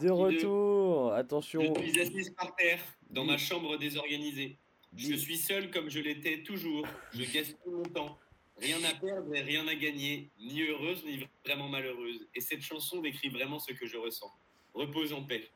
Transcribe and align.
De 0.00 0.10
retour, 0.10 1.14
attention. 1.14 1.74
Je 1.74 1.90
suis 1.90 2.00
assise 2.00 2.30
par 2.30 2.54
terre, 2.56 2.80
dans 3.10 3.24
ma 3.24 3.38
chambre 3.38 3.78
désorganisée. 3.78 4.56
Je 4.96 5.14
suis 5.14 5.38
seul 5.38 5.70
comme 5.70 5.88
je 5.88 6.00
l'étais 6.00 6.42
toujours. 6.42 6.86
Je 7.12 7.24
gaspille 7.24 7.72
mon 7.72 7.82
temps. 7.84 8.18
Rien 8.60 8.78
à 8.84 8.94
perdre 8.94 9.34
et 9.34 9.40
rien 9.40 9.66
à 9.68 9.74
gagner, 9.74 10.30
ni 10.40 10.62
heureuse 10.62 11.04
ni 11.04 11.24
vraiment 11.44 11.68
malheureuse. 11.68 12.26
Et 12.34 12.40
cette 12.40 12.60
chanson 12.60 13.00
décrit 13.00 13.28
vraiment 13.28 13.58
ce 13.58 13.72
que 13.72 13.86
je 13.86 13.96
ressens. 13.96 14.32
Repose 14.74 15.12
en 15.12 15.22
paix. 15.22 15.48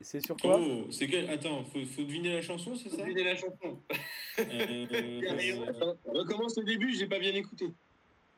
C'est 0.00 0.24
sur 0.24 0.36
quoi 0.36 0.58
Oh, 0.58 0.86
c'est 0.90 1.06
quel... 1.06 1.28
Attends, 1.28 1.62
faut, 1.64 1.84
faut 1.84 2.02
deviner 2.02 2.32
la 2.32 2.40
chanson, 2.40 2.74
c'est 2.74 2.88
ça 2.88 2.96
Devinez 2.96 3.24
la 3.24 3.36
chanson. 3.36 3.78
Euh, 4.38 5.68
Attends, 5.68 5.96
recommence 6.06 6.56
au 6.56 6.62
début, 6.62 6.94
j'ai 6.94 7.06
pas 7.06 7.18
bien 7.18 7.34
écouté. 7.34 7.66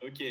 Ok. 0.02 0.25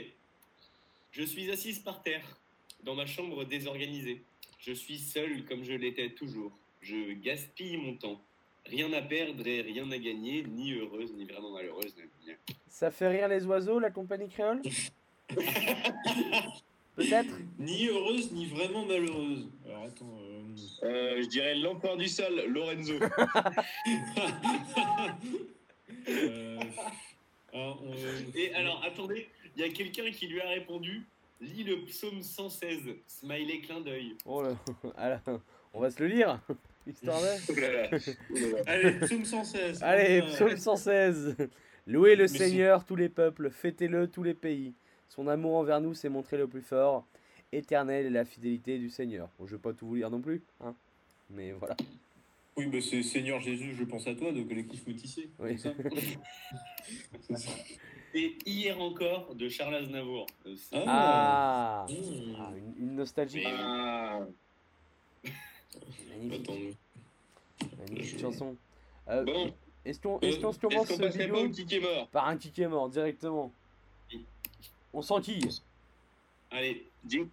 Je 1.11 1.23
suis 1.23 1.49
assise 1.49 1.79
par 1.79 2.03
terre, 2.03 2.37
dans 2.83 2.95
ma 2.95 3.05
chambre 3.05 3.45
désorganisée. 3.45 4.23
Je 4.59 4.71
suis 4.73 4.97
seule 4.97 5.43
comme 5.45 5.63
je 5.63 5.73
l'étais 5.73 6.09
toujours. 6.09 6.51
Je 6.81 7.13
gaspille 7.13 7.77
mon 7.77 7.95
temps. 7.95 8.21
Rien 8.65 8.91
à 8.93 9.01
perdre 9.01 9.45
et 9.45 9.61
rien 9.61 9.89
à 9.91 9.97
gagner, 9.97 10.43
ni 10.43 10.73
heureuse 10.73 11.13
ni 11.13 11.25
vraiment 11.25 11.51
malheureuse. 11.51 11.93
Ça 12.67 12.89
fait 12.91 13.07
rire 13.07 13.27
les 13.27 13.45
oiseaux, 13.45 13.79
la 13.79 13.91
compagnie 13.91 14.29
créole? 14.29 14.61
Peut-être? 16.95 17.33
Ni 17.59 17.87
heureuse, 17.87 18.31
ni 18.31 18.45
vraiment 18.47 18.85
malheureuse. 18.85 19.49
Alors 19.65 19.83
attends. 19.83 20.17
euh, 20.21 20.41
Euh, 20.83 21.21
je 21.21 21.27
dirais 21.27 21.53
l'empereur 21.55 21.97
du 21.97 22.07
sale, 22.07 22.45
Lorenzo. 22.47 22.93
euh, 26.09 26.59
ah, 27.53 27.73
on- 27.83 27.93
Et 28.35 28.53
alors, 28.53 28.81
attendez, 28.83 29.27
il 29.55 29.61
y 29.61 29.65
a 29.65 29.69
quelqu'un 29.69 30.09
qui 30.11 30.27
lui 30.27 30.39
a 30.41 30.47
répondu? 30.49 31.03
Lis 31.41 31.63
le 31.63 31.83
psaume 31.85 32.21
116, 32.21 32.79
smiley 33.07 33.59
clin 33.61 33.81
d'œil. 33.81 34.15
Oh 34.25 34.41
là, 34.41 34.55
alors, 34.97 35.41
on 35.73 35.79
va 35.81 35.91
se 35.91 36.01
le 36.01 36.07
lire 36.07 36.39
Histoire 36.87 37.19
de... 37.19 37.27
Oh. 38.31 38.35
Oh. 38.35 38.61
Allez, 38.67 38.91
psaume 38.99 39.25
116. 39.25 39.83
Allez, 39.83 40.21
Euh, 40.21 40.27
psaume 40.33 40.55
116 40.57 41.35
Louez 41.87 42.15
le 42.15 42.23
Mais 42.23 42.27
Seigneur, 42.27 42.85
tous 42.85 42.95
les 42.95 43.09
peuples, 43.09 43.49
fêtez-le, 43.51 44.07
tous 44.07 44.23
les 44.23 44.33
pays. 44.33 44.73
Son 45.09 45.27
amour 45.27 45.57
envers 45.57 45.81
nous 45.81 45.93
s'est 45.93 46.09
montré 46.09 46.37
le 46.37 46.47
plus 46.47 46.61
fort. 46.61 47.05
Éternelle 47.51 48.07
est 48.07 48.09
la 48.11 48.25
fidélité 48.25 48.77
du 48.79 48.89
Seigneur. 48.89 49.29
Bon, 49.37 49.45
je 49.45 49.55
vais 49.55 49.61
pas 49.61 49.73
tout 49.73 49.85
vous 49.87 49.95
lire 49.95 50.09
non 50.09 50.19
plus, 50.21 50.41
hein. 50.61 50.73
Mais 51.29 51.51
voilà. 51.51 51.75
Oui, 52.57 52.67
bah 52.67 52.77
c'est 52.81 53.03
Seigneur 53.03 53.41
Jésus, 53.41 53.75
je 53.75 53.83
pense 53.83 54.07
à 54.07 54.15
toi, 54.15 54.31
de 54.31 54.41
collectif 54.43 54.87
métissé. 54.87 55.29
Oui. 55.39 55.59
ça 55.59 55.73
ça. 57.37 57.51
Et 58.13 58.37
hier 58.45 58.79
encore 58.79 59.35
de 59.35 59.49
Charles 59.49 59.75
Aznavour. 59.75 60.25
Euh, 60.45 60.55
c'est- 60.55 60.77
Ah, 60.87 61.85
Mmh. 61.89 62.35
Ah, 62.39 62.51
une, 62.55 62.73
une 62.87 62.95
nostalgie. 62.95 63.41
Mais- 63.43 63.53
Ah, 63.57 64.21
Magnifique, 66.09 66.49
magnifique 67.77 68.15
je- 68.17 68.21
chanson. 68.21 68.55
Euh, 69.09 69.23
bon, 69.25 69.53
Est-ce 69.83 69.99
qu'on 69.99 70.19
est-ce 70.21 70.39
qu'on 70.39 70.53
se 70.53 70.59
commence 70.59 70.87
ce 70.87 70.93
pas 70.95 71.09
kick 71.11 71.73
est 71.73 71.79
mort 71.81 72.07
par 72.09 72.27
un 72.27 72.37
kick 72.37 72.57
est 72.57 72.67
mort 72.69 72.87
directement 72.89 73.51
On 74.93 75.01
s'enquille. 75.01 75.49
Allez, 76.51 76.87
Jing- 77.05 77.27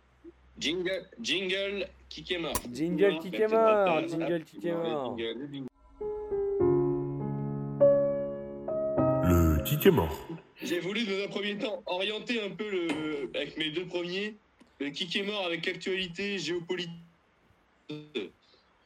Jingle, 0.62 1.04
jingle, 1.20 1.88
kick 2.08 2.30
est 2.30 2.38
mort. 2.38 2.54
Jingle 2.72 3.18
kick 3.18 3.34
est 3.34 3.48
mort, 3.48 4.08
jingle 4.08 4.44
kick 4.44 4.64
est 4.64 4.72
mort. 4.72 5.16
Le 9.24 9.64
kick 9.64 9.86
est 9.86 9.90
mort. 9.90 10.16
J'ai 10.62 10.78
voulu 10.78 11.04
dans 11.04 11.24
un 11.24 11.26
premier 11.26 11.58
temps 11.58 11.82
orienter 11.86 12.40
un 12.40 12.50
peu 12.50 12.70
le, 12.70 13.28
avec 13.34 13.58
mes 13.58 13.72
deux 13.72 13.86
premiers, 13.86 14.36
le 14.78 14.90
kick 14.90 15.16
est 15.16 15.24
mort 15.24 15.44
avec 15.46 15.66
actualité 15.66 16.38
géopolitique. 16.38 16.92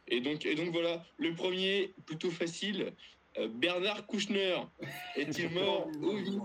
Et 0.09 0.21
donc, 0.23 0.47
et 0.47 0.55
donc 0.55 0.71
voilà, 0.71 1.05
le 1.19 1.35
premier, 1.35 1.93
plutôt 2.07 2.31
facile, 2.31 2.95
euh, 3.37 3.49
Bernard 3.49 4.07
Kouchner 4.07 4.57
est-il 5.15 5.51
mort 5.51 5.89
ou 6.01 6.17
vif 6.17 6.41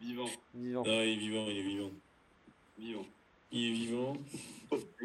vivant, 0.00 0.26
Vivant. 0.54 0.82
Non, 0.82 1.02
il 1.02 1.12
est 1.12 1.16
vivant, 1.18 1.46
il 1.46 1.56
est 1.56 1.62
vivant. 1.62 1.90
vivant. 2.76 3.06
Il 3.54 3.66
est 3.68 3.72
vivant. 3.72 4.16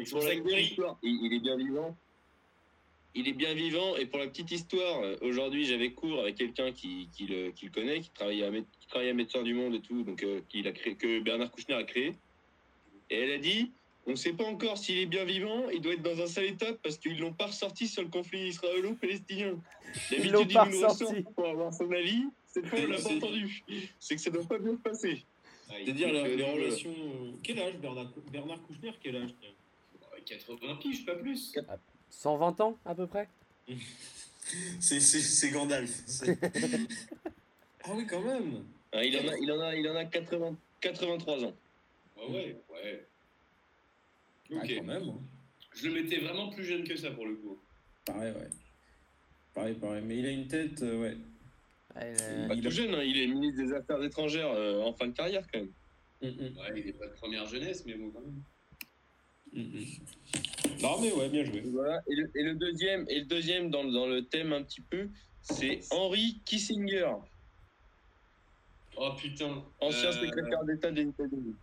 Son 0.04 0.18
Pour 0.18 0.24
la 0.24 0.34
histoire, 0.60 0.98
il, 1.02 1.20
il 1.24 1.32
est 1.34 1.40
bien 1.40 1.56
vivant. 1.56 1.96
Il 3.14 3.28
est 3.28 3.32
bien 3.32 3.54
vivant 3.54 3.96
et 3.96 4.06
pour 4.06 4.18
la 4.18 4.26
petite 4.28 4.50
histoire, 4.52 5.00
euh, 5.02 5.16
aujourd'hui 5.22 5.64
j'avais 5.64 5.90
cours 5.92 6.20
avec 6.20 6.36
quelqu'un 6.36 6.70
qui, 6.72 7.08
qui, 7.12 7.26
le, 7.26 7.50
qui 7.50 7.66
le 7.66 7.70
connaît, 7.72 8.00
qui 8.00 8.10
travaille 8.10 8.42
à, 8.44 8.50
qui 8.52 8.86
travaille 8.88 9.08
à 9.10 9.14
Médecins 9.14 9.42
du 9.42 9.52
Monde 9.54 9.74
et 9.74 9.80
tout, 9.80 10.02
donc 10.02 10.22
euh, 10.22 10.40
qu'il 10.48 10.66
a 10.68 10.72
créé, 10.72 10.94
que 10.96 11.18
Bernard 11.20 11.50
Kouchner 11.50 11.74
a 11.74 11.82
créé. 11.84 12.14
Et 13.10 13.16
elle 13.20 13.32
a 13.32 13.38
dit, 13.38 13.72
on 14.06 14.12
ne 14.12 14.16
sait 14.16 14.32
pas 14.32 14.44
encore 14.44 14.78
s'il 14.78 14.98
est 14.98 15.06
bien 15.06 15.24
vivant, 15.24 15.68
il 15.70 15.80
doit 15.80 15.94
être 15.94 16.02
dans 16.02 16.20
un 16.20 16.26
sale 16.26 16.44
état 16.46 16.72
parce 16.84 16.98
qu'ils 16.98 17.18
l'ont 17.18 17.32
pas 17.32 17.46
ressorti 17.46 17.88
sur 17.88 18.02
le 18.02 18.08
conflit 18.08 18.46
israélo-palestinien. 18.48 19.56
Ils 20.12 20.30
l'ont 20.30 20.38
D'habitude, 20.40 20.54
pas 20.54 20.68
il 20.68 20.78
nous 20.80 20.86
ressorti. 20.88 21.04
ressort 21.16 21.32
pour 21.34 21.46
avoir 21.48 21.74
son 21.74 21.90
avis, 21.90 22.22
cette 22.46 22.66
fois 22.66 22.78
on 22.80 22.86
l'a 22.86 22.96
pas 22.96 23.02
C'est- 23.02 23.16
entendu. 23.16 23.64
C'est 23.98 24.14
que 24.14 24.20
ça 24.20 24.30
doit 24.30 24.44
pas 24.44 24.58
bien 24.58 24.72
se 24.72 24.82
passer. 24.82 25.24
C'est-à-dire 25.70 26.12
la- 26.12 26.28
les 26.28 26.42
Euh, 26.42 26.52
relations. 26.52 26.94
euh, 26.98 27.30
Quel 27.42 27.58
âge 27.60 27.76
Bernard, 27.78 28.12
Bernard 28.32 28.62
Kouchner 28.62 28.92
Quel 29.02 29.16
âge 29.16 29.30
tiens? 29.40 29.50
80 30.26 30.76
piges, 30.76 31.04
pas 31.06 31.14
plus. 31.16 31.52
120 32.10 32.60
ans 32.60 32.76
à 32.84 32.94
peu 32.94 33.06
près? 33.06 33.28
C'est- 34.80 35.00
C'est 35.00 35.20
c'est 35.20 35.50
Gandalf. 35.50 35.90
ah 37.84 37.90
oui, 37.94 38.06
quand 38.06 38.20
même. 38.22 38.64
Ah, 38.92 39.04
il, 39.04 39.16
en 39.18 39.28
a, 39.28 39.36
il, 39.38 39.52
en 39.52 39.60
a, 39.60 39.76
il 39.76 39.88
en 39.88 39.94
a 39.96 40.04
80, 40.04 40.56
83 40.80 41.44
ans. 41.44 41.54
Ah 42.18 42.26
ouais, 42.28 42.56
ouais. 42.70 43.06
Ah, 44.52 44.56
Ok. 44.56 44.72
quand 44.76 44.82
même. 44.84 45.08
hein. 45.08 45.18
Je 45.76 45.88
le 45.88 46.02
mettais 46.02 46.18
vraiment 46.18 46.50
plus 46.50 46.64
jeune 46.64 46.82
que 46.84 46.96
ça 46.96 47.10
pour 47.12 47.26
le 47.26 47.36
coup. 47.36 47.58
Pareil, 48.04 48.32
ouais. 48.32 48.50
Pareil, 49.54 49.74
pareil. 49.74 50.02
Mais 50.04 50.18
il 50.18 50.26
a 50.26 50.30
une 50.30 50.48
tête, 50.48 50.82
euh, 50.82 51.00
ouais. 51.00 51.16
Ouais, 51.96 52.14
euh, 52.22 52.48
Pas 52.48 52.54
Il 52.54 52.62
tout 52.62 52.68
a- 52.68 52.70
jeune, 52.70 52.94
hein, 52.94 53.02
il 53.02 53.20
est 53.20 53.26
ministre 53.26 53.62
des 53.62 53.72
Affaires 53.72 54.02
étrangères 54.02 54.50
euh, 54.52 54.82
en 54.82 54.92
fin 54.92 55.08
de 55.08 55.12
carrière 55.12 55.44
quand 55.52 55.58
même. 55.60 55.72
Mm, 56.22 56.26
mm, 56.28 56.56
Ouais, 56.58 56.78
il 56.80 56.84
n'est 56.86 56.92
pas 56.92 57.06
de 57.06 57.14
première 57.14 57.46
jeunesse, 57.46 57.84
mais 57.86 57.94
bon, 57.94 58.10
quand 58.10 58.20
même. 58.20 58.42
mm. 59.52 60.82
Non, 60.82 61.00
mais 61.00 61.12
ouais, 61.12 61.28
bien 61.28 61.44
joué. 61.44 61.60
Voilà. 61.66 62.00
Et, 62.08 62.14
le, 62.14 62.30
et 62.34 62.42
le 62.44 62.54
deuxième, 62.54 63.04
et 63.08 63.18
le 63.20 63.24
deuxième 63.26 63.70
dans, 63.70 63.82
le- 63.82 63.92
dans 63.92 64.06
le 64.06 64.24
thème 64.24 64.52
un 64.52 64.62
petit 64.62 64.80
peu, 64.82 65.08
c'est 65.42 65.80
Henry 65.90 66.40
Kissinger, 66.44 67.12
Oh 68.96 69.10
putain. 69.18 69.64
ancien 69.80 70.10
Euh, 70.10 70.12
secrétaire 70.12 70.64
d'État 70.64 70.90
des 70.92 71.02
États-Unis. 71.08 71.54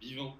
Vivant. 0.00 0.36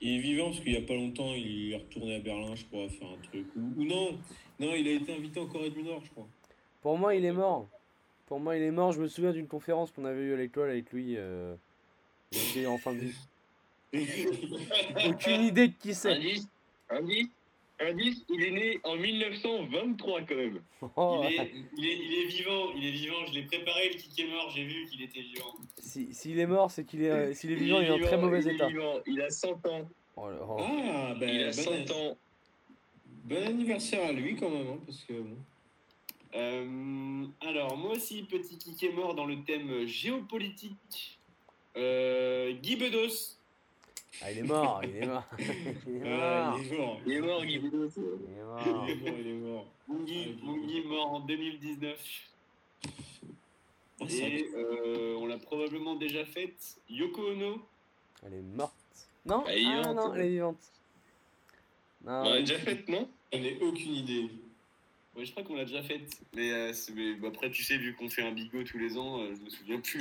Il 0.00 0.16
est 0.18 0.20
vivant 0.20 0.46
parce 0.50 0.60
qu'il 0.60 0.72
n'y 0.72 0.78
a 0.78 0.82
pas 0.86 0.94
longtemps, 0.94 1.34
il 1.34 1.72
est 1.72 1.76
retourné 1.76 2.16
à 2.16 2.20
Berlin, 2.20 2.54
je 2.54 2.64
crois, 2.66 2.88
faire 2.88 3.08
un 3.08 3.16
truc. 3.28 3.46
Ou, 3.56 3.80
ou 3.80 3.84
non, 3.84 4.18
non, 4.60 4.74
il 4.74 4.86
a 4.88 4.92
été 4.92 5.14
invité 5.14 5.40
en 5.40 5.46
Corée 5.46 5.70
du 5.70 5.82
Nord, 5.82 6.02
je 6.04 6.10
crois. 6.10 6.28
Pour 6.82 6.98
moi, 6.98 7.14
il 7.14 7.24
est 7.24 7.32
mort. 7.32 7.68
Pour 8.26 8.40
moi, 8.40 8.56
il 8.56 8.62
est 8.62 8.70
mort. 8.70 8.92
Je 8.92 9.00
me 9.00 9.08
souviens 9.08 9.32
d'une 9.32 9.46
conférence 9.48 9.90
qu'on 9.90 10.04
avait 10.04 10.22
eue 10.22 10.34
à 10.34 10.36
l'école 10.36 10.70
avec 10.70 10.92
lui. 10.92 11.14
Euh... 11.16 11.54
il 12.32 12.38
était 12.38 12.66
en 12.66 12.78
fin 12.78 12.92
de 12.94 13.00
vie. 13.00 13.14
Aucune 15.06 15.42
idée 15.42 15.68
de 15.68 15.74
qui 15.78 15.94
c'est. 15.94 16.12
Indice, 16.12 16.48
indice, 16.90 17.28
indice, 17.80 18.24
il 18.28 18.42
est 18.42 18.50
né 18.50 18.80
en 18.84 18.96
1923 18.96 20.22
quand 20.22 20.34
même. 20.34 20.60
Oh, 20.96 21.22
Il, 21.28 21.34
est, 21.40 21.52
il, 21.76 21.86
est, 21.86 21.96
il 21.98 22.14
est 22.14 22.26
vivant, 22.26 22.72
il 22.76 22.86
est 22.86 22.90
vivant. 22.90 23.26
Je 23.28 23.34
l'ai 23.34 23.42
préparé, 23.42 23.90
le 23.90 23.94
kick 23.98 24.18
est 24.18 24.30
mort, 24.30 24.50
j'ai 24.54 24.64
vu 24.64 24.86
qu'il 24.86 25.02
était 25.02 25.20
vivant. 25.20 25.54
si- 25.78 26.12
S'il 26.12 26.38
est 26.38 26.46
mort, 26.46 26.70
c'est 26.70 26.84
qu'il 26.84 27.02
est, 27.04 27.10
euh, 27.10 27.32
s'il 27.34 27.52
est 27.52 27.56
vivant, 27.56 27.80
il 27.80 27.86
est 27.86 27.90
en 27.92 27.98
très 27.98 28.16
mauvais 28.16 28.40
il 28.40 28.48
est 28.48 28.54
état. 28.54 28.68
vivant, 28.68 28.94
il 29.06 29.20
a 29.20 29.30
100 29.30 29.64
ans. 29.66 29.88
Oh 30.16 30.28
oh. 30.48 30.56
Ah, 30.60 31.14
ben, 31.18 31.28
il 31.28 31.42
a 31.42 31.46
bon, 31.46 31.52
100 31.52 31.90
ans. 31.94 32.16
bon 33.24 33.46
anniversaire 33.46 34.06
à 34.08 34.12
lui 34.12 34.34
quand 34.36 34.50
même, 34.50 34.66
hein, 34.68 34.78
parce 34.86 35.04
que 35.04 35.12
bon. 35.14 35.36
Euh, 36.34 37.26
alors, 37.40 37.76
moi 37.76 37.92
aussi, 37.92 38.22
petit 38.24 38.58
kick 38.58 38.82
est 38.82 38.92
mort 38.92 39.14
dans 39.14 39.26
le 39.26 39.42
thème 39.44 39.86
géopolitique. 39.86 41.18
Euh, 41.76 42.52
Guy 42.54 42.76
Bedos. 42.76 43.36
Ah, 44.22 44.30
il 44.30 44.38
est 44.38 44.42
mort, 44.42 44.80
il 44.84 44.96
est 44.96 45.06
mort. 45.06 45.24
il 45.38 45.96
est 46.06 46.12
Ah, 46.12 46.50
mort. 46.50 46.60
il 46.60 46.72
est 46.72 46.76
mort. 46.78 47.00
Il 47.06 47.12
est 47.12 47.20
mort, 47.20 47.44
Guy 47.44 47.58
Bedos. 47.58 47.90
Il 47.96 48.38
est 48.38 48.44
mort. 48.44 48.86
il 49.18 49.26
est 49.28 49.32
mort. 49.34 49.66
Mon 49.88 50.00
Guy, 50.04 50.82
Ah, 50.84 50.88
mort 50.88 51.12
en 51.14 51.20
2019. 51.20 51.98
Ah, 54.00 54.04
c'est 54.08 54.18
vrai 54.20 54.30
Et 54.40 54.48
euh, 54.56 55.16
on 55.18 55.26
l'a 55.26 55.38
probablement 55.38 55.94
déjà 55.94 56.24
faite. 56.24 56.76
Yoko 56.90 57.30
Ono. 57.30 57.60
Elle 58.26 58.34
est 58.34 58.42
morte. 58.56 58.72
Non 59.26 59.44
Elle 59.46 59.58
est 59.58 59.64
Ah 59.66 59.78
vivante. 59.80 59.96
non, 59.96 60.14
elle 60.14 60.20
est 60.22 60.28
vivante. 60.30 60.72
Non, 62.04 62.12
On 62.12 62.30
l'a 62.34 62.40
déjà 62.40 62.58
fait, 62.58 62.88
non? 62.88 63.08
J'en 63.32 63.38
ai 63.42 63.58
aucune 63.62 63.94
idée. 63.94 64.28
Ouais, 65.16 65.24
je 65.24 65.30
crois 65.30 65.44
qu'on 65.44 65.54
l'a 65.54 65.64
déjà 65.64 65.82
faite. 65.82 66.20
Mais, 66.34 66.50
euh, 66.50 66.72
mais, 66.94 67.14
bah, 67.14 67.28
après, 67.28 67.50
tu 67.50 67.62
sais, 67.62 67.76
vu 67.78 67.94
qu'on 67.94 68.08
fait 68.08 68.22
un 68.22 68.32
bigot 68.32 68.64
tous 68.64 68.78
les 68.78 68.96
ans, 68.98 69.20
euh, 69.22 69.32
je 69.36 69.42
me 69.44 69.50
souviens 69.50 69.80
plus. 69.80 70.00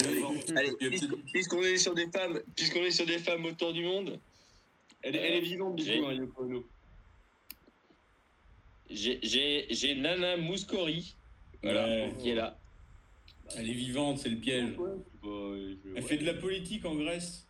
Allez, 0.55 0.71
puisqu'on 1.33 1.61
est 1.61 1.77
sur 1.77 1.93
des 1.93 2.07
femmes, 2.07 2.41
puisqu'on 2.55 2.81
est 2.83 2.91
sur 2.91 3.05
des 3.05 3.19
femmes 3.19 3.45
autour 3.45 3.73
du 3.73 3.83
monde, 3.83 4.19
Elle, 5.03 5.15
est- 5.15 5.19
elle 5.19 5.33
est 5.35 5.41
vivante, 5.41 5.75
du 5.75 5.83
coup, 5.85 6.05
hein, 6.07 6.13
Yoko 6.13 6.43
Ono. 6.45 6.65
j'ai- 8.89 9.19
j'ai 9.21 9.67
j'ai 9.69 9.95
Nana 9.95 10.37
Mouskouri, 10.37 11.15
voilà, 11.61 11.85
Ouais. 11.85 12.13
qui 12.19 12.29
est 12.29 12.35
là. 12.35 12.57
Elle 13.55 13.69
est 13.69 13.73
vivante, 13.73 14.19
c'est 14.19 14.29
le 14.29 14.37
piège. 14.37 14.77
Ouais, 14.77 14.89
bah, 15.21 15.27
euh, 15.29 15.75
je- 15.83 15.89
Elle 15.95 16.03
fait 16.03 16.17
de 16.17 16.25
la 16.25 16.33
politique 16.33 16.85
en 16.85 16.95
Grèce, 16.95 17.45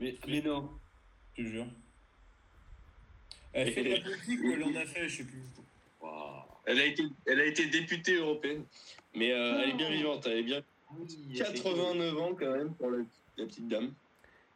Mais, 0.00 0.16
mais 0.26 0.42
non. 0.42 0.68
je 1.36 1.42
te 1.44 1.48
jure. 1.48 1.66
Elle 3.54 3.72
fait 3.72 3.82
de 3.84 3.90
la 3.94 4.00
politique 4.00 4.40
ou 4.42 4.52
elle 4.52 4.64
en 4.64 4.74
a 4.76 4.84
fait, 4.84 5.08
je 5.08 5.16
sais 5.18 5.24
plus. 5.24 5.42
Waouh. 6.00 6.42
Elle 6.70 6.80
a 6.80 6.84
été, 6.84 7.02
elle 7.24 7.40
a 7.40 7.46
été 7.46 7.66
députée 7.66 8.16
européenne. 8.16 8.62
Mais 9.14 9.32
euh, 9.32 9.60
elle 9.62 9.70
est 9.70 9.74
bien 9.74 9.90
vivante, 9.90 10.26
elle 10.26 10.38
est 10.38 10.42
bien. 10.42 10.62
Oui, 10.98 11.06
89 11.34 12.18
ans 12.18 12.34
quand 12.38 12.50
même 12.50 12.74
pour 12.74 12.90
la, 12.90 12.98
la 13.38 13.46
petite 13.46 13.68
dame. 13.68 13.92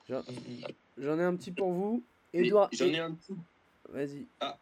J'en 0.08 1.18
ai 1.18 1.22
un 1.24 1.34
petit 1.36 1.52
pour 1.52 1.72
vous. 1.72 2.02
Edouard. 2.34 2.68
J'en 2.72 2.86
ai 2.86 2.98
un 2.98 3.12
petit. 3.12 3.34
Vas-y. 3.88 4.26
Ah. 4.40 4.58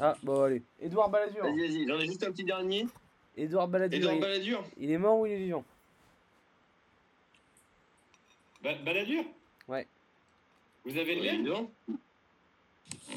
Ah, 0.00 0.14
bon, 0.22 0.42
allez. 0.42 0.62
Edouard 0.82 1.08
Balladur. 1.08 1.44
Vas-y, 1.44 1.58
vas-y, 1.60 1.86
j'en 1.88 1.98
ai 1.98 2.06
juste 2.06 2.22
un 2.24 2.30
petit 2.30 2.44
dernier. 2.44 2.86
Edouard 3.36 3.68
Balladur. 3.68 3.98
Edouard 3.98 4.14
il- 4.14 4.20
Balladur. 4.20 4.64
il 4.78 4.90
est 4.90 4.98
mort 4.98 5.18
ou 5.18 5.26
il 5.26 5.32
est 5.32 5.38
vivant? 5.38 5.64
Ba- 8.62 8.74
Balladur? 8.74 9.24
Ouais. 9.66 9.86
Vous 10.84 10.96
avez 10.98 11.14
le 11.14 11.22
même. 11.22 11.42
Non, 11.44 11.70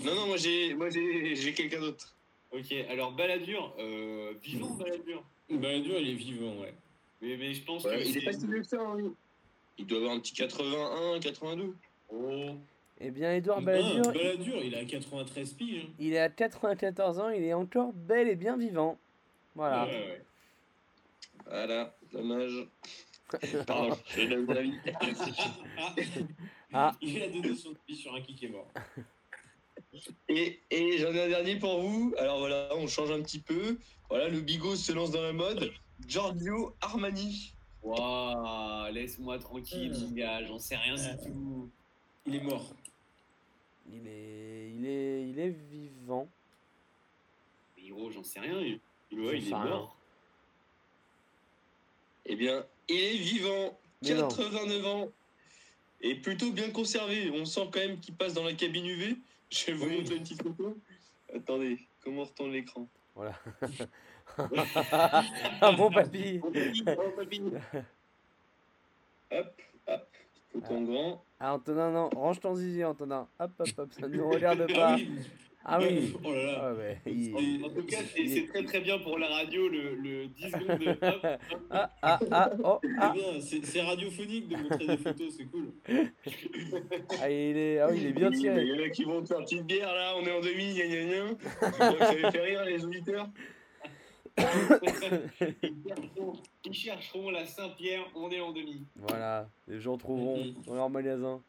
non, 0.04 0.28
moi 0.28 0.38
j'ai, 0.38 0.74
moi 0.76 0.90
j'ai, 0.90 1.36
j'ai 1.36 1.54
quelqu'un 1.54 1.80
d'autre. 1.82 2.15
Ok, 2.58 2.72
alors 2.90 3.12
Balladur, 3.12 3.74
euh, 3.80 4.34
vivant 4.42 4.70
Balladur. 4.76 5.24
Balladur, 5.50 6.00
il 6.00 6.10
est 6.10 6.14
vivant, 6.14 6.56
ouais. 6.62 6.74
Mais, 7.22 7.36
mais 7.38 7.54
je 7.54 7.64
pense 7.64 7.84
Ouais, 7.84 7.98
que 7.98 8.04
il 8.04 8.18
est 8.18 8.20
c'est- 8.20 8.26
pas 8.26 8.34
si 8.34 8.48
vieux 8.48 8.62
que 8.62 8.68
ça, 8.68 8.80
hein, 8.82 8.96
lui. 8.96 9.10
Il 9.78 9.86
doit 9.86 9.98
avoir 9.98 10.14
un 10.14 10.20
petit 10.20 10.34
81, 10.34 11.20
82. 11.20 11.76
Oh. 12.14 12.52
Eh 13.02 13.12
bien, 13.12 13.34
Edouard 13.34 13.60
Non, 13.60 13.66
Balladur, 13.66 14.12
Balladur, 14.14 14.64
il 14.64 14.76
a 14.76 14.86
93 14.86 15.54
piges. 15.54 15.84
hein. 15.86 15.94
il 16.00 16.14
est 16.14 16.20
à 16.20 16.30
94 16.30 17.20
ans, 17.20 17.30
il 17.30 17.44
est 17.44 17.54
encore 17.54 17.92
bel 17.94 18.30
et 18.30 18.36
bien 18.36 18.56
vivant. 18.58 18.98
Voilà. 19.54 19.86
Ouais, 19.86 19.92
ouais. 19.92 20.22
Voilà, 21.46 21.96
dommage. 22.14 22.68
Pardon, 23.68 23.98
je 24.16 24.28
donne 24.28 24.46
mon 24.46 24.56
avis. 24.56 24.74
Ah. 26.74 26.92
Il 27.02 27.22
a 27.22 27.28
donné 27.28 27.56
son 27.56 27.74
vie 27.88 27.96
sur 27.96 28.14
un 28.14 28.22
qui 28.22 28.36
qui 28.36 28.46
est 28.46 28.50
mort. 28.50 28.68
Et, 30.30 30.60
et 30.72 30.98
j'en 30.98 31.14
ai 31.14 31.24
un 31.24 31.30
dernier 31.30 31.58
pour 31.58 31.82
vous. 31.82 32.14
Alors 32.18 32.40
voilà, 32.40 32.70
on 32.76 32.88
change 32.88 33.12
un 33.12 33.22
petit 33.22 33.40
peu. 33.40 33.78
Voilà, 34.10 34.28
le 34.30 34.42
bigot 34.42 34.76
se 34.76 34.92
lance 34.92 35.12
dans 35.12 35.22
la 35.22 35.34
mode. 35.34 35.72
Giorgio 36.08 36.76
Armani. 36.82 37.54
Waouh, 37.84 38.92
laisse-moi 38.94 39.38
tranquille, 39.40 39.92
Hmm. 39.94 40.02
mon 40.06 40.12
gars, 40.12 40.44
j'en 40.46 40.58
sais 40.60 40.76
rien 40.76 40.96
du 40.96 41.24
tout. 41.24 41.70
Il 42.26 42.36
est 42.36 42.40
mort. 42.42 42.74
Il 43.92 44.08
est, 44.08 44.72
il 44.76 44.86
est, 44.86 45.30
il 45.30 45.40
est 45.40 45.50
vivant. 45.72 46.28
Mais 47.78 47.88
gros, 47.90 48.10
j'en 48.10 48.24
sais 48.24 48.40
rien. 48.40 48.60
Il, 49.12 49.20
ouais, 49.20 49.38
est 49.38 49.50
mort. 49.52 49.96
Eh 52.26 52.36
bien, 52.36 52.66
il 52.90 52.96
est 52.96 53.18
vivant, 53.18 53.78
Mais 54.02 54.16
non. 54.16 54.28
89 54.28 54.86
ans, 54.88 55.12
et 56.02 56.16
plutôt 56.16 56.52
bien 56.52 56.72
conservé. 56.72 57.30
On 57.30 57.46
sent 57.46 57.70
quand 57.72 57.80
même 57.80 58.00
qu'il 58.00 58.16
passe 58.16 58.34
dans 58.34 58.44
la 58.44 58.54
cabine 58.54 58.86
UV. 58.86 59.16
Je 59.50 59.66
vais 59.68 59.74
vous 59.74 59.86
Oui. 59.86 59.98
montrer 60.00 60.16
une 60.16 60.22
petite 60.24 60.42
photo. 60.44 60.78
Attendez, 61.34 61.80
comment 62.04 62.22
on 62.22 62.26
retourne 62.26 62.52
l'écran 62.52 62.88
Voilà. 63.16 63.34
ah 65.62 65.72
bon 65.78 65.90
papy. 65.92 66.40
Oh, 66.44 66.52
papy, 66.52 66.84
papy. 67.16 67.42
Hop, 69.32 69.62
hop, 69.88 70.08
photo 70.54 70.74
en 70.76 70.82
grand. 70.82 71.24
Ah 71.40 71.54
Antonin, 71.56 71.92
non, 71.92 72.10
range 72.10 72.40
ton 72.40 72.56
zizi 72.56 72.84
Antonin. 72.84 73.28
Hop, 73.40 73.52
hop, 73.60 73.68
hop, 73.78 73.94
ça 73.94 74.08
ne 74.08 74.16
nous 74.16 74.30
regarde 74.30 74.66
Ah 74.70 74.74
pas. 74.74 74.96
oui. 74.96 75.10
Ah 75.68 75.80
oui. 75.82 76.14
Oh 76.24 76.32
là 76.32 76.44
là. 76.44 76.60
Ah 76.62 76.74
ouais, 76.76 77.02
il- 77.08 77.34
En, 77.64 77.66
en 77.68 77.70
tout 77.74 77.84
cas, 77.86 77.98
c'est 78.16 78.28
c'est 78.28 78.46
très 78.46 78.64
très 78.66 78.82
bien 78.82 79.00
pour 79.00 79.18
la 79.18 79.28
radio, 79.28 79.68
le, 79.68 79.96
le 79.96 80.28
10 80.28 80.44
secondes 80.52 80.78
de 80.80 80.90
hop, 81.02 81.24
hop. 81.24 81.40
Ah, 81.72 81.90
ah, 82.04 82.20
ah, 82.32 82.50
oh, 82.64 82.80
C'est 82.84 82.92
ah. 83.00 83.14
c'est 83.64 83.82
radiophonique 83.82 84.48
de 84.48 84.58
montrer 84.58 84.86
des 84.88 84.98
photos, 84.98 85.34
c'est 85.36 85.46
cool. 85.46 85.72
Ah, 87.26 87.30
il 87.32 87.58
est, 87.58 87.80
ah 87.80 87.88
oui, 87.90 87.98
il 88.02 88.06
est 88.08 88.14
bien 88.14 88.30
Il 88.32 88.68
y 88.68 88.80
en 88.80 88.84
a 88.86 88.90
qui 88.90 89.04
vont 89.04 89.20
te 89.24 89.30
faire 89.30 89.40
une 89.40 89.46
petite 89.46 89.66
bière 89.66 89.92
là, 89.92 90.14
on 90.16 90.24
est 90.28 90.32
en 90.32 90.42
demi, 90.42 90.76
gna 90.76 90.86
gna 90.86 91.06
gna. 91.06 91.26
Je 91.32 91.36
crois 91.72 91.94
que 91.94 92.06
Ça 92.06 92.14
les 92.14 92.32
fait 92.32 92.42
rire 92.42 92.64
les 92.66 92.86
auditeurs. 92.86 93.28
Ils 96.66 96.74
chercheront- 96.74 97.32
la 97.32 97.46
Saint-Pierre, 97.48 98.06
on 98.16 98.30
est 98.30 98.40
en 98.42 98.52
demi. 98.52 98.84
Voilà, 98.96 99.50
les 99.68 99.80
gens 99.80 99.98
trouveront 99.98 100.44
Mhm. 100.46 100.54
dans 100.68 100.76
leur 100.76 100.90
magasin. 100.92 101.42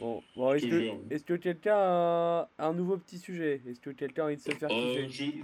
Bon, 0.00 0.22
bon 0.34 0.54
est-ce 0.54 1.22
que, 1.24 1.34
quelqu'un 1.34 1.76
a 1.76 2.48
un 2.58 2.72
nouveau 2.72 2.96
petit 2.96 3.18
sujet? 3.18 3.60
Est-ce 3.68 3.80
que 3.80 3.90
quelqu'un 3.90 4.22
a 4.22 4.26
envie 4.26 4.36
de 4.36 4.40
se 4.40 4.50
faire 4.52 4.70
Euh, 4.72 5.06
kiffer? 5.06 5.34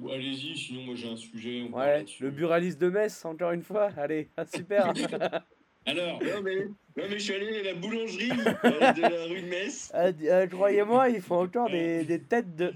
je- 0.00 0.08
Allez-y, 0.10 0.56
sinon 0.56 0.82
moi 0.82 0.94
j'ai 0.96 1.08
un 1.10 1.16
sujet. 1.16 1.68
on 1.72 1.76
Ouais, 1.76 2.04
le 2.20 2.30
buraliste 2.30 2.80
de 2.80 2.88
Metz, 2.88 3.24
encore 3.24 3.50
une 3.52 3.62
fois. 3.62 3.90
Allez, 3.96 4.28
ah, 4.36 4.44
super. 4.52 4.92
Alors, 5.90 6.22
Non 6.22 6.42
mais, 6.42 6.56
non 6.64 7.04
mais 7.08 7.10
je 7.10 7.18
suis 7.18 7.34
allé 7.34 7.60
à 7.60 7.62
la 7.62 7.74
boulangerie 7.74 8.30
euh, 8.30 8.92
de 8.92 9.00
la 9.02 9.24
rue 9.26 9.42
de 9.42 9.46
Metz. 9.48 9.90
Ah, 9.94 10.06
euh, 10.22 10.46
Croyez-moi, 10.46 11.08
ils 11.10 11.20
font 11.22 11.40
encore 11.42 11.70
des, 11.70 12.04
des 12.04 12.20
têtes 12.20 12.54
de 12.56 12.72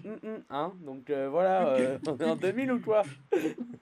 hein. 0.50 0.73
Donc 0.81 1.11
euh, 1.11 1.29
voilà, 1.29 1.69
euh, 1.75 1.99
on 2.06 2.17
est 2.19 2.25
en 2.25 2.37
2000 2.37 2.73
ou 2.73 2.81
quoi? 2.81 3.03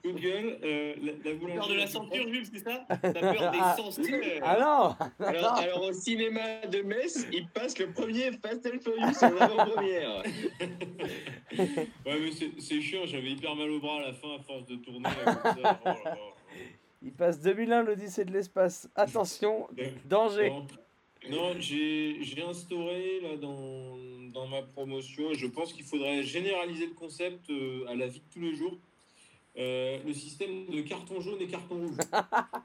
Google, 0.03 0.57
euh, 0.63 0.93
la, 1.01 1.11
la 1.11 1.17
T'as 1.23 1.33
boulangerie. 1.33 1.57
peur 1.57 1.67
de 1.69 1.73
la 1.75 1.87
censure, 1.87 2.27
Jules, 2.27 2.45
c'est 2.51 2.63
ça? 2.63 2.85
T'as 2.89 2.97
peur 3.11 3.51
Ah. 3.53 3.75
des 3.75 3.81
censures 3.83 4.17
Ah 4.41 4.57
non 4.59 5.25
Alors, 5.25 5.53
alors 5.59 5.83
au 5.83 5.93
cinéma 5.93 6.65
de 6.71 6.81
Metz, 6.81 7.27
il 7.31 7.47
passe 7.49 7.77
le 7.77 7.87
premier 7.91 8.31
Fast 8.43 8.65
and 8.67 8.79
Furious 8.81 9.23
en 9.23 9.37
avant-première. 9.41 10.23
Ouais, 12.05 12.17
mais 12.19 12.31
c'est- 12.31 12.51
c'est 12.59 12.79
chiant, 12.81 13.01
j'avais 13.05 13.31
hyper 13.31 13.55
mal 13.55 13.69
au 13.69 13.79
bras 13.79 13.97
à 13.97 14.07
la 14.07 14.13
fin 14.13 14.29
à 14.39 14.41
force 14.41 14.65
de 14.67 14.75
tourner. 14.77 15.03
là, 15.03 15.35
comme 15.35 15.63
ça. 15.63 15.79
Oh 15.83 15.87
là 15.87 15.95
là. 16.05 16.17
Il 17.03 17.13
passe 17.13 17.41
2001, 17.41 17.83
l'Odyssée 17.83 18.25
de 18.25 18.31
l'espace. 18.31 18.87
Attention, 18.95 19.67
danger 20.05 20.51
Non, 20.51 20.67
non 21.29 21.55
j'ai 21.59 22.43
instauré 22.47 23.21
là 23.21 23.37
dans, 23.37 23.97
dans 24.31 24.47
ma 24.47 24.61
promotion, 24.61 25.33
je 25.33 25.47
pense 25.47 25.73
qu'il 25.73 25.83
faudrait 25.83 26.23
généraliser 26.23 26.87
le 26.87 26.93
concept 26.93 27.49
euh, 27.49 27.87
à 27.87 27.95
la 27.95 28.07
vie 28.07 28.19
de 28.19 28.33
tous 28.33 28.39
les 28.39 28.55
jours, 28.55 28.77
euh, 29.57 29.97
le 30.05 30.13
système 30.13 30.67
de 30.67 30.81
carton 30.81 31.19
jaune 31.21 31.41
et 31.41 31.47
carton 31.47 31.75
rouge. 31.75 31.97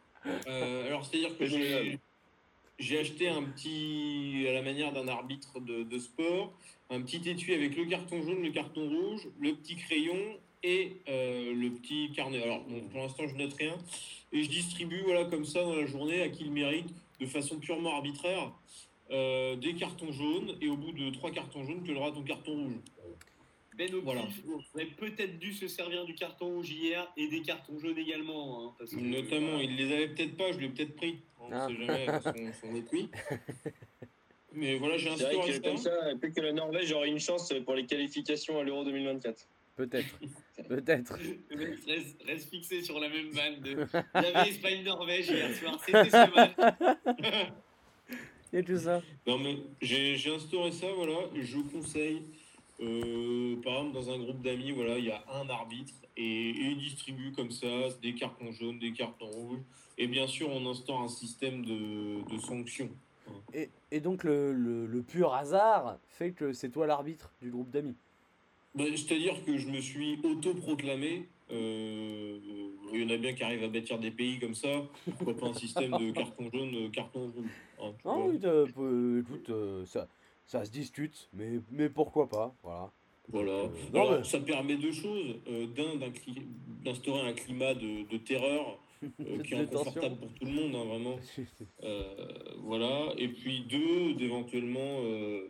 Euh, 0.49 0.89
alors, 0.89 1.05
c'est-à-dire 1.05 1.39
que 1.39 1.47
j'ai 1.47 2.99
acheté 2.99 3.29
un 3.29 3.45
petit, 3.45 4.45
à 4.49 4.55
la 4.55 4.63
manière 4.63 4.93
d'un 4.93 5.07
arbitre 5.07 5.61
de, 5.61 5.85
de 5.85 5.99
sport, 6.01 6.53
un 6.91 7.01
petit 7.01 7.31
étui 7.31 7.55
avec 7.55 7.77
le 7.77 7.85
carton 7.85 8.21
jaune, 8.23 8.43
le 8.43 8.51
carton 8.51 8.89
rouge, 8.89 9.29
le 9.39 9.55
petit 9.55 9.77
crayon 9.77 10.19
et 10.63 10.97
euh, 11.09 11.55
le 11.55 11.71
petit 11.71 12.11
carnet. 12.15 12.43
Alors, 12.43 12.61
bon, 12.65 12.81
pour 12.89 13.01
l'instant, 13.01 13.27
je 13.29 13.35
note 13.37 13.53
rien. 13.55 13.77
Et 14.33 14.43
je 14.43 14.49
distribue, 14.49 15.01
voilà, 15.05 15.25
comme 15.25 15.45
ça, 15.45 15.63
dans 15.63 15.75
la 15.77 15.87
journée, 15.87 16.23
à 16.23 16.29
qui 16.29 16.45
le 16.45 16.51
mérite, 16.51 16.89
de 17.21 17.27
façon 17.27 17.59
purement 17.59 17.95
arbitraire, 17.95 18.53
euh, 19.11 19.57
des 19.57 19.75
cartons 19.75 20.13
jaunes. 20.13 20.57
Et 20.61 20.69
au 20.69 20.77
bout 20.77 20.93
de 20.93 21.11
trois 21.11 21.31
cartons 21.31 21.65
jaunes, 21.65 21.83
tu 21.85 21.95
auras 21.95 22.11
ton 22.11 22.23
carton 22.23 22.53
rouge. 22.65 22.75
Ben 23.79 23.95
au 23.95 24.01
Voilà. 24.01 24.23
on 24.49 24.55
aurait 24.75 24.87
peut-être 24.87 25.39
dû 25.39 25.53
se 25.53 25.69
servir 25.69 26.07
du 26.07 26.15
carton 26.15 26.47
rouge 26.47 26.71
hier 26.71 27.07
et 27.17 27.29
des 27.29 27.43
cartons 27.43 27.79
jaunes 27.79 27.99
également. 27.99 28.69
hein, 28.69 28.75
parce 28.79 28.91
que- 28.93 28.97
Notamment, 29.01 29.59
il 29.61 29.77
les 29.77 29.93
avait 29.93 30.09
peut-être 30.09 30.35
pas, 30.37 30.51
je 30.53 30.59
l'ai 30.61 30.71
peut-être 30.71 30.97
pris. 30.97 31.19
On 31.41 31.49
ne 31.51 31.55
Ah. 31.55 31.69
sait 31.69 31.75
jamais, 31.87 32.53
son, 32.53 32.69
son 32.69 32.75
étui. 32.75 33.11
Mais 34.53 34.77
voilà, 34.79 34.97
j'ai 34.97 35.11
instauré 35.11 35.35
que 35.53 35.59
comme 35.59 35.77
ça. 35.77 35.91
ça, 35.91 36.17
peut-être 36.17 36.35
que 36.35 36.41
la 36.41 36.53
Norvège 36.53 36.91
aurait 36.93 37.11
une 37.11 37.19
chance 37.21 37.53
pour 37.67 37.75
les 37.75 37.85
qualifications 37.85 38.59
à 38.59 38.65
l'Euro 38.65 38.83
2024. 38.85 39.47
Peut-être. 39.77 40.19
Peut-être. 40.69 41.19
Reste, 41.87 42.23
reste 42.27 42.51
fixé 42.51 42.83
sur 42.83 42.99
la 42.99 43.09
même 43.09 43.31
vanne 43.31 43.61
de. 43.61 43.87
Il 44.15 44.23
y 44.23 44.27
avait 44.27 44.49
Espagne-Norvège 44.51 45.29
hier 45.29 45.55
soir, 45.55 45.79
c'était 45.85 46.11
ce 46.11 46.35
match. 46.35 47.53
Et 48.53 48.63
tout 48.63 48.79
ça. 48.79 49.03
Non, 49.27 49.39
mais 49.39 49.59
j'ai 49.83 50.17
j'ai 50.17 50.35
instauré 50.35 50.73
ça, 50.73 50.87
voilà. 50.97 51.19
Je 51.35 51.59
conseille, 51.59 52.23
euh, 52.81 53.57
par 53.63 53.75
exemple, 53.75 53.93
dans 53.95 54.11
un 54.11 54.19
groupe 54.19 54.41
d'amis, 54.43 54.71
voilà, 54.73 54.99
il 54.99 55.05
y 55.05 55.11
a 55.11 55.23
un 55.33 55.49
arbitre 55.51 55.93
et, 56.17 56.23
et 56.51 56.65
il 56.71 56.79
distribue 56.79 57.33
comme 57.33 57.51
ça 57.51 57.67
des 58.03 58.15
cartons 58.15 58.53
jaunes, 58.53 58.79
des 58.79 58.93
cartons 58.93 59.27
rouges. 59.27 59.61
Et 59.99 60.07
bien 60.07 60.27
sûr, 60.27 60.49
on 60.51 60.71
instaure 60.71 61.01
un 61.03 61.09
système 61.09 61.65
de, 61.65 62.23
de 62.35 62.39
sanctions. 62.39 62.91
Et, 63.53 63.69
et 63.91 64.01
donc 64.01 64.25
le, 64.25 64.53
le- 64.53 64.87
le 64.87 65.03
pur 65.03 65.35
hasard 65.35 65.99
fait 66.09 66.31
que 66.33 66.53
c'est 66.53 66.69
toi 66.71 66.87
l'arbitre 66.87 67.33
du 67.43 67.51
groupe 67.51 67.71
d'amis. 67.71 67.97
Bah, 68.77 68.85
C'est-à-dire 68.95 69.43
que 69.45 69.57
je 69.57 69.69
me 69.69 69.81
suis 69.81 70.19
auto-proclamé. 70.23 71.27
euh, 71.51 72.39
il 72.93 73.03
y 73.03 73.05
en 73.05 73.11
a 73.11 73.17
bien 73.17 73.33
qui 73.33 73.43
arrivent 73.43 73.65
à 73.65 73.69
bâtir 73.69 73.99
des 73.99 74.11
pays 74.11 74.39
comme 74.39 74.55
ça. 74.55 74.69
Pourquoi 75.19 75.37
pas 75.37 75.47
un 75.49 75.55
système 75.55 75.91
de 75.93 76.11
carton 76.13 76.51
jaune, 76.53 76.75
euh, 76.75 76.89
carton 76.91 77.31
rouge 77.35 77.51
hein, 77.83 77.93
Ah 78.05 78.15
oui, 78.19 78.39
peu- 78.39 79.21
écoute, 79.21 79.51
euh, 79.51 79.85
ça, 79.87 80.09
ça 80.47 80.65
se 80.65 80.71
discute, 80.71 81.29
mais, 81.33 81.61
mais 81.71 81.89
pourquoi 81.89 82.29
pas, 82.29 82.55
voilà. 82.63 82.91
Voilà. 83.29 83.51
Euh, 83.53 83.69
non, 83.93 84.01
Alors, 84.03 84.19
mais- 84.19 84.25
ça 84.25 84.39
permet 84.41 84.77
deux 84.77 84.93
choses. 84.93 85.35
Euh, 85.49 85.67
D'un, 85.67 85.97
d'instaurer 86.85 87.23
un 87.29 87.33
climat 87.33 87.75
de, 87.75 88.09
de 88.09 88.17
terreur 88.19 88.79
euh, 89.03 89.43
qui 89.43 89.55
est 89.55 89.59
inconfortable 89.59 90.17
pour 90.17 90.33
tout 90.35 90.45
le 90.47 90.53
monde, 90.53 90.75
hein, 90.75 90.85
vraiment. 90.85 91.19
Euh, 91.83 92.15
voilà. 92.63 93.13
Et 93.19 93.29
puis 93.29 93.61
deux, 93.69 94.15
d'éventuellement 94.15 95.01
euh, 95.03 95.49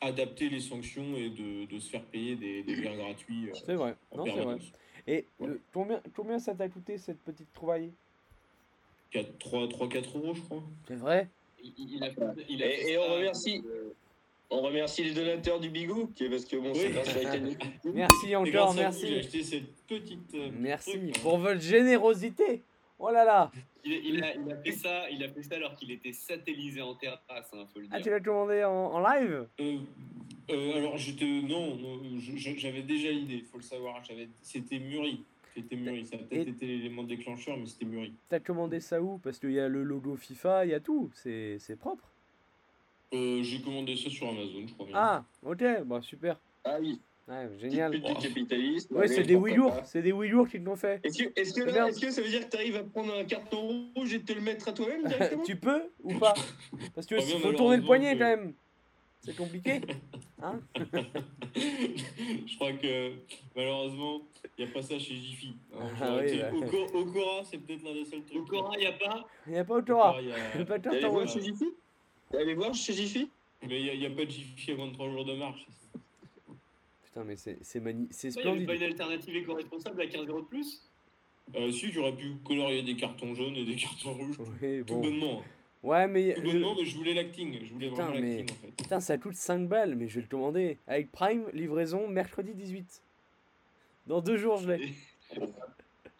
adapter 0.00 0.48
les 0.48 0.60
sanctions 0.60 1.16
et 1.16 1.30
de, 1.30 1.64
de 1.66 1.78
se 1.78 1.90
faire 1.90 2.04
payer 2.04 2.36
des, 2.36 2.62
des 2.62 2.76
biens 2.76 2.96
gratuits 2.96 3.48
euh, 3.50 3.54
C'est 3.66 3.74
vrai, 3.74 3.94
en 4.12 4.18
non, 4.18 4.24
c'est 4.24 4.30
vrai. 4.30 4.38
permanence. 4.38 4.72
Et 5.06 5.24
euh, 5.42 5.58
combien, 5.72 6.00
combien 6.14 6.38
ça 6.38 6.54
t'a 6.54 6.68
coûté 6.68 6.98
cette 6.98 7.18
petite 7.20 7.52
trouvaille? 7.52 7.90
3-4 9.14 10.16
euros, 10.18 10.34
je 10.34 10.40
crois. 10.42 10.62
C'est 10.86 10.96
vrai? 10.96 11.28
Il, 11.62 11.72
il 11.94 12.04
a 12.04 12.10
fait, 12.10 12.44
il 12.48 12.62
a 12.62 12.66
Et- 12.66 12.98
on 12.98 13.14
remercie- 13.14 13.62
euh, 13.66 13.90
On 14.50 14.62
remercie 14.62 15.04
les 15.04 15.12
donateurs 15.12 15.60
du 15.60 15.68
Bigou, 15.68 16.06
qui 16.14 16.24
est 16.24 16.30
parce 16.30 16.44
que 16.46 16.56
bon, 16.56 16.72
c'est 16.74 16.90
grâce 16.90 17.08
à 17.08 17.36
Merci 17.92 18.34
encore, 18.36 18.72
J'ai 18.72 18.80
merci. 18.80 19.14
acheté 19.18 19.42
cette 19.42 19.74
petite. 19.86 20.34
euh, 20.34 20.50
Merci 20.54 20.92
truc. 20.98 21.20
pour 21.20 21.38
votre 21.38 21.60
générosité. 21.60 22.62
Oh 22.98 23.10
là 23.10 23.24
là. 23.24 23.50
Il, 23.84 23.92
il 23.92 24.24
a, 24.24 24.34
il 24.34 24.52
a 24.52 24.56
fait 24.56 24.72
ça, 24.72 25.08
il 25.10 25.22
a 25.22 25.28
fait 25.28 25.42
ça 25.42 25.54
alors 25.54 25.74
qu'il 25.76 25.90
était 25.92 26.12
satellisé 26.12 26.82
en 26.82 26.94
terrasse, 26.94 27.20
hein, 27.52 27.64
faut 27.72 27.78
le 27.78 27.86
dire. 27.86 27.96
Ah, 27.96 28.00
tu 28.00 28.10
l'as 28.10 28.20
commandé 28.20 28.64
en, 28.64 28.72
en 28.72 29.00
live? 29.00 29.46
Euh, 29.60 29.78
euh, 30.50 30.76
alors 30.76 30.96
j'étais 30.96 31.24
non, 31.42 31.76
non, 31.76 32.00
j'avais 32.18 32.82
déjà 32.82 33.10
l'idée, 33.10 33.44
faut 33.50 33.58
le 33.58 33.62
savoir. 33.62 34.02
J'avais, 34.04 34.28
c'était 34.42 34.80
mûri, 34.80 35.22
c'était 35.54 35.76
mûri. 35.76 36.06
Ça 36.06 36.16
a 36.16 36.18
peut-être 36.18 36.48
été 36.48 36.66
l'élément 36.66 37.04
déclencheur, 37.04 37.56
mais 37.56 37.66
c'était 37.66 37.84
mûri. 37.84 38.12
T'as 38.28 38.40
commandé 38.40 38.80
ça 38.80 39.00
où? 39.00 39.18
Parce 39.18 39.38
qu'il 39.38 39.52
y 39.52 39.60
a 39.60 39.68
le 39.68 39.84
logo 39.84 40.16
FIFA, 40.16 40.66
il 40.66 40.72
y 40.72 40.74
a 40.74 40.80
tout. 40.80 41.10
C'est 41.14 41.58
c'est 41.60 41.76
propre. 41.76 42.04
Euh, 43.14 43.42
j'ai 43.42 43.62
commandé 43.62 43.96
ça 43.96 44.10
sur 44.10 44.28
Amazon, 44.28 44.66
je 44.66 44.74
crois. 44.74 44.86
bien. 44.86 44.96
Ah, 44.96 45.24
ok, 45.44 45.82
bah 45.84 46.02
super. 46.02 46.38
Ah 46.64 46.78
oui, 46.80 47.00
Ouais, 47.28 47.46
petite 47.48 47.60
génial. 47.70 47.90
du 47.92 48.00
capitalisme. 48.02 48.94
Ouais, 48.96 49.04
allez, 49.04 49.14
c'est 49.14 49.22
des 49.22 49.34
Ouïghours. 49.34 49.74
C'est 49.84 50.00
des 50.02 50.12
Ouïghours 50.12 50.48
qui 50.48 50.58
te 50.58 50.64
l'ont 50.64 50.76
fait. 50.76 51.00
Est-ce 51.04 51.22
que, 51.22 51.40
est-ce, 51.40 51.52
que 51.52 51.60
là, 51.62 51.90
que 51.90 52.10
ça 52.10 52.22
veut 52.22 52.28
dire 52.28 52.44
que 52.46 52.50
tu 52.50 52.56
arrives 52.56 52.76
à 52.76 52.84
prendre 52.84 53.12
un 53.14 53.24
carton 53.24 53.90
rouge 53.94 54.14
et 54.14 54.20
te 54.22 54.32
le 54.32 54.40
mettre 54.40 54.68
à 54.68 54.72
toi-même 54.72 55.02
directement 55.06 55.42
tu 55.42 55.56
peux 55.56 55.82
ou 56.02 56.14
pas 56.18 56.32
Parce 56.94 57.06
que 57.06 57.16
il 57.16 57.26
bien, 57.26 57.38
faut 57.40 57.52
tourner 57.52 57.76
le 57.76 57.82
poignet 57.84 58.14
que- 58.14 58.18
quand 58.20 58.24
même. 58.24 58.54
C'est 59.20 59.36
compliqué. 59.36 59.80
Hein 60.40 60.60
je 61.56 62.54
crois 62.56 62.72
que 62.74 63.12
malheureusement, 63.56 64.20
il 64.56 64.64
n'y 64.64 64.70
a 64.70 64.72
pas 64.72 64.82
ça 64.82 64.96
chez 64.98 65.16
Jiffy. 65.16 65.56
Hein, 65.74 65.88
Ah 66.00 66.16
oui, 66.20 66.38
bah. 66.38 66.50
Okora- 66.52 66.94
Okora, 66.94 67.44
c'est 67.44 67.58
peut-être 67.58 67.82
l'un 67.82 67.94
des 67.94 68.04
seuls 68.04 68.22
trucs. 68.24 68.38
Au 68.42 68.44
Cora, 68.44 68.70
il 68.76 68.80
n'y 68.80 68.86
a 68.86 68.92
pas. 68.92 69.26
Il 69.48 69.52
n'y 69.54 69.58
a 69.58 69.64
pas. 69.64 69.74
Okora, 69.78 70.16
il 70.22 70.28
y 70.28 70.32
a- 70.32 70.36
Il 70.54 70.56
n'y 70.58 70.62
a 70.62 70.66
pas 70.66 70.78
de 70.78 70.84
carton 70.90 71.08
voir 71.10 71.28
chez 71.28 71.42
Jiffy 71.42 71.64
T'es 72.30 72.38
allé 72.38 72.54
voir 72.54 72.72
chez 72.72 72.92
Jiffy 72.92 73.28
Mais 73.68 73.80
il 73.82 73.98
n'y 73.98 74.06
a, 74.06 74.10
pas 74.10 74.24
de 74.24 74.30
Jiffy 74.30 74.70
à 74.70 74.76
23 74.76 75.10
jours 75.10 75.24
de 75.24 75.34
marche. 75.34 75.66
Putain, 77.18 77.24
mais 77.28 77.36
c'est 77.36 77.58
c'est 77.62 77.80
magni- 77.80 78.06
c'est 78.10 78.28
Il 78.28 78.34
n'y 78.34 78.40
avait 78.42 78.50
pas 78.66 78.74
splendide. 78.74 78.80
une 78.82 78.88
alternative 78.92 79.36
éco-responsable 79.36 80.02
à 80.02 80.06
15 80.06 80.28
euros 80.28 80.40
de 80.42 80.46
plus? 80.46 80.82
Euh, 81.56 81.70
si, 81.72 81.90
j'aurais 81.90 82.14
pu 82.14 82.34
colorier 82.44 82.82
des 82.82 82.94
cartons 82.94 83.34
jaunes 83.34 83.56
et 83.56 83.64
des 83.64 83.74
cartons 83.76 84.12
rouges. 84.14 84.36
Oui, 84.62 84.84
Tout 84.86 84.94
bon. 84.94 85.00
bonnement. 85.00 85.42
Ouais, 85.82 86.06
mais. 86.06 86.34
Tout 86.34 86.42
bonnement, 86.42 86.74
mais 86.76 86.84
je 86.84 86.96
voulais 86.96 87.14
l'acting. 87.14 87.58
Je 87.64 87.72
voulais 87.72 87.88
Putain, 87.88 88.04
vraiment 88.06 88.20
mais- 88.20 88.36
l'acting 88.38 88.56
en 88.56 88.60
fait. 88.66 88.72
Putain, 88.82 89.00
ça 89.00 89.18
coûte 89.18 89.34
5 89.34 89.66
balles, 89.68 89.96
mais 89.96 90.06
je 90.08 90.16
vais 90.16 90.20
le 90.22 90.28
commander. 90.28 90.78
Avec 90.86 91.10
Prime, 91.10 91.46
livraison 91.52 92.06
mercredi 92.08 92.54
18. 92.54 93.02
Dans 94.06 94.20
deux 94.20 94.36
jours, 94.36 94.58
je 94.58 94.70
l'ai. 94.72 94.92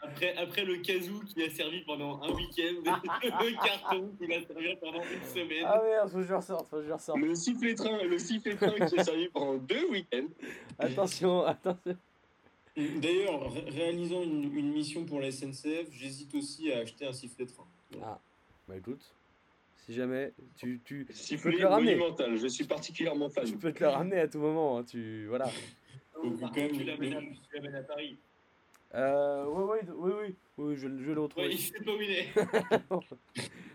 après, 0.01 0.37
après 0.37 0.65
le 0.65 0.77
casou 0.79 1.21
qui 1.25 1.43
a 1.43 1.51
servi 1.51 1.81
pendant 1.83 2.23
un 2.23 2.31
week-end, 2.33 2.75
le 3.23 3.65
carton 3.65 4.11
qui 4.19 4.27
va 4.27 4.41
servir 4.47 4.79
pendant 4.81 5.03
une 5.03 5.25
semaine. 5.29 5.65
Ah 5.67 5.81
merde, 5.85 6.11
faut 6.11 6.19
que 6.19 6.23
je 6.25 6.29
le 6.31 6.37
ressorte, 6.37 6.69
faut 6.69 6.77
que 6.77 6.87
je 6.87 6.93
ressorte. 6.93 7.19
Le 7.19 7.35
sifflet 7.35 7.75
train, 7.75 8.03
le 8.03 8.19
sifflet 8.19 8.55
train 8.57 8.87
qui 8.87 8.95
est 8.97 9.05
servi 9.05 9.29
pendant 9.29 9.55
deux 9.57 9.89
week-ends. 9.91 10.29
Attention, 10.79 11.45
attention. 11.45 11.97
D'ailleurs, 12.77 13.53
ré- 13.53 13.65
réalisant 13.71 14.23
une, 14.23 14.57
une 14.57 14.73
mission 14.73 15.05
pour 15.05 15.21
la 15.21 15.33
SNCF, 15.33 15.89
j'hésite 15.91 16.33
aussi 16.37 16.71
à 16.73 16.79
acheter 16.79 17.07
un 17.07 17.13
sifflet 17.13 17.47
train. 17.47 17.67
Ah, 18.03 18.21
bah 18.69 18.77
écoute, 18.77 19.03
si 19.85 19.95
jamais, 19.95 20.33
tu, 20.57 20.81
tu, 20.85 21.01
tu 21.01 21.05
peux 21.07 21.13
Sifflet 21.13 21.53
te 21.57 21.61
le 21.63 21.67
ramener. 21.67 21.97
monumental, 21.97 22.37
je 22.37 22.47
suis 22.47 22.65
particulièrement 22.65 23.29
fan. 23.31 23.45
Tu 23.45 23.57
peux 23.57 23.73
te 23.73 23.81
le 23.83 23.89
ramener 23.89 24.21
à 24.21 24.29
tout 24.29 24.39
moment, 24.39 24.79
hein, 24.79 24.85
tu... 24.85 25.27
Voilà. 25.27 25.51
Quand 26.15 26.23
même, 26.25 26.39
contre, 26.39 26.53
tu 26.79 26.85
l'amènes 26.85 27.15
à, 27.15 27.21
le- 27.21 27.27
tu 27.27 27.55
l'amènes 27.57 27.75
à 27.75 27.83
Paris. 27.83 28.17
Euh, 28.95 29.45
ouais, 29.45 29.81
oui, 29.95 30.13
oui, 30.17 30.37
oui, 30.57 30.77
je, 30.77 30.89
je 30.89 31.05
vais 31.05 31.15
le 31.15 31.21
retrouver. 31.21 31.51
Il 31.51 31.59
sait 31.59 31.79
pas 31.81 31.93
où 31.93 32.01
il 32.01 32.11
est. 32.11 32.29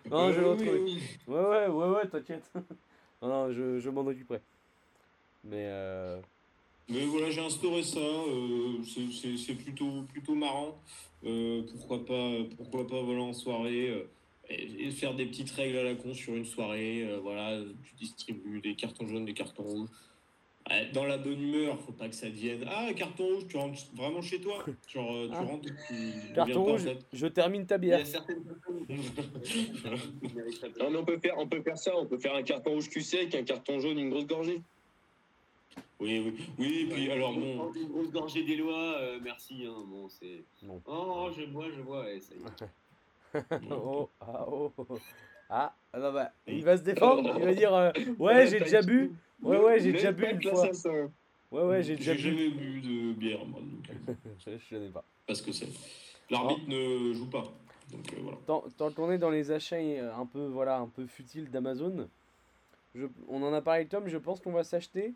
non, 0.10 0.32
je 0.32 0.36
vais 0.36 0.41
le 0.41 0.50
retrouver. 0.50 0.79
oui, 0.79 0.98
oui. 1.27 1.34
Ouais, 1.34 1.39
ouais, 1.46 1.67
ouais, 1.67 1.89
ouais, 1.96 2.08
t'inquiète. 2.08 2.51
non, 3.22 3.27
non, 3.29 3.51
je, 3.53 3.79
je 3.79 3.89
m'en 3.89 4.01
occuperai. 4.01 4.41
Mais, 5.43 5.67
euh... 5.67 6.20
Mais 6.89 7.05
voilà, 7.05 7.29
j'ai 7.29 7.41
instauré 7.46 7.84
ça. 7.84 8.00
euh, 8.00 8.84
c'est- 8.84 9.53
plutôt, 9.55 10.03
plutôt 10.12 10.36
marrant. 10.36 10.82
Euh, 11.25 11.63
pourquoi 11.72 12.05
pas, 12.05 12.32
pourquoi 12.58 12.88
pas 12.88 13.01
voilà, 13.01 13.22
en 13.22 13.34
soirée 13.34 13.89
euh, 13.89 14.10
et, 14.50 14.88
et 14.88 14.91
faire 14.91 15.13
des 15.13 15.25
petites 15.27 15.51
règles 15.51 15.77
à 15.77 15.84
la 15.84 15.96
con 15.96 16.13
sur 16.13 16.34
une 16.36 16.46
soirée. 16.46 17.17
voilà, 17.22 17.62
tu 17.84 17.96
distribues 17.96 18.62
des 18.62 18.75
cartons 18.75 19.08
jaunes, 19.08 19.25
des 19.25 19.34
cartons 19.34 19.63
rouges. 19.63 19.89
Ouais, 20.70 20.89
Dans 20.93 21.03
la 21.05 21.17
bonne 21.17 21.41
humeur, 21.41 21.77
faut 21.82 21.91
pas 21.91 22.08
que 22.08 22.15
ça 22.15 22.27
devienne 22.27 22.63
Ah, 22.70 22.88
carton 22.96 23.25
rouge, 23.25 23.48
tu 23.50 23.58
rentres 23.58 23.82
vraiment 23.96 24.22
chez 24.22 24.39
toi. 24.39 24.63
Genre, 24.88 25.13
euh, 25.13 25.27
tu 25.27 25.34
Ah. 25.36 25.41
rentres, 25.41 25.70
tu 25.88 26.34
carton 26.34 26.63
rouge, 26.63 26.86
je 27.12 27.27
termine 27.27 27.65
ta 27.65 27.75
Il 27.75 27.79
y 27.79 27.82
bière. 27.88 28.00
a 28.01 28.05
certaines. 28.05 28.43
Non, 30.79 30.89
mais 30.89 30.98
on 30.98 31.05
peut, 31.05 31.17
faire, 31.20 31.38
on 31.38 31.48
peut 31.48 31.62
faire 31.62 31.77
ça, 31.77 31.91
on 31.98 32.05
peut 32.05 32.17
faire 32.17 32.36
un 32.36 32.43
carton 32.43 32.72
rouge 32.72 32.89
cul 32.89 33.01
sec, 33.01 33.34
un 33.36 33.43
carton 33.43 33.79
jaune, 33.79 34.00
une 34.00 34.10
grosse 34.10 34.25
gorgée. 34.27 34.62
Oui, 36.00 36.20
oui, 36.25 36.36
oui. 36.60 36.79
Et 36.82 36.93
puis 36.93 37.12
alors 37.12 37.34
bon, 37.34 37.72
Une 37.74 37.88
grosse 37.89 38.12
gorgée 38.12 38.43
des 38.43 38.55
lois, 38.55 38.98
euh, 39.00 39.20
merci. 39.24 39.65
Hein, 39.65 39.84
bon, 39.88 40.08
c'est. 40.10 40.43
Non. 40.63 40.82
Oh, 40.86 41.29
je 41.38 41.46
bois, 41.46 41.67
je 41.75 41.82
bois. 41.82 42.03
ouais, 42.03 42.20
ça 42.20 42.34
y 42.36 42.39
est. 42.39 43.43
oh, 43.72 44.10
ah, 44.22 44.46
oh, 44.48 44.72
oh. 44.77 44.98
Ah, 45.50 45.74
ah 45.93 46.00
non, 46.00 46.13
bah, 46.13 46.32
il 46.48 46.63
va 46.63 46.77
se 46.77 46.84
défendre, 46.84 47.34
il 47.38 47.43
va 47.46 47.53
dire 47.53 47.74
euh, 47.74 47.91
Ouais, 48.20 48.48
j'ai 48.48 48.60
déjà 48.60 48.82
bu. 48.82 49.12
Ouais, 49.44 49.58
ouais, 49.58 49.80
j'ai 49.80 49.92
déjà 49.92 50.12
bu 50.12 50.26
une 50.26 50.42
fois. 50.42 50.70
Ouais, 51.52 51.64
ouais, 51.64 51.84
j'ai 51.84 51.96
déjà 51.96 52.16
j'ai 52.16 52.32
bu. 52.32 52.38
jamais 52.38 52.50
bu 52.50 52.82
de 52.82 53.14
bière, 53.14 53.46
moi. 53.46 53.60
Donc, 53.62 54.18
euh, 54.48 54.58
je, 54.60 54.70
connais 54.76 54.90
pas. 54.90 55.04
parce 55.28 55.42
que 55.42 55.52
c'est. 55.52 55.68
L'arbitre 56.30 56.68
ne 56.68 57.14
joue 57.14 57.30
pas. 57.30 57.44
Donc 57.92 58.12
euh, 58.14 58.18
voilà. 58.22 58.38
Tant, 58.48 58.64
tant 58.78 58.92
qu'on 58.92 59.12
est 59.12 59.18
dans 59.20 59.30
les 59.30 59.52
achats 59.52 59.76
euh, 59.76 60.12
un 60.16 60.26
peu, 60.26 60.46
voilà, 60.48 60.78
un 60.80 60.88
peu 60.88 61.06
futiles 61.06 61.52
d'Amazon, 61.52 62.08
je- 62.96 63.06
on 63.28 63.44
en 63.44 63.54
a 63.54 63.62
parlé 63.62 63.86
Tom, 63.86 64.08
je 64.08 64.18
pense 64.18 64.40
qu'on 64.40 64.54
va 64.54 64.64
s'acheter 64.64 65.14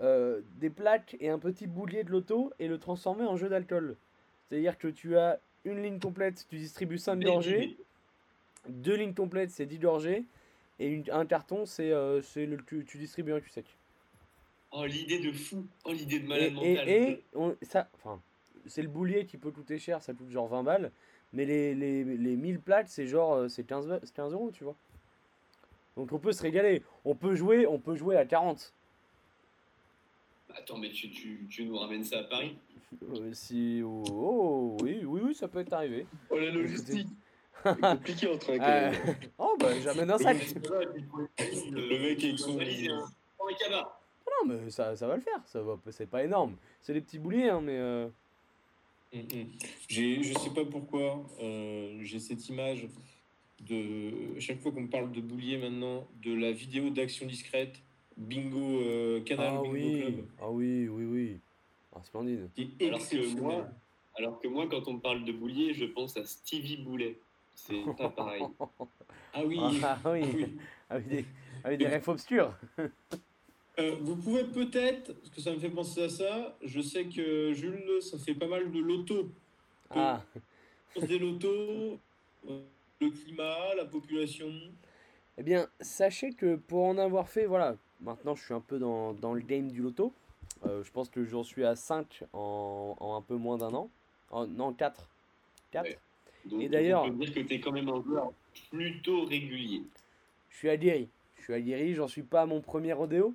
euh, 0.00 0.40
des 0.56 0.70
plaques 0.70 1.16
et 1.20 1.28
un 1.28 1.38
petit 1.38 1.66
boulier 1.66 2.02
de 2.04 2.10
loto 2.10 2.52
et 2.58 2.66
le 2.68 2.78
transformer 2.78 3.24
en 3.24 3.36
jeu 3.36 3.48
d'alcool. 3.48 3.96
C'est-à-dire 4.48 4.76
que 4.78 4.88
tu 4.88 5.16
as 5.16 5.38
une 5.64 5.82
ligne 5.82 5.98
complète, 6.00 6.46
tu 6.48 6.56
distribues 6.56 6.98
5 6.98 7.20
gorgées, 7.20 7.76
deux 8.68 8.94
lignes 8.96 9.14
complètes, 9.14 9.50
c'est 9.50 9.66
10 9.66 9.78
gorgées, 9.78 10.24
et 10.78 10.88
une- 10.88 11.10
un 11.10 11.26
carton, 11.26 11.66
c'est 11.66 11.90
euh, 11.92 12.20
c'est 12.22 12.46
le 12.46 12.58
tu, 12.64 12.84
tu 12.84 12.98
distribues 12.98 13.32
un 13.32 13.40
cul 13.40 13.50
sec. 13.50 13.66
Oh, 14.72 14.84
l'idée 14.84 15.20
de 15.20 15.32
fou. 15.32 15.66
Oh, 15.84 15.92
l'idée 15.92 16.18
de 16.18 16.24
Et, 16.24 16.28
malade 16.28 16.52
mental. 16.52 16.88
et, 16.88 17.10
et 17.10 17.24
on- 17.34 17.56
ça, 17.62 17.88
enfin, 17.94 18.20
c'est 18.66 18.82
le 18.82 18.88
boulier 18.88 19.24
qui 19.26 19.36
peut 19.38 19.50
coûter 19.50 19.78
cher, 19.78 20.02
ça 20.02 20.12
coûte 20.12 20.30
genre 20.30 20.48
20 20.48 20.62
balles, 20.64 20.90
mais 21.32 21.44
les, 21.46 21.74
les, 21.74 22.04
les 22.04 22.36
1000 22.36 22.60
plaques, 22.60 22.88
c'est 22.88 23.06
genre 23.06 23.34
euh, 23.34 23.48
c'est 23.48 23.64
15, 23.64 23.86
va- 23.86 24.00
c'est 24.02 24.14
15 24.14 24.32
euros, 24.32 24.50
tu 24.52 24.64
vois. 24.64 24.76
Donc 25.96 26.12
on 26.12 26.18
peut 26.18 26.32
se 26.32 26.42
régaler. 26.42 26.82
On 27.04 27.14
peut 27.14 27.34
jouer, 27.34 27.66
on 27.66 27.78
peut 27.78 27.94
jouer 27.96 28.16
à 28.16 28.26
40. 28.26 28.74
Attends, 30.54 30.78
mais 30.78 30.90
tu, 30.90 31.10
tu, 31.10 31.46
tu 31.48 31.64
nous 31.64 31.78
ramènes 31.78 32.04
ça 32.04 32.18
à 32.20 32.24
Paris? 32.24 32.56
Euh, 33.02 33.32
si, 33.32 33.80
oh, 33.84 34.02
oh, 34.08 34.76
oui, 34.82 35.00
oui, 35.04 35.20
oui, 35.24 35.34
ça 35.34 35.48
peut 35.48 35.60
être 35.60 35.72
arrivé. 35.72 36.06
Oh, 36.30 36.38
la 36.38 36.50
logistique. 36.50 37.08
Compliqué 37.74 38.28
entre 38.28 38.50
un 38.60 38.60
Euh, 38.60 38.92
oh 39.38 39.56
bah 39.58 39.68
j'amène 39.82 40.10
un 40.10 40.18
sac. 40.18 40.36
Le 41.38 41.98
mec 42.02 42.36
Prends 43.36 43.48
un 43.48 43.54
cabas. 43.54 43.98
Non 44.26 44.48
mais 44.48 44.70
ça, 44.70 44.96
ça 44.96 45.06
va 45.06 45.16
le 45.16 45.22
faire, 45.22 45.40
ça 45.46 45.62
va, 45.62 45.78
c'est 45.90 46.10
pas 46.10 46.24
énorme. 46.24 46.56
C'est 46.82 46.92
des 46.92 47.00
petits 47.00 47.18
bouliers, 47.18 47.48
hein, 47.48 47.60
mais 47.62 47.78
euh, 47.78 48.08
Mm, 49.12 49.18
mm. 49.18 49.46
J'ai, 49.88 50.22
je 50.22 50.38
sais 50.38 50.50
pas 50.50 50.64
pourquoi, 50.64 51.24
euh, 51.40 51.98
j'ai 52.02 52.18
cette 52.18 52.48
image 52.48 52.88
de 53.60 54.38
chaque 54.38 54.60
fois 54.60 54.72
qu'on 54.72 54.82
me 54.82 54.88
parle 54.88 55.12
de 55.12 55.20
boulier 55.20 55.56
maintenant, 55.56 56.06
de 56.22 56.34
la 56.34 56.52
vidéo 56.52 56.90
d'action 56.90 57.26
discrète, 57.26 57.80
bingo 58.16 58.80
euh, 58.80 59.20
canal 59.22 59.54
ah 59.58 59.62
bingo 59.62 59.72
oui, 59.72 60.00
club, 60.00 60.24
ah 60.40 60.50
oui, 60.50 60.88
oui, 60.88 61.04
oui, 61.04 61.38
ah, 61.94 62.00
splendide. 62.02 62.48
est 62.58 62.82
Alors 62.86 63.08
que 63.08 63.40
moi, 63.40 63.68
alors 64.16 64.40
que 64.40 64.48
moi, 64.48 64.66
quand 64.68 64.86
on 64.88 64.94
me 64.94 65.00
parle 65.00 65.24
de 65.24 65.32
Boulier, 65.32 65.74
je 65.74 65.84
pense 65.84 66.16
à 66.16 66.24
Stevie 66.24 66.78
Boulet. 66.78 67.18
C'est 67.56 67.82
pas 67.96 68.10
pareil. 68.10 68.44
Ah 69.32 69.42
oui. 69.44 69.58
Ah 69.82 69.98
oui, 70.12 70.22
oui. 70.34 70.56
avec 70.88 71.08
des, 71.08 71.24
avec 71.64 71.78
des 71.78 71.88
refs 71.88 72.08
obscurs. 72.08 72.52
Euh, 73.78 73.96
vous 74.00 74.16
pouvez 74.16 74.44
peut-être, 74.44 75.12
parce 75.14 75.30
que 75.30 75.40
ça 75.40 75.52
me 75.52 75.58
fait 75.58 75.68
penser 75.68 76.04
à 76.04 76.08
ça, 76.08 76.56
je 76.62 76.80
sais 76.80 77.04
que 77.06 77.52
Jules, 77.52 78.00
ça 78.00 78.16
fait 78.18 78.34
pas 78.34 78.46
mal 78.46 78.70
de 78.70 78.78
loto. 78.80 79.28
Ah, 79.90 80.22
Des 81.08 81.18
lotos, 81.18 81.98
euh, 82.48 82.60
le 83.00 83.10
climat, 83.10 83.74
la 83.76 83.84
population. 83.84 84.50
eh 85.36 85.42
bien, 85.42 85.68
sachez 85.80 86.32
que 86.32 86.56
pour 86.56 86.84
en 86.86 86.96
avoir 86.96 87.28
fait, 87.28 87.44
voilà, 87.44 87.76
maintenant 88.00 88.34
je 88.34 88.44
suis 88.44 88.54
un 88.54 88.60
peu 88.60 88.78
dans, 88.78 89.12
dans 89.12 89.34
le 89.34 89.40
game 89.42 89.70
du 89.70 89.82
loto. 89.82 90.12
Euh, 90.64 90.82
je 90.82 90.90
pense 90.90 91.10
que 91.10 91.24
j'en 91.24 91.44
suis 91.44 91.64
à 91.66 91.76
5 91.76 92.24
en, 92.32 92.96
en 92.98 93.14
un 93.16 93.20
peu 93.20 93.34
moins 93.36 93.58
d'un 93.58 93.74
an. 93.74 93.90
En, 94.30 94.46
non, 94.46 94.72
4. 94.72 95.06
4. 95.72 95.84
Ouais. 95.84 95.98
Donc, 96.46 96.62
Et 96.62 96.68
d'ailleurs- 96.68 97.02
on 97.04 97.10
peut 97.10 97.24
dire 97.24 97.34
que 97.34 97.40
tu 97.40 97.54
es 97.54 97.60
quand 97.60 97.72
même 97.72 97.88
un 97.88 98.02
joueur 98.02 98.32
plutôt 98.70 99.24
régulier. 99.24 99.82
Je 100.50 100.56
suis 100.56 100.68
aguerri. 100.70 101.08
Je 101.38 101.42
suis 101.42 101.52
aguerri, 101.54 101.94
j'en 101.94 102.08
suis 102.08 102.22
pas 102.22 102.42
à 102.42 102.46
mon 102.46 102.60
premier 102.60 102.92
rodéo, 102.92 103.34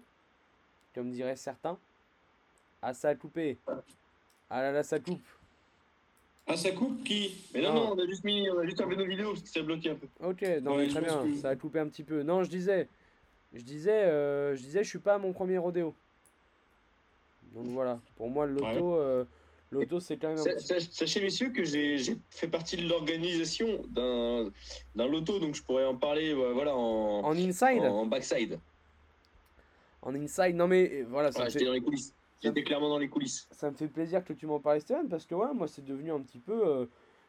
comme 0.95 1.11
diraient 1.11 1.35
certains. 1.35 1.77
Ah, 2.81 2.93
ça 2.93 3.09
a 3.09 3.15
coupé. 3.15 3.57
Ah 4.49 4.61
là 4.61 4.71
là, 4.71 4.83
ça 4.83 4.99
coupe. 4.99 5.21
Ah, 6.47 6.57
ça 6.57 6.71
coupe 6.71 7.03
qui? 7.03 7.45
Mais 7.53 7.61
non, 7.61 7.73
Non. 7.73 7.83
non, 7.85 7.91
on 7.93 7.99
a 7.99 8.05
juste 8.07 8.23
mis, 8.23 8.49
on 8.49 8.57
a 8.59 8.65
juste 8.65 8.81
enlevé 8.81 8.97
nos 8.97 9.05
vidéos 9.05 9.29
parce 9.29 9.43
que 9.43 9.49
ça 9.49 9.61
bloquait 9.61 9.91
un 9.91 9.95
peu. 9.95 10.07
Ok, 10.21 10.41
non 10.61 10.75
Ouais, 10.75 10.85
mais 10.85 10.89
très 10.89 11.01
bien, 11.01 11.23
que- 11.23 11.35
ça 11.35 11.49
a 11.49 11.55
coupé 11.55 11.79
un 11.79 11.87
petit 11.87 12.03
peu. 12.03 12.23
Non, 12.23 12.43
je 12.43 12.49
disais, 12.49 12.87
Je 13.53 13.63
disais, 13.63 14.05
euh, 14.05 14.55
je 14.55 14.61
disais, 14.61 14.81
je 14.81 14.87
suis 14.87 14.99
pas 14.99 15.15
à 15.15 15.17
mon 15.17 15.33
premier 15.33 15.57
rodéo. 15.57 15.93
Donc 17.53 17.65
voilà, 17.67 17.99
pour 18.15 18.29
moi 18.29 18.45
le 18.45 18.53
loto, 18.53 18.95
euh, 18.95 19.25
l'auto 19.71 19.99
c'est 19.99 20.17
quand 20.17 20.33
même. 20.33 20.43
Petit... 20.43 20.89
Sachez 20.91 21.21
messieurs 21.21 21.49
que 21.49 21.63
j'ai 21.63 21.97
fait 22.29 22.47
partie 22.47 22.77
de 22.77 22.87
l'organisation 22.87 23.81
d'un 23.89 25.07
loto, 25.07 25.39
donc 25.39 25.55
je 25.55 25.63
pourrais 25.63 25.85
en 25.85 25.95
parler 25.95 26.33
voilà 26.33 26.75
en, 26.75 27.23
en 27.23 27.35
inside, 27.35 27.83
en, 27.83 28.05
backside. 28.05 28.59
En 30.01 30.13
inside, 30.15 30.55
non 30.55 30.67
mais 30.67 31.03
voilà. 31.09 31.31
Ça 31.31 31.49
j'étais 31.49 31.65
dans 31.65 31.73
les 31.73 31.81
coulisses. 31.81 32.13
J'étais 32.41 32.63
clairement 32.63 32.89
dans 32.89 32.97
les 32.97 33.09
coulisses. 33.09 33.47
Ça 33.51 33.69
me 33.69 33.75
fait 33.75 33.87
plaisir 33.87 34.23
que 34.23 34.33
tu 34.33 34.47
m'en 34.47 34.59
parles, 34.59 34.81
Stéphane, 34.81 35.07
parce 35.09 35.25
que 35.25 35.35
ouais, 35.35 35.53
moi 35.53 35.67
c'est 35.67 35.85
devenu 35.85 36.11
un 36.11 36.21
petit 36.21 36.39
peu. 36.39 36.67
Euh, 36.67 36.85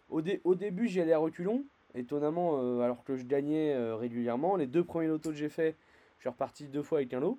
au, 0.09 0.23
au, 0.45 0.55
début 0.55 0.89
j'y 0.89 1.01
allais 1.01 1.13
à 1.13 1.19
reculons, 1.19 1.65
étonnamment, 1.95 2.81
alors 2.83 3.05
que 3.05 3.17
je 3.17 3.25
gagnais 3.25 3.75
régulièrement. 3.95 4.57
Les 4.57 4.67
deux 4.67 4.85
premiers 4.85 5.07
lotos 5.07 5.31
que 5.31 5.37
j'ai 5.37 5.49
fait, 5.49 5.77
je 6.19 6.23
suis 6.23 6.29
reparti 6.29 6.69
deux 6.69 6.83
fois 6.83 6.99
avec 6.99 7.15
un 7.15 7.21
lot. 7.21 7.39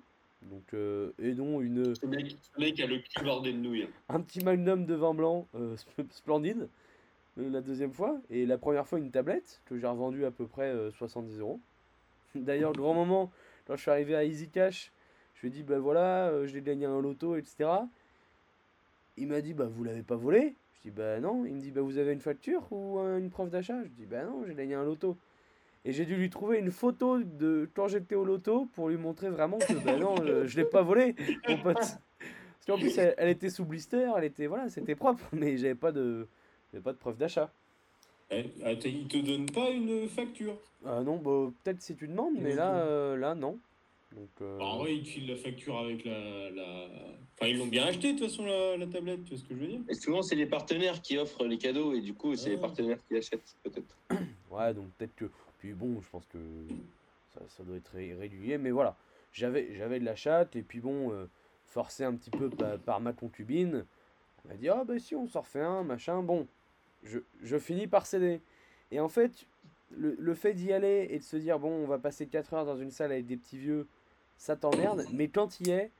Donc, 0.50 0.74
euh, 0.74 1.12
et 1.18 1.32
dont 1.32 1.60
une. 1.60 1.94
Ce 1.94 2.06
mec, 2.06 2.36
mec, 2.58 2.80
a 2.80 2.86
le 2.86 2.98
cul 2.98 3.24
bordé 3.24 3.52
de 3.52 3.58
nouilles. 3.58 3.88
Un 4.08 4.20
petit 4.20 4.44
magnum 4.44 4.84
de 4.84 4.94
vin 4.94 5.14
blanc 5.14 5.48
euh, 5.54 5.76
splendide, 6.10 6.68
euh, 7.38 7.50
la 7.50 7.60
deuxième 7.60 7.92
fois. 7.92 8.20
Et 8.30 8.44
la 8.44 8.58
première 8.58 8.86
fois, 8.86 8.98
une 8.98 9.10
tablette 9.10 9.62
que 9.66 9.78
j'ai 9.78 9.86
revendue 9.86 10.24
à 10.24 10.30
peu 10.30 10.46
près 10.46 10.72
70 10.92 11.38
euros. 11.38 11.60
D'ailleurs, 12.34 12.72
le 12.72 12.78
grand 12.78 12.94
moment, 12.94 13.30
quand 13.66 13.76
je 13.76 13.82
suis 13.82 13.90
arrivé 13.90 14.14
à 14.14 14.24
Easy 14.24 14.48
Cash, 14.48 14.92
je 15.36 15.42
lui 15.42 15.48
ai 15.48 15.50
dit, 15.50 15.62
bah 15.62 15.78
voilà, 15.78 16.46
j'ai 16.46 16.60
gagné 16.62 16.84
un 16.84 17.00
loto, 17.00 17.36
etc. 17.36 17.70
Il 19.16 19.28
m'a 19.28 19.40
dit, 19.40 19.54
bah 19.54 19.66
vous 19.66 19.84
l'avez 19.84 20.02
pas 20.02 20.16
volé? 20.16 20.56
Je 20.74 20.88
dis, 20.88 20.90
bah 20.90 21.20
non. 21.20 21.44
Il 21.46 21.54
me 21.54 21.60
dit, 21.60 21.70
bah 21.70 21.80
vous 21.80 21.96
avez 21.96 22.12
une 22.12 22.20
facture 22.20 22.70
ou 22.70 22.98
une 22.98 23.30
preuve 23.30 23.50
d'achat? 23.50 23.82
Je 23.84 23.88
dis, 23.88 24.04
bah 24.04 24.24
non, 24.24 24.44
j'ai 24.46 24.54
gagné 24.54 24.74
un 24.74 24.84
loto. 24.84 25.16
Et 25.84 25.92
j'ai 25.92 26.06
dû 26.06 26.16
lui 26.16 26.30
trouver 26.30 26.58
une 26.58 26.70
photo 26.70 27.18
de 27.18 27.68
quand 27.74 27.88
j'étais 27.88 28.14
au 28.14 28.24
loto 28.24 28.66
pour 28.74 28.88
lui 28.88 28.96
montrer 28.96 29.28
vraiment 29.28 29.58
que 29.58 29.74
ben 29.84 29.98
non, 30.00 30.16
je, 30.16 30.46
je 30.46 30.56
l'ai 30.56 30.64
pas 30.64 30.82
volé, 30.82 31.14
mon 31.48 31.58
pote. 31.58 31.74
Parce 31.74 31.98
qu'en 32.66 32.78
plus, 32.78 32.96
elle, 32.96 33.28
était 33.28 33.50
sous 33.50 33.66
blister, 33.66 34.10
elle 34.16 34.24
était 34.24 34.46
voilà, 34.46 34.70
c'était 34.70 34.94
propre, 34.94 35.24
mais 35.32 35.58
j'avais 35.58 35.74
pas 35.74 35.92
de, 35.92 36.26
pas 36.82 36.92
de 36.92 36.98
preuve 36.98 37.18
d'achat. 37.18 37.52
Ah, 38.30 38.72
il 38.72 39.06
te 39.06 39.18
donne 39.18 39.46
pas 39.50 39.68
une 39.70 40.08
facture? 40.08 40.56
Ah 40.86 41.02
non, 41.02 41.18
bah, 41.18 41.52
peut-être 41.62 41.82
si 41.82 41.94
tu 41.94 42.08
demandes, 42.08 42.36
mais 42.40 42.54
là, 42.54 42.76
euh, 42.76 43.16
là 43.16 43.34
non. 43.34 43.58
Donc, 44.12 44.30
euh... 44.40 44.58
bah, 44.58 44.78
ouais, 44.78 44.96
ils 44.96 45.02
te 45.02 45.08
filent 45.08 45.28
la 45.28 45.36
facture 45.36 45.78
avec 45.78 46.04
la, 46.04 46.50
la... 46.50 46.86
Enfin, 47.34 47.48
ils 47.48 47.58
l'ont 47.58 47.66
bien 47.66 47.84
acheté 47.84 48.12
de 48.12 48.18
toute 48.18 48.30
façon 48.30 48.46
la, 48.46 48.76
la, 48.76 48.86
tablette, 48.86 49.24
tu 49.24 49.34
vois 49.34 49.38
ce 49.38 49.44
que 49.44 49.54
je 49.54 49.60
veux 49.60 49.66
dire? 49.66 49.80
Et 49.88 49.94
souvent, 49.94 50.22
c'est 50.22 50.36
les 50.36 50.46
partenaires 50.46 51.02
qui 51.02 51.18
offrent 51.18 51.44
les 51.44 51.58
cadeaux 51.58 51.92
et 51.92 52.00
du 52.00 52.14
coup, 52.14 52.34
c'est 52.36 52.50
les 52.50 52.56
partenaires 52.56 52.98
qui 53.08 53.16
achètent 53.16 53.56
peut-être. 53.62 53.96
ouais, 54.50 54.72
donc 54.72 54.86
peut-être 54.96 55.14
que 55.16 55.26
bon, 55.72 56.00
je 56.00 56.08
pense 56.08 56.26
que 56.26 56.38
ça, 57.48 57.64
doit 57.64 57.76
être 57.76 57.92
régulier. 57.94 58.58
Mais 58.58 58.70
voilà, 58.70 58.96
j'avais, 59.32 59.74
j'avais 59.74 60.00
de 60.00 60.04
la 60.04 60.16
chatte. 60.16 60.56
Et 60.56 60.62
puis 60.62 60.80
bon, 60.80 61.12
euh, 61.12 61.26
forcé 61.64 62.04
un 62.04 62.14
petit 62.14 62.30
peu 62.30 62.50
par, 62.50 63.00
ma 63.00 63.12
concubine, 63.12 63.84
elle 64.44 64.50
m'a 64.50 64.56
dit 64.56 64.68
Ah, 64.68 64.84
bah 64.84 64.98
si, 64.98 65.14
on 65.14 65.26
s'en 65.26 65.40
refait 65.40 65.60
un, 65.60 65.82
machin. 65.82 66.22
Bon, 66.22 66.46
je, 67.02 67.20
je 67.42 67.58
finis 67.58 67.86
par 67.86 68.06
céder. 68.06 68.40
Et 68.90 69.00
en 69.00 69.08
fait, 69.08 69.46
le, 69.90 70.16
le 70.18 70.34
fait 70.34 70.54
d'y 70.54 70.72
aller 70.72 71.08
et 71.10 71.18
de 71.18 71.24
se 71.24 71.36
dire 71.36 71.58
Bon, 71.58 71.70
on 71.70 71.86
va 71.86 71.98
passer 71.98 72.26
4 72.26 72.54
heures 72.54 72.66
dans 72.66 72.76
une 72.76 72.90
salle 72.90 73.12
avec 73.12 73.26
des 73.26 73.36
petits 73.36 73.58
vieux, 73.58 73.86
ça 74.36 74.56
t'emmerde. 74.56 75.04
Mais 75.12 75.28
quand 75.28 75.60
y 75.60 75.70
es, 75.70 75.90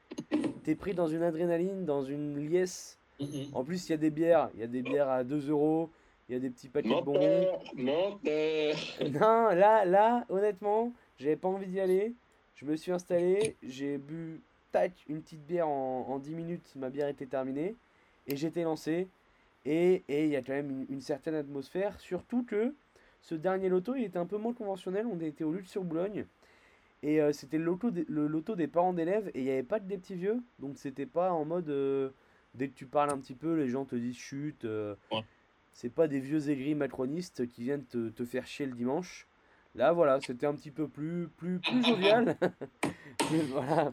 t'es 0.65 0.75
pris 0.75 0.95
dans 0.95 1.09
une 1.09 1.23
adrénaline, 1.23 1.85
dans 1.85 2.03
une 2.03 2.39
liesse. 2.39 2.99
Mm-hmm. 3.21 3.55
En 3.55 3.65
plus, 3.65 3.89
il 3.89 3.93
y 3.93 3.95
a 3.95 3.99
des 3.99 4.11
bières. 4.11 4.51
Il 4.55 4.61
y 4.61 4.65
a 4.65 4.67
des 4.67 4.83
bières 4.83 5.09
à 5.09 5.25
2 5.25 5.51
euros. 5.51 5.91
Il 6.29 6.35
y 6.35 6.37
a 6.37 6.41
des 6.41 6.51
petits 6.51 6.69
paquets 6.69 6.89
de 6.89 6.95
bonbons. 6.95 7.59
Non, 9.21 9.49
là, 9.49 9.85
là, 9.85 10.25
honnêtement, 10.29 10.93
j'avais 11.19 11.37
pas 11.37 11.49
envie 11.49 11.67
d'y 11.67 11.81
aller. 11.81 12.15
Je 12.55 12.65
me 12.65 12.77
suis 12.77 12.93
installé, 12.93 13.57
j'ai 13.63 13.99
bu 13.99 14.41
tac, 14.73 14.93
une 15.09 15.23
petite 15.23 15.45
bière 15.47 15.69
en, 15.69 16.07
en 16.09 16.19
10 16.19 16.35
minutes, 16.35 16.73
ma 16.77 16.89
bière 16.89 17.09
était 17.09 17.27
terminée. 17.27 17.75
Et 18.27 18.37
j'étais 18.37 18.63
lancé. 18.63 19.09
Et 19.67 20.03
il 20.09 20.29
y 20.29 20.37
a 20.37 20.43
quand 20.43 20.53
même 20.53 20.87
une, 20.89 21.01
certaine 21.01 21.35
atmosphère. 21.35 21.99
Surtout 22.01 22.45
que 22.45 22.75
ce 23.23 23.35
dernier 23.35 23.69
loto, 23.69 23.95
il 23.95 24.05
était 24.05 24.19
un 24.19 24.27
peu 24.27 24.37
moins 24.37 24.53
conventionnel. 24.53 25.07
On 25.07 25.19
était 25.21 25.45
au 25.45 25.53
Lutte 25.53 25.69
sur 25.69 25.85
Boulogne. 25.85 26.27
Et 27.03 27.21
euh, 27.21 27.33
c'était 27.33 27.59
le 27.59 27.65
loto, 27.65 27.91
le 27.91 28.27
loto 28.27 28.57
des 28.57 28.67
parents 28.67 28.93
d'élèves. 28.93 29.31
Et 29.35 29.41
il 29.41 29.45
n'y 29.45 29.51
avait 29.51 29.63
pas 29.63 29.81
que 29.81 29.87
des 29.87 29.99
petits 29.99 30.15
vieux. 30.15 30.43
Donc 30.59 30.77
c'était 30.77 31.07
pas 31.07 31.33
en 31.33 31.45
mode. 31.45 31.69
Euh, 31.71 32.11
dès 32.55 32.69
que 32.69 32.75
tu 32.75 32.87
parles 32.87 33.11
un 33.11 33.19
petit 33.19 33.35
peu, 33.35 33.55
les 33.55 33.69
gens 33.69 33.85
te 33.85 33.97
disent 33.97 34.17
chute. 34.17 34.65
Euh, 34.65 34.95
c'est 35.75 35.93
pas 35.93 36.07
des 36.07 36.21
vieux 36.21 36.49
aigris 36.49 36.75
macronistes 36.75 37.49
qui 37.49 37.65
viennent 37.65 37.85
te, 37.85 38.09
te, 38.09 38.25
faire 38.25 38.47
chier 38.47 38.65
le 38.65 38.73
dimanche. 38.73 39.27
Là, 39.75 39.93
voilà, 39.93 40.21
c'était 40.21 40.47
un 40.47 40.55
petit 40.55 40.71
peu 40.71 40.87
plus, 40.87 41.29
plus, 41.37 41.59
plus 41.59 41.85
jovial. 41.85 42.37
voilà, 43.51 43.93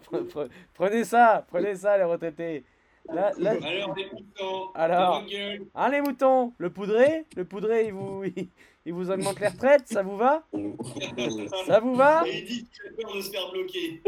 prenez 0.76 1.04
ça, 1.04 1.44
prenez 1.50 1.76
ça, 1.76 1.98
les 1.98 2.04
retraités. 2.04 2.64
Là, 3.12 3.32
là... 3.40 3.56
Alors, 3.64 3.96
les 3.96 4.06
moutons. 4.06 4.72
Alors, 4.76 5.26
hein, 5.74 5.90
les 5.90 6.02
moutons, 6.02 6.54
le 6.60 6.70
poudré, 6.70 7.26
le 7.36 7.46
poudré, 7.46 7.88
il 7.88 7.94
vous, 7.94 8.24
il, 8.86 8.94
vous 8.94 9.10
augmente 9.10 9.40
les 9.40 9.48
retraites, 9.48 9.88
ça 9.88 10.04
vous 10.04 10.18
va? 10.18 10.44
Ça 11.66 11.80
vous 11.80 11.96
va? 11.96 12.24
Il 12.28 12.46
dit 12.46 12.68
qu'il 12.68 12.88
a 12.88 13.02
peur 13.02 13.16
de 13.16 13.22
se 13.22 13.32
faire 13.32 13.52
bloquer. 13.52 14.02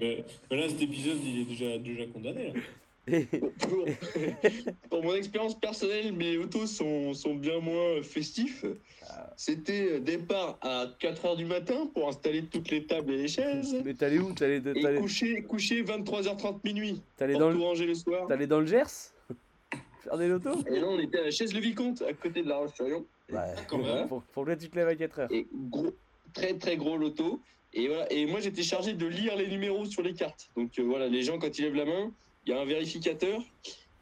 mais, 0.00 0.24
là, 0.50 0.68
cet 0.68 0.82
épisode, 0.82 1.18
il 1.24 1.42
est 1.42 1.44
déjà, 1.44 1.78
déjà 1.78 2.06
condamné. 2.12 2.48
Là. 2.48 2.60
pour, 4.88 5.02
mon 5.02 5.14
expérience 5.14 5.58
personnelle, 5.58 6.12
mes 6.12 6.38
autos 6.38 6.66
sont, 6.66 7.12
sont 7.12 7.34
bien 7.34 7.60
moins 7.60 8.02
festifs. 8.02 8.64
C'était 9.36 10.00
départ 10.00 10.58
à 10.62 10.86
4h 11.00 11.36
du 11.36 11.44
matin 11.44 11.86
pour 11.92 12.08
installer 12.08 12.44
toutes 12.44 12.70
les 12.70 12.86
tables 12.86 13.12
et 13.12 13.16
les 13.18 13.28
chaises. 13.28 13.76
Mais 13.84 13.94
t'allais 13.94 14.18
où 14.18 14.32
t'allais, 14.32 14.62
Et 14.64 14.94
coucher, 14.96 15.42
coucher 15.42 15.82
23h30 15.82 16.60
minuit. 16.64 17.02
T'allais 17.16 17.34
dans 17.34 17.50
le... 17.50 17.86
le 17.86 17.94
soir. 17.94 18.26
T'allais 18.26 18.46
dans 18.46 18.60
le 18.60 18.66
Gers 18.66 19.12
Faire 20.00 20.16
des 20.16 20.28
lotos 20.28 20.64
Et 20.66 20.80
non, 20.80 20.92
on 20.92 20.98
était 20.98 21.18
à 21.18 21.24
la 21.24 21.30
chaise 21.30 21.52
Le 21.52 21.60
Vicomte, 21.60 22.02
à 22.02 22.12
côté 22.14 22.42
de 22.42 22.48
la 22.48 22.56
Roche-sur-Yon. 22.56 23.04
Ouais, 23.30 24.06
pour, 24.08 24.22
pour 24.22 24.44
que 24.44 24.54
tu 24.54 24.68
te 24.68 24.76
lèves 24.76 24.88
à 24.88 24.94
4h. 24.94 25.26
Et 25.30 25.46
gros, 25.52 25.94
très 26.32 26.54
très 26.54 26.76
gros 26.76 26.96
loto. 26.96 27.40
Et, 27.72 27.88
voilà. 27.88 28.10
et 28.12 28.26
moi, 28.26 28.40
j'étais 28.40 28.62
chargé 28.62 28.92
de 28.94 29.06
lire 29.06 29.36
les 29.36 29.48
numéros 29.48 29.84
sur 29.84 30.02
les 30.02 30.14
cartes. 30.14 30.48
Donc 30.56 30.78
euh, 30.78 30.82
voilà, 30.82 31.08
les 31.08 31.22
gens, 31.22 31.38
quand 31.38 31.58
ils 31.58 31.62
lèvent 31.62 31.74
la 31.74 31.84
main, 31.86 32.12
il 32.46 32.50
y 32.50 32.52
a 32.52 32.60
un 32.60 32.64
vérificateur 32.64 33.40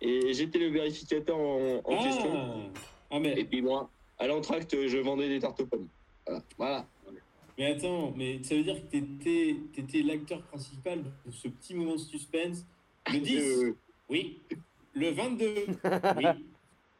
et 0.00 0.32
j'étais 0.34 0.58
le 0.58 0.68
vérificateur 0.68 1.38
en, 1.38 1.80
ah. 1.88 2.02
question. 2.02 2.70
Ah, 3.10 3.20
mais... 3.20 3.38
Et 3.38 3.44
puis 3.44 3.62
moi, 3.62 3.90
à 4.18 4.26
l'entracte, 4.26 4.74
je 4.86 4.98
vendais 4.98 5.28
des 5.28 5.38
tartes 5.40 5.60
aux 5.60 5.66
pommes. 5.66 5.88
Voilà. 6.56 6.86
Mais 7.58 7.66
attends, 7.66 8.12
mais 8.16 8.42
ça 8.42 8.54
veut 8.54 8.62
dire 8.62 8.76
que 8.76 8.96
tu 8.96 9.56
étais, 9.76 10.02
l'acteur 10.02 10.42
principal 10.42 11.02
de 11.26 11.30
ce 11.30 11.48
petit 11.48 11.74
moment 11.74 11.94
de 11.94 12.00
suspense. 12.00 12.64
Le 13.12 13.20
10 13.20 13.36
euh, 13.36 13.76
Oui. 14.08 14.40
Le 14.94 15.10
22 15.10 15.66
Oui. 16.16 16.24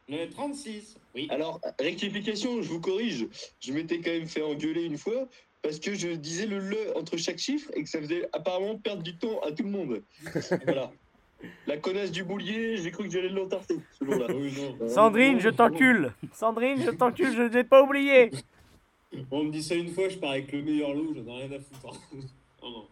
Le 0.09 0.29
36 0.29 0.97
Oui. 1.15 1.27
Alors, 1.31 1.61
rectification, 1.79 2.61
je 2.61 2.69
vous 2.69 2.81
corrige. 2.81 3.27
Je 3.61 3.73
m'étais 3.73 4.01
quand 4.01 4.11
même 4.11 4.27
fait 4.27 4.43
engueuler 4.43 4.85
une 4.85 4.99
fois 4.99 5.29
parce 5.63 5.79
que 5.79 5.95
je 5.95 6.09
disais 6.09 6.47
le 6.47 6.59
le 6.59 6.97
entre 6.97 7.17
chaque 7.17 7.39
chiffre 7.39 7.71
et 7.75 7.85
que 7.85 7.89
ça 7.89 8.01
faisait 8.01 8.29
apparemment 8.33 8.77
perdre 8.77 9.03
du 9.03 9.17
temps 9.17 9.41
à 9.41 9.53
tout 9.53 9.63
le 9.63 9.71
monde. 9.71 10.03
voilà. 10.65 10.93
La 11.67 11.77
connaisse 11.77 12.11
du 12.11 12.25
boulier, 12.25 12.77
j'ai 12.77 12.91
cru 12.91 13.05
que 13.05 13.11
j'allais 13.11 13.29
l'entarter 13.29 13.77
ce 13.99 14.05
jour-là. 14.05 14.27
Sandrine, 14.89 15.41
je 15.41 15.49
t'encule 15.49 16.13
Sandrine, 16.33 16.83
je 16.83 16.91
t'encule, 16.91 17.33
je 17.35 17.43
ne 17.43 17.49
l'ai 17.49 17.65
pas 17.65 17.83
oublié 17.83 18.31
On 19.31 19.45
me 19.45 19.51
dit 19.51 19.63
ça 19.63 19.75
une 19.75 19.89
fois, 19.89 20.09
je 20.09 20.19
pars 20.19 20.31
avec 20.31 20.53
le 20.53 20.63
meilleur 20.63 20.95
loup, 20.95 21.15
j'en 21.15 21.37
ai 21.37 21.47
rien 21.47 21.53
à 21.53 21.61
foutre. 21.61 22.01
non, 22.63 22.71
non. 22.71 22.87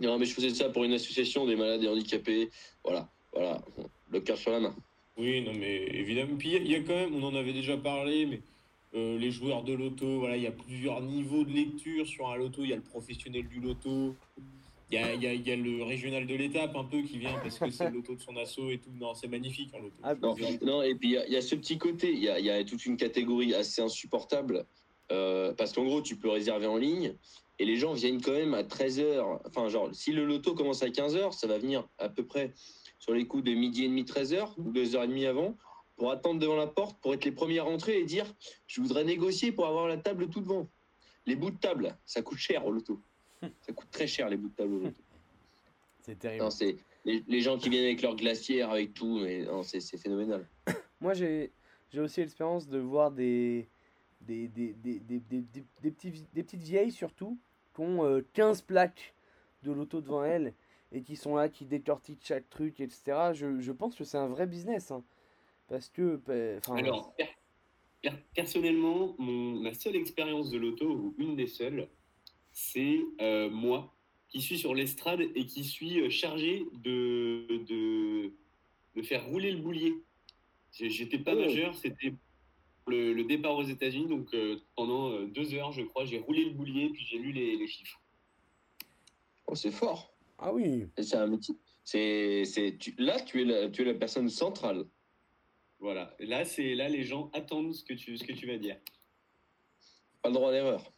Non, 0.00 0.18
mais 0.18 0.26
je 0.26 0.34
faisais 0.34 0.50
ça 0.50 0.68
pour 0.70 0.84
une 0.84 0.92
association 0.92 1.46
des 1.46 1.56
malades 1.56 1.82
et 1.82 1.88
handicapés. 1.88 2.50
Voilà, 2.82 3.08
voilà, 3.32 3.60
le 4.10 4.20
cœur 4.20 4.36
sur 4.36 4.50
la 4.50 4.60
main. 4.60 4.74
Oui, 5.16 5.42
non, 5.42 5.52
mais 5.54 5.86
évidemment. 5.86 6.36
Puis 6.36 6.54
il 6.56 6.70
y, 6.70 6.74
a 6.74 6.80
quand 6.80 6.94
même, 6.94 7.14
on 7.14 7.22
en 7.22 7.34
avait 7.34 7.52
déjà 7.52 7.76
parlé, 7.76 8.26
mais 8.26 8.40
euh, 8.94 9.18
les 9.18 9.30
joueurs 9.30 9.62
de 9.62 9.72
loto, 9.72 10.18
voilà, 10.18 10.36
il 10.36 10.42
y 10.42 10.46
a 10.48 10.52
plusieurs 10.52 11.00
niveaux 11.00 11.44
de 11.44 11.52
lecture 11.52 12.06
sur 12.06 12.28
un 12.28 12.36
loto. 12.36 12.62
Il 12.64 12.70
y 12.70 12.72
a 12.72 12.76
le 12.76 12.82
professionnel 12.82 13.46
du 13.46 13.60
loto, 13.60 14.16
il 14.94 15.00
y 15.00 15.02
a, 15.02 15.14
y, 15.14 15.26
a, 15.26 15.34
y 15.34 15.52
a, 15.52 15.56
le 15.56 15.82
régional 15.82 16.26
de 16.26 16.34
l'étape 16.34 16.76
un 16.76 16.84
peu 16.84 17.02
qui 17.02 17.18
vient 17.18 17.36
parce 17.42 17.58
que 17.58 17.70
c'est 17.70 17.90
l'auto 17.92 18.14
de 18.14 18.20
son 18.20 18.36
assaut 18.36 18.70
et 18.70 18.78
tout. 18.78 18.90
Non, 18.98 19.14
c'est 19.14 19.28
magnifique. 19.28 19.72
Hein, 19.74 19.78
l'auto. 19.82 19.96
Ah, 20.02 20.14
non, 20.14 20.36
non, 20.62 20.82
et 20.82 20.94
puis 20.94 21.10
il 21.14 21.24
y, 21.28 21.32
y, 21.32 21.36
a 21.36 21.42
ce 21.42 21.54
petit 21.54 21.78
côté, 21.78 22.12
il 22.12 22.20
y 22.20 22.28
a, 22.28 22.38
y 22.38 22.50
a, 22.50 22.62
toute 22.64 22.86
une 22.86 22.96
catégorie 22.96 23.54
assez 23.54 23.82
insupportable 23.82 24.66
euh, 25.12 25.52
parce 25.54 25.72
qu'en 25.72 25.84
gros, 25.84 26.00
tu 26.00 26.16
peux 26.16 26.28
réserver 26.28 26.66
en 26.66 26.76
ligne 26.76 27.14
et 27.58 27.64
les 27.64 27.76
gens 27.76 27.92
viennent 27.92 28.20
quand 28.20 28.32
même 28.32 28.54
à 28.54 28.62
13h. 28.62 29.40
Enfin, 29.46 29.68
genre, 29.68 29.90
si 29.92 30.12
le 30.12 30.24
loto 30.24 30.54
commence 30.54 30.82
à 30.82 30.88
15h, 30.88 31.32
ça 31.32 31.46
va 31.46 31.58
venir 31.58 31.86
à 31.98 32.08
peu 32.08 32.24
près 32.24 32.52
sur 32.98 33.12
les 33.12 33.26
coups 33.26 33.44
de 33.44 33.52
midi 33.52 33.84
et 33.84 33.88
demi, 33.88 34.04
13h 34.04 34.54
ou 34.58 34.72
2h30 34.72 35.26
avant 35.26 35.56
pour 35.96 36.10
attendre 36.10 36.40
devant 36.40 36.56
la 36.56 36.66
porte 36.66 37.00
pour 37.00 37.14
être 37.14 37.24
les 37.24 37.32
premiers 37.32 37.60
à 37.60 37.62
rentrer 37.62 37.98
et 37.98 38.04
dire 38.04 38.26
je 38.66 38.80
voudrais 38.80 39.04
négocier 39.04 39.52
pour 39.52 39.66
avoir 39.66 39.86
la 39.86 39.96
table 39.96 40.28
tout 40.28 40.40
devant. 40.40 40.68
Les 41.26 41.36
bouts 41.36 41.50
de 41.50 41.58
table, 41.58 41.96
ça 42.04 42.22
coûte 42.22 42.38
cher 42.38 42.66
au 42.66 42.70
loto. 42.70 43.00
Ça 43.60 43.72
coûte 43.72 43.90
très 43.90 44.06
cher 44.06 44.28
les 44.28 44.36
bouts 44.36 44.48
de 44.48 44.54
tableau. 44.54 44.82
c'est 46.00 46.18
terrible. 46.18 46.50
c'est 46.52 46.76
les, 47.04 47.40
gens 47.40 47.58
qui 47.58 47.68
viennent 47.68 47.84
avec 47.84 48.02
leur 48.02 48.16
glacière, 48.16 48.70
avec 48.70 48.94
tout, 48.94 49.18
mais 49.20 49.44
c'est 49.62 49.98
phénoménal. 49.98 50.46
Moi, 51.00 51.12
j'ai 51.14 51.50
aussi 51.96 52.20
l'expérience 52.20 52.66
de 52.68 52.78
voir 52.78 53.10
des, 53.10 53.68
des, 54.20 54.48
des, 54.48 54.72
des, 54.74 54.98
des, 55.00 55.20
des, 55.20 55.40
des- 55.42 55.64
des 55.82 55.90
petits, 55.90 56.26
des 56.32 56.42
petites 56.42 56.62
vieilles 56.62 56.92
surtout, 56.92 57.38
qui 57.74 57.80
ont 57.82 58.04
euh, 58.04 58.22
15 58.32 58.62
plaques 58.62 59.14
de 59.62 59.72
loto 59.72 60.00
devant 60.00 60.24
elles 60.24 60.54
et 60.92 61.02
qui 61.02 61.16
sont 61.16 61.34
là, 61.36 61.48
qui 61.48 61.64
décortiquent 61.66 62.24
chaque 62.24 62.48
truc, 62.48 62.80
etc. 62.80 63.32
Je, 63.34 63.60
je 63.60 63.72
pense 63.72 63.94
que 63.96 64.04
c'est 64.04 64.18
un 64.18 64.28
vrai 64.28 64.46
business. 64.46 64.90
hein. 64.90 65.02
parce 65.68 65.88
que. 65.88 66.16
bah, 66.26 66.58
enfin, 66.58 66.76
Alors, 66.76 67.14
per- 67.16 67.28
per- 68.02 68.10
personnellement, 68.34 69.14
mon, 69.18 69.60
ma 69.60 69.74
seule 69.74 69.96
expérience 69.96 70.50
de 70.50 70.58
loto, 70.58 70.86
ou 70.88 71.14
une 71.18 71.36
des 71.36 71.46
seules, 71.48 71.88
c'est 72.54 73.00
euh, 73.20 73.50
moi 73.50 73.94
qui 74.28 74.40
suis 74.40 74.58
sur 74.58 74.74
l'estrade 74.74 75.20
et 75.20 75.46
qui 75.46 75.64
suis 75.64 76.00
euh, 76.00 76.08
chargé 76.08 76.64
de, 76.82 77.46
de, 77.68 78.32
de 78.96 79.02
faire 79.02 79.26
rouler 79.26 79.52
le 79.52 79.58
boulier. 79.58 79.94
J'étais 80.72 81.18
pas 81.18 81.34
Oh. 81.34 81.40
majeur, 81.40 81.74
c'était 81.74 82.14
le, 82.86 83.12
le 83.12 83.24
départ 83.24 83.56
aux 83.56 83.62
États-Unis, 83.62 84.08
donc 84.08 84.32
euh, 84.34 84.58
pendant 84.74 85.20
deux 85.22 85.54
heures, 85.54 85.72
je 85.72 85.82
crois, 85.82 86.04
j'ai 86.04 86.18
roulé 86.18 86.44
le 86.44 86.50
boulier 86.50 86.88
puis 86.90 87.04
j'ai 87.04 87.18
lu 87.18 87.32
les, 87.32 87.56
les 87.56 87.66
chiffres. 87.66 88.00
Oh, 89.46 89.54
c'est 89.54 89.70
fort. 89.70 90.14
Ah 90.38 90.52
oui, 90.52 90.86
C'est 90.98 91.16
un 91.16 91.26
métier. 91.26 91.54
C'est, 91.84 92.44
c'est, 92.44 92.78
tu, 92.78 92.94
là, 92.98 93.20
tu 93.20 93.42
es, 93.42 93.44
la, 93.44 93.68
tu 93.68 93.82
es 93.82 93.84
la 93.84 93.94
personne 93.94 94.28
centrale. 94.30 94.86
Voilà. 95.78 96.16
Là, 96.18 96.44
c'est 96.44 96.74
là 96.74 96.88
les 96.88 97.04
gens 97.04 97.30
attendent 97.34 97.74
ce 97.74 97.84
que 97.84 97.92
tu, 97.94 98.16
ce 98.16 98.24
que 98.24 98.32
tu 98.32 98.46
vas 98.46 98.56
dire. 98.56 98.78
Pas 100.22 100.30
le 100.30 100.34
droit 100.34 100.48
à 100.48 100.52
l'erreur. 100.52 100.93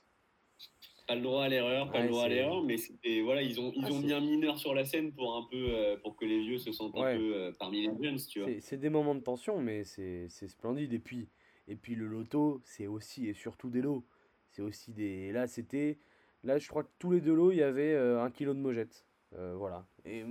Pas 1.06 1.14
le 1.14 1.20
droit 1.22 1.44
à 1.44 1.48
l'erreur, 1.48 1.90
pas 1.92 1.98
Ouais, 1.98 2.04
le 2.04 2.10
droit 2.10 2.24
à 2.24 2.28
l'erreur, 2.28 2.62
mais 2.64 2.76
c'était 2.78 3.20
voilà, 3.20 3.40
ils 3.42 3.60
ont 3.60 3.72
ils 3.76 3.84
Ah, 3.86 3.92
ont 3.92 4.00
mis 4.00 4.12
un 4.12 4.20
mineur 4.20 4.58
sur 4.58 4.74
la 4.74 4.84
scène 4.84 5.12
pour 5.12 5.36
un 5.36 5.46
peu 5.50 5.56
euh, 5.70 5.96
pour 6.02 6.16
que 6.16 6.24
les 6.24 6.40
vieux 6.40 6.58
se 6.58 6.72
sentent 6.72 6.94
Ouais. 6.96 7.12
un 7.14 7.16
peu 7.16 7.34
euh, 7.36 7.52
parmi 7.58 7.82
les 7.86 8.02
jeunes, 8.02 8.16
tu 8.28 8.40
vois. 8.40 8.50
c'est 8.60 8.76
des 8.76 8.90
moments 8.90 9.14
de 9.14 9.20
tension, 9.20 9.60
mais 9.60 9.84
c'est 9.84 10.28
splendide. 10.28 10.92
Et 10.92 10.98
puis, 10.98 11.28
et 11.68 11.76
puis 11.76 11.94
le 11.94 12.06
loto, 12.06 12.60
c'est 12.64 12.86
aussi 12.88 13.28
et 13.28 13.34
surtout 13.34 13.70
des 13.70 13.82
lots. 13.82 14.04
C'est 14.50 14.62
aussi 14.62 14.92
des. 14.92 15.30
Là, 15.32 15.46
c'était. 15.46 15.98
Là, 16.42 16.58
je 16.58 16.68
crois 16.68 16.82
que 16.84 16.90
tous 16.98 17.10
les 17.12 17.20
deux 17.20 17.34
lots, 17.34 17.52
il 17.52 17.58
y 17.58 17.62
avait 17.62 17.92
euh, 17.92 18.22
un 18.22 18.30
kilo 18.30 18.54
de 18.54 18.58
mojettes. 18.60 19.04
Euh, 19.36 19.54
voilà. 19.56 19.86
Et, 20.04 20.18
et- 20.18 20.22
et- 20.22 20.26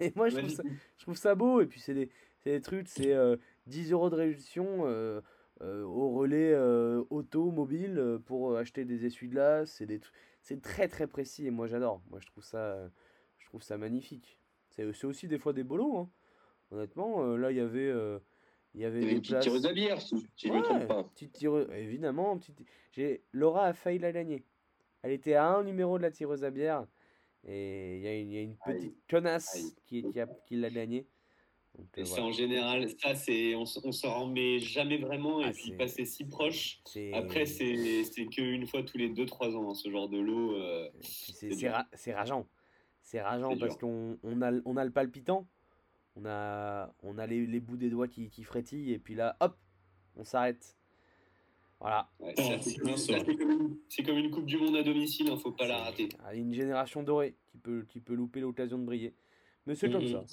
et 0.08 0.12
moi, 0.16 0.28
je 0.28 0.36
trouve, 0.38 0.50
ça, 0.50 0.62
je 0.98 1.02
trouve 1.04 1.16
ça 1.16 1.34
beau. 1.34 1.60
Et 1.60 1.66
puis, 1.66 1.80
c'est 1.80 1.94
des, 1.94 2.10
des 2.44 2.60
trucs, 2.60 2.88
c'est 2.88 3.12
euh, 3.12 3.36
10 3.66 3.92
euros 3.92 4.10
de 4.10 4.16
réduction 4.16 4.84
au 5.84 6.10
relais 6.12 6.52
euh, 6.52 7.02
auto, 7.10 7.50
mobile, 7.50 7.98
euh, 7.98 8.18
pour 8.18 8.50
euh, 8.52 8.58
acheter 8.60 8.84
des 8.84 9.04
essuie-glaces. 9.06 9.72
C'est 9.72 9.86
des 9.86 10.00
c'est 10.40 10.60
très 10.60 10.88
très 10.88 11.06
précis 11.06 11.46
et 11.46 11.50
moi 11.50 11.66
j'adore. 11.66 12.02
Moi, 12.10 12.20
je 12.20 12.26
trouve 12.26 12.44
ça, 12.44 12.58
euh, 12.58 12.88
je 13.38 13.46
trouve 13.46 13.62
ça 13.62 13.78
magnifique. 13.78 14.40
C'est 14.70 15.04
aussi 15.04 15.28
des 15.28 15.38
fois 15.38 15.52
des 15.52 15.62
bolos. 15.64 15.96
hein. 15.98 16.10
Honnêtement, 16.70 17.22
euh, 17.24 17.36
là, 17.36 17.50
il 17.52 17.56
y 17.56 17.60
avait, 17.60 17.88
euh, 17.88 18.18
il 18.74 18.80
y 18.80 18.84
avait 18.84 19.02
une 19.02 19.20
petite 19.20 19.28
places. 19.30 19.44
tireuse 19.44 19.66
à 19.66 19.72
bière, 19.72 20.00
si, 20.00 20.18
si 20.36 20.48
je 20.48 20.52
ne 20.52 20.54
me 20.54 20.58
Ouais, 20.58 20.64
trompe 20.64 20.86
pas. 20.88 21.04
petite 21.04 21.32
tireuse, 21.32 21.68
évidemment. 21.72 22.36
Petite... 22.38 22.60
J'ai... 22.92 23.24
Laura 23.32 23.66
a 23.66 23.72
failli 23.72 23.98
la 24.00 24.10
gagner. 24.12 24.44
Elle 25.02 25.12
était 25.12 25.34
à 25.34 25.46
un 25.48 25.62
numéro 25.62 25.96
de 25.98 26.02
la 26.02 26.10
tireuse 26.10 26.42
à 26.44 26.50
bière. 26.50 26.86
Et 27.46 27.96
il 27.98 28.02
y 28.02 28.08
a 28.08 28.14
une, 28.18 28.30
il 28.30 28.34
y 28.34 28.38
a 28.38 28.42
une 28.42 28.56
Aïe. 28.62 28.74
petite 28.76 28.96
connasse 29.08 29.54
Aïe. 29.54 29.74
qui, 29.84 30.02
qui, 30.10 30.20
a, 30.20 30.26
qui 30.46 30.56
l'a 30.56 30.70
gagné. 30.70 31.06
Donc, 31.76 31.86
euh, 31.98 32.02
Et 32.02 32.04
ça 32.04 32.10
voilà. 32.16 32.26
en 32.26 32.32
général, 32.32 32.88
ça 33.02 33.14
c'est 33.16 33.54
on, 33.56 33.64
on 33.84 33.92
s'en 33.92 34.26
mais 34.28 34.58
jamais 34.60 34.96
vraiment 34.98 35.40
et 35.40 35.46
Ah, 35.46 35.50
puis 35.52 35.64
c'est- 35.70 35.76
passer 35.76 36.04
si 36.04 36.24
proche. 36.24 36.80
C'est... 36.84 37.12
Après 37.12 37.46
c'est 37.46 38.04
c'est 38.04 38.26
qu'une 38.26 38.66
fois 38.66 38.82
tous 38.84 38.96
les 38.98 39.08
2-3 39.10 39.56
ans 39.56 39.70
hein, 39.70 39.74
ce 39.74 39.90
genre 39.90 40.08
de 40.08 40.18
lot. 40.18 40.54
euh, 40.56 40.88
c'est, 41.00 41.32
c'est 41.32 41.50
c'est, 41.52 41.68
ra- 41.70 41.88
c'est 41.92 42.14
rageant. 42.14 42.46
C'est 43.02 43.20
rageant 43.20 43.50
C'est 43.54 43.58
parce 43.58 43.72
dur. 43.78 43.80
qu'on 43.88 44.18
on 44.22 44.40
a, 44.42 44.52
on 44.64 44.76
a 44.76 44.84
le 44.84 44.90
palpitant. 44.92 45.46
On 46.16 46.24
a, 46.26 46.94
on 47.02 47.18
a 47.18 47.26
les, 47.26 47.44
les 47.44 47.58
bouts 47.58 47.76
des 47.76 47.90
doigts 47.90 48.06
qui, 48.06 48.30
qui 48.30 48.44
frétillent. 48.44 48.92
Et 48.92 49.00
puis 49.00 49.16
là, 49.16 49.36
hop, 49.40 49.56
on 50.16 50.22
s'arrête. 50.22 50.76
Voilà. 51.80 52.08
ouais, 52.20 52.32
c'est 52.36 52.62
c'est 52.62 52.78
comme, 52.78 52.96
c'est 52.96 53.18
une- 53.18 53.76
c'est 53.88 54.02
comme 54.04 54.16
une 54.18 54.30
coupe 54.30 54.46
du 54.46 54.56
monde 54.58 54.76
à 54.76 54.82
domicile, 54.84 55.28
hein, 55.28 55.36
faut 55.36 55.50
pas 55.50 55.66
la 55.66 55.76
C'est- 55.78 55.82
rater. 55.82 56.08
Une 56.38 56.54
génération 56.54 57.02
dorée 57.02 57.34
qui 57.50 57.58
peut, 57.58 57.84
qui 57.88 57.98
peut 58.00 58.14
louper 58.14 58.38
l'occasion 58.40 58.78
de 58.78 58.84
briller. 58.84 59.12
Mais 59.66 59.74
c'est 59.74 59.90
comme 59.90 60.06
ça. 60.06 60.24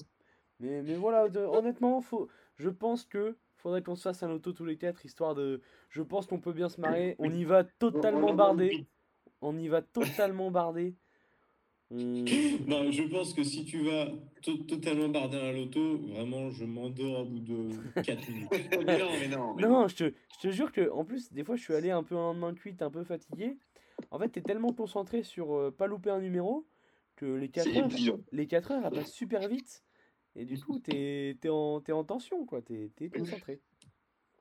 Mais, 0.61 0.81
mais 0.83 0.95
voilà, 0.95 1.27
de- 1.27 1.39
honnêtement, 1.39 2.01
faut, 2.01 2.27
je 2.57 2.69
pense 2.69 3.03
que 3.03 3.35
faudrait 3.57 3.81
qu'on 3.83 3.95
se 3.95 4.03
fasse 4.03 4.23
un 4.23 4.29
auto 4.31 4.53
tous 4.53 4.65
les 4.65 4.77
quatre, 4.77 5.05
histoire 5.05 5.35
de. 5.35 5.61
Je 5.89 6.01
pense 6.01 6.27
qu'on 6.27 6.39
peut 6.39 6.53
bien 6.53 6.69
se 6.69 6.79
marrer. 6.79 7.15
On 7.19 7.31
y 7.33 7.43
va 7.43 7.63
totalement 7.63 8.33
bardé. 8.33 8.87
On 9.41 9.57
y 9.57 9.67
va 9.67 9.81
totalement 9.81 10.51
bardé. 10.51 10.95
Non, 11.91 12.89
je 12.89 13.03
pense 13.03 13.33
que 13.33 13.43
si 13.43 13.65
tu 13.65 13.83
vas 13.83 14.07
to- 14.41 14.55
totalement 14.63 15.09
barder 15.09 15.37
un 15.37 15.51
loto, 15.51 15.97
vraiment, 15.97 16.49
je 16.49 16.63
m'endors 16.63 17.21
au 17.21 17.25
bout 17.25 17.39
de 17.41 18.01
4 18.01 18.29
minutes. 18.29 18.49
non, 18.77 19.09
mais 19.19 19.27
non. 19.27 19.53
mais 19.55 19.63
Non, 19.63 19.87
je 19.89 19.95
te, 19.97 20.13
je 20.35 20.47
te 20.47 20.51
jure 20.53 20.71
que, 20.71 20.89
en 20.89 21.03
plus, 21.03 21.33
des 21.33 21.43
fois, 21.43 21.57
je 21.57 21.63
suis 21.63 21.73
allé 21.73 21.91
un 21.91 22.03
peu 22.03 22.15
un 22.15 22.19
lendemain 22.19 22.53
de 22.53 22.57
cuite, 22.59 22.81
un 22.81 22.89
peu 22.91 23.03
fatigué. 23.03 23.57
En 24.09 24.19
fait, 24.19 24.29
t'es 24.29 24.41
tellement 24.41 24.71
concentré 24.71 25.23
sur 25.23 25.53
euh, 25.53 25.69
pas 25.69 25.85
louper 25.87 26.11
un 26.11 26.21
numéro 26.21 26.65
que 27.17 27.25
les 27.25 27.49
4 27.49 27.69
C'est 27.69 27.77
heures, 27.81 27.89
les 28.31 28.47
4 28.47 28.71
heures, 28.71 28.85
elles 28.85 28.91
passent 28.93 29.11
super 29.11 29.47
vite. 29.49 29.83
Et 30.35 30.45
du 30.45 30.59
coup, 30.59 30.79
t'es 30.79 31.37
es 31.43 31.49
en, 31.49 31.81
en 31.89 32.03
tension, 32.03 32.45
quoi. 32.45 32.61
T'es 32.61 32.89
t'es 32.95 33.09
concentré. 33.09 33.59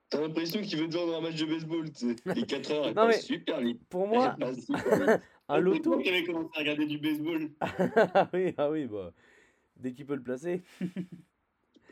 T'as 0.08 0.20
l'impression 0.20 0.60
qu'il 0.60 0.78
veut 0.78 0.88
te 0.88 0.96
vendre 0.96 1.16
un 1.16 1.20
match 1.20 1.36
de 1.36 1.46
baseball, 1.46 1.90
tu 1.92 2.08
sais. 2.10 2.34
Les 2.34 2.44
4 2.44 2.70
heures, 2.72 2.94
Non, 2.96 3.06
mais- 3.06 3.20
super 3.20 3.60
vite. 3.60 3.80
Pour 3.88 4.06
moi, 4.08 4.36
un 5.48 5.58
loto. 5.58 5.98
qui 5.98 6.08
avais 6.08 6.24
commencé 6.24 6.50
à 6.54 6.58
regarder 6.60 6.86
du 6.86 6.98
baseball. 6.98 7.50
ah 7.60 8.28
oui, 8.32 8.54
ah 8.58 8.70
oui, 8.70 8.86
bah. 8.86 9.12
Dès 9.76 9.92
qu'il 9.92 10.06
peut 10.06 10.16
le 10.16 10.22
placer. 10.22 10.62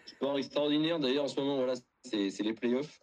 Sport 0.06 0.38
extraordinaire. 0.38 0.98
D'ailleurs, 0.98 1.24
en 1.24 1.28
ce 1.28 1.40
moment, 1.40 1.56
voilà, 1.56 1.74
c'est 2.02 2.42
les 2.42 2.54
playoffs. 2.54 3.00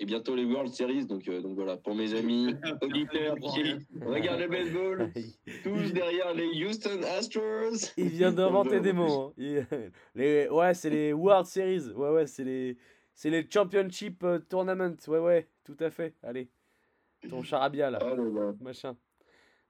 Et 0.00 0.06
bientôt 0.06 0.34
les 0.34 0.44
World 0.44 0.72
Series. 0.72 1.06
Donc, 1.06 1.26
euh, 1.28 1.40
donc 1.40 1.54
voilà, 1.54 1.76
pour 1.76 1.94
mes 1.94 2.12
amis 2.14 2.54
auditeurs 2.82 3.36
qui 3.36 3.74
regardent 4.04 4.40
le 4.40 4.48
baseball, 4.48 5.12
tous 5.62 5.92
derrière 5.92 6.34
les 6.34 6.64
Houston 6.64 7.00
Astros. 7.16 7.92
Il 7.96 8.08
vient 8.08 8.32
d'inventer 8.32 8.80
des 8.80 8.92
mots. 8.92 9.32
hein. 9.38 9.64
Les, 10.14 10.48
ouais, 10.48 10.74
c'est 10.74 10.90
les 10.90 11.12
World 11.12 11.46
Series. 11.46 11.92
Ouais, 11.94 12.10
ouais, 12.10 12.26
c'est 12.26 12.44
les, 12.44 12.76
c'est 13.14 13.30
les 13.30 13.46
Championship 13.48 14.22
euh, 14.24 14.38
Tournament. 14.40 14.96
Ouais, 15.06 15.18
ouais, 15.20 15.48
tout 15.64 15.76
à 15.80 15.90
fait. 15.90 16.14
Allez, 16.22 16.48
ton 17.28 17.42
charabia 17.42 17.90
là, 17.90 17.98
Ah, 18.02 18.14
là, 18.14 18.16
là. 18.16 18.52
machin. 18.60 18.96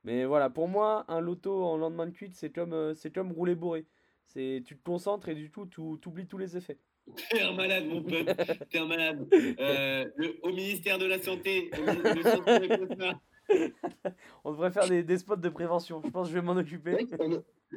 Mais 0.05 0.25
voilà, 0.25 0.51
pour 0.51 0.69
moi, 0.69 1.05
un 1.09 1.21
loto 1.21 1.65
en 1.65 1.77
lendemain 1.77 2.07
de 2.07 2.13
cuite, 2.13 2.35
c'est 2.35 2.51
comme, 2.51 2.73
euh, 2.73 2.95
c'est 2.95 3.11
comme 3.15 3.33
rouler 3.33 3.55
bourré. 3.55 3.87
C'est, 4.27 4.63
tu 4.67 4.77
te 4.77 4.83
concentres 4.83 5.29
et 5.29 5.35
du 5.35 5.51
coup, 5.51 5.67
tu 5.67 5.81
oublies 5.81 6.27
tous 6.27 6.39
les 6.39 6.57
effets. 6.57 6.79
T'es 7.31 7.43
un 7.43 7.53
malade, 7.53 7.87
mon 7.87 8.03
pote. 8.03 8.29
T'es 8.71 8.79
un 8.79 8.87
malade. 8.87 9.29
Euh, 9.61 10.05
le- 10.17 10.37
au 10.43 10.49
ministère 10.51 10.99
de 10.99 11.07
la 11.07 11.21
Santé, 11.21 11.71
au 11.79 11.85
le. 11.85 13.13
On 14.45 14.53
devrait 14.53 14.71
faire 14.71 14.89
des, 14.89 15.03
des 15.03 15.19
spots 15.19 15.37
de 15.37 15.49
prévention. 15.51 16.01
Je 16.05 16.11
pense 16.11 16.29
que 16.29 16.35
je 16.35 16.39
vais 16.39 16.45
m'en 16.45 16.57
occuper. 16.57 17.07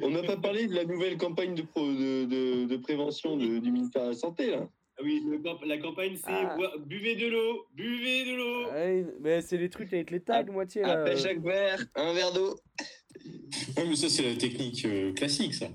On 0.00 0.10
n'a 0.10 0.22
pas 0.22 0.36
parlé 0.38 0.66
de 0.66 0.74
la 0.74 0.84
nouvelle 0.84 1.18
campagne 1.18 1.54
de, 1.54 1.62
pro- 1.62 1.80
de, 1.86 2.24
de, 2.24 2.64
de 2.66 2.76
prévention 2.78 3.36
de- 3.36 3.58
du 3.58 3.70
ministère 3.70 4.04
de 4.04 4.08
la 4.08 4.14
Santé, 4.14 4.50
là. 4.50 4.66
Ah 5.00 5.02
oui, 5.04 5.22
le 5.28 5.40
la 5.66 5.78
campagne, 5.78 6.16
c'est 6.16 6.24
Ah. 6.26 6.56
buvez 6.86 7.14
de 7.14 7.28
l'eau, 7.28 7.66
buvez 7.74 8.24
de 8.24 8.34
l'eau. 8.36 8.70
Ouais, 8.72 9.06
mais 9.20 9.42
c'est 9.42 9.56
les 9.56 9.70
trucs 9.70 9.92
avec 9.92 10.10
les 10.10 10.20
tags, 10.20 10.42
moitié 10.44 10.82
là. 10.82 11.00
Après 11.00 11.16
chaque 11.16 11.38
verre, 11.40 11.78
un 11.94 12.12
verre 12.14 12.32
d'eau. 12.32 12.56
Ouais, 13.76 13.84
mais 13.86 13.94
ça, 13.94 14.08
c'est 14.08 14.22
la 14.28 14.34
technique 14.36 14.84
euh, 14.86 15.12
classique, 15.12 15.54
ça. 15.54 15.66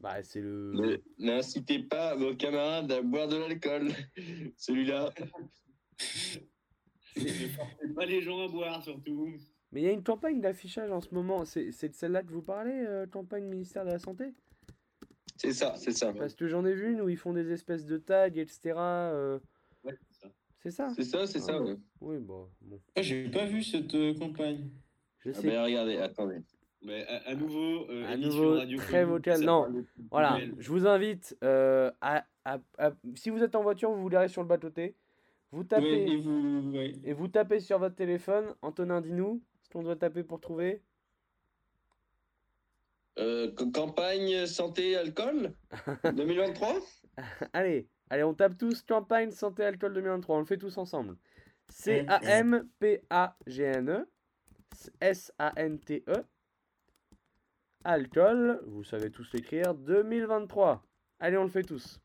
Bah, 0.00 0.22
c'est 0.22 0.40
le. 0.40 0.72
Ne- 0.74 0.98
N'incitez 1.18 1.80
pas 1.80 2.14
vos 2.14 2.34
camarades 2.34 2.90
à 2.92 3.02
boire 3.02 3.28
de 3.28 3.36
l'alcool. 3.36 3.88
Celui-là. 4.56 5.10
Ne 7.16 7.24
forcez 7.48 7.88
pas 7.96 8.06
les 8.06 8.22
gens 8.22 8.44
à 8.44 8.48
boire, 8.48 8.80
surtout. 8.82 9.34
Mais 9.72 9.80
il 9.80 9.84
y 9.84 9.88
a 9.88 9.92
une 9.92 10.04
campagne 10.04 10.40
d'affichage 10.40 10.92
en 10.92 11.00
ce 11.00 11.12
moment. 11.12 11.44
C'est 11.44 11.66
de 11.88 11.94
celle-là 11.94 12.22
que 12.22 12.30
vous 12.30 12.42
parlez, 12.42 12.70
euh, 12.86 13.06
campagne 13.08 13.44
ministère 13.44 13.84
de 13.84 13.90
la 13.90 13.98
Santé? 13.98 14.34
C'est 15.36 15.52
ça, 15.52 15.74
c'est 15.76 15.90
ça. 15.90 16.12
Parce 16.12 16.34
que 16.36 16.46
j'en 16.46 16.64
ai 16.64 16.74
vu 16.74 16.92
une 16.92 17.00
où 17.00 17.08
ils 17.08 17.16
font 17.16 17.32
des 17.32 17.50
espèces 17.50 17.86
de 17.86 17.96
tags, 17.98 18.26
etc. 18.28 18.74
euh, 18.76 19.40
Ouais, 19.82 19.94
c'est 20.60 20.70
ça. 20.70 20.92
C'est 20.94 21.04
ça? 21.04 21.26
C'est 21.26 21.40
ça, 21.40 21.60
ouais. 21.60 21.76
Oui, 22.00 22.18
bon, 22.18 22.48
bon. 22.60 22.80
Ah, 22.94 23.02
j'ai 23.02 23.28
pas 23.30 23.46
vu 23.46 23.62
cette 23.64 23.94
euh, 23.94 24.14
campagne. 24.14 24.70
Je 25.18 25.30
Ah 25.30 25.34
sais. 25.34 25.46
ben, 25.48 25.64
regardez, 25.64 25.96
attendez. 25.96 26.38
Mais 26.82 27.04
à, 27.08 27.30
à 27.30 27.34
nouveau, 27.34 27.86
euh, 27.90 28.06
À 28.06 28.14
émission 28.14 28.42
nouveau, 28.42 28.54
radio 28.56 28.78
très 28.78 29.04
vocal. 29.04 29.40
Non. 29.42 29.84
Voilà, 30.10 30.38
je 30.58 30.70
vous 30.70 30.86
invite 30.86 31.36
euh, 31.42 31.90
à, 32.00 32.24
à- 32.44 32.58
à- 32.78 32.92
Si 33.16 33.30
vous 33.30 33.42
êtes 33.42 33.56
en 33.56 33.62
voiture, 33.62 33.90
vous 33.90 34.00
vous 34.02 34.08
garez 34.08 34.28
sur 34.28 34.42
le 34.42 34.48
bateau-té. 34.48 34.94
Vous 35.50 35.64
tapez. 35.64 36.04
Ouais, 36.04 36.12
et 36.12 36.16
vous, 36.18 36.70
ouais. 36.72 36.92
Et 37.04 37.12
vous 37.14 37.26
tapez 37.28 37.58
sur 37.60 37.78
votre 37.78 37.94
téléphone. 37.96 38.54
Antonin, 38.62 39.00
dis-nous 39.00 39.42
ce 39.62 39.70
qu'on 39.70 39.82
doit 39.82 39.96
taper 39.96 40.22
pour 40.22 40.40
trouver. 40.40 40.82
Euh, 43.18 43.50
c- 43.58 43.70
campagne 43.72 44.46
santé 44.46 44.94
alcool 44.96 45.52
2023 46.14 46.74
Allez, 47.52 47.88
allez, 48.10 48.22
on 48.22 48.34
tape 48.34 48.56
tous 48.56 48.82
campagne 48.82 49.32
santé 49.32 49.64
alcool 49.64 49.92
2023. 49.94 50.36
On 50.36 50.40
le 50.40 50.46
fait 50.46 50.58
tous 50.58 50.78
ensemble. 50.78 51.16
C-A-M-P-A-G-N-E. 51.70 52.38
S-A-N-T-E. 55.00 56.24
Alcool, 57.84 58.60
vous 58.66 58.84
savez 58.84 59.10
tous 59.10 59.26
l'écrire, 59.32 59.74
2023. 59.74 60.84
Allez, 61.20 61.36
on 61.36 61.44
le 61.44 61.48
fait 61.50 61.62
tous. 61.62 62.00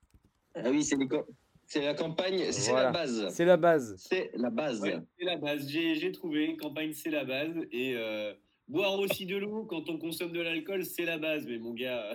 Ah 0.55 0.69
oui, 0.69 0.83
c'est 0.83 1.81
la 1.81 1.93
campagne, 1.95 2.51
c'est 2.51 2.71
Voilà. 2.71 2.87
la 2.87 2.91
base. 2.91 3.27
C'est 3.31 3.45
la 3.45 3.57
base. 3.57 3.95
C'est 3.97 4.31
la 4.35 4.49
base. 4.49 4.81
Ouais, 4.81 4.97
c'est 5.17 5.25
la 5.25 5.37
base. 5.37 5.67
J'ai 5.67 5.95
j'ai 5.95 6.11
trouvé. 6.11 6.55
Campagne, 6.57 6.93
c'est 6.93 7.09
la 7.09 7.25
base. 7.25 7.55
Et 7.71 7.95
euh, 7.95 8.33
boire 8.67 8.99
aussi 8.99 9.25
de 9.25 9.35
l'eau 9.37 9.65
quand 9.65 9.89
on 9.89 9.97
consomme 9.97 10.31
de 10.31 10.41
l'alcool, 10.41 10.85
c'est 10.85 11.05
la 11.05 11.17
base. 11.17 11.47
Mais 11.47 11.57
mon 11.57 11.73
gars, 11.73 12.13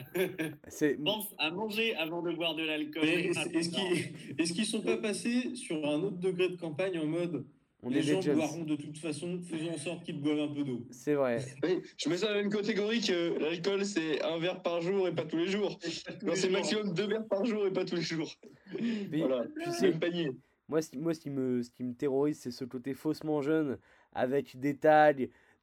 C'est 0.69 0.95
pense 1.05 1.35
à 1.39 1.51
manger 1.51 1.97
avant 1.97 2.23
de 2.23 2.33
boire 2.33 2.55
de 2.55 2.63
l'alcool. 2.63 3.05
Est-ce 3.05 3.71
qu'ils 3.71 4.39
est-ce 4.39 4.53
qu'ils 4.53 4.67
sont 4.67 4.83
pas 4.83 4.99
passés 4.99 5.55
sur 5.57 5.85
un 5.85 6.01
autre 6.03 6.19
degré 6.19 6.49
de 6.51 6.57
campagne 6.57 6.99
en 6.99 7.07
mode 7.07 7.45
on 7.83 7.91
les 7.91 7.99
est 8.11 8.21
gens 8.23 8.35
boiront 8.35 8.65
de 8.65 8.77
toute 8.77 8.99
façon, 8.99 9.41
faisons 9.41 9.71
en 9.71 9.79
sorte 9.79 10.05
qu'ils 10.05 10.21
boivent 10.21 10.41
un 10.51 10.55
peu 10.55 10.65
d'eau. 10.65 10.85
C'est 10.91 11.15
vrai. 11.15 11.45
Oui, 11.63 11.81
je 11.97 12.09
mets 12.09 12.17
ça 12.17 12.27
dans 12.29 12.35
la 12.35 12.43
même 12.43 12.51
catégorie 12.53 13.01
que 13.01 13.39
l'alcool, 13.39 13.85
c'est 13.85 14.23
un 14.23 14.39
verre 14.39 14.63
par 14.63 14.81
jour 14.81 15.07
et 15.09 15.15
pas 15.15 15.25
tous 15.25 15.37
les 15.37 15.49
jours. 15.49 15.79
Non, 16.23 16.35
c'est 16.35 16.51
maximum 16.51 16.93
deux 16.93 17.07
verres 17.07 17.27
par 17.29 17.45
jour 17.45 17.67
et 17.67 17.73
pas 17.73 17.85
tous 17.85 17.97
les 17.97 18.03
jours. 18.03 18.33
Mais 18.81 19.19
Voilà, 19.19 19.45
tu 19.47 19.71
c'est 19.73 19.73
sais, 19.73 19.91
le 19.93 19.99
panier. 19.99 20.31
moi, 20.69 20.83
ce 20.83 20.91
qui, 20.91 20.99
moi 20.99 21.15
ce, 21.15 21.21
qui 21.21 21.31
me, 21.31 21.63
ce 21.63 21.71
qui 21.71 21.85
me 21.85 21.95
terrorise, 21.95 22.39
c'est 22.41 22.51
ce 22.51 22.65
côté 22.65 22.95
faussement 22.95 23.43
jeune, 23.43 23.79
avec 24.13 24.59
des 24.59 24.77
tags, 24.77 25.13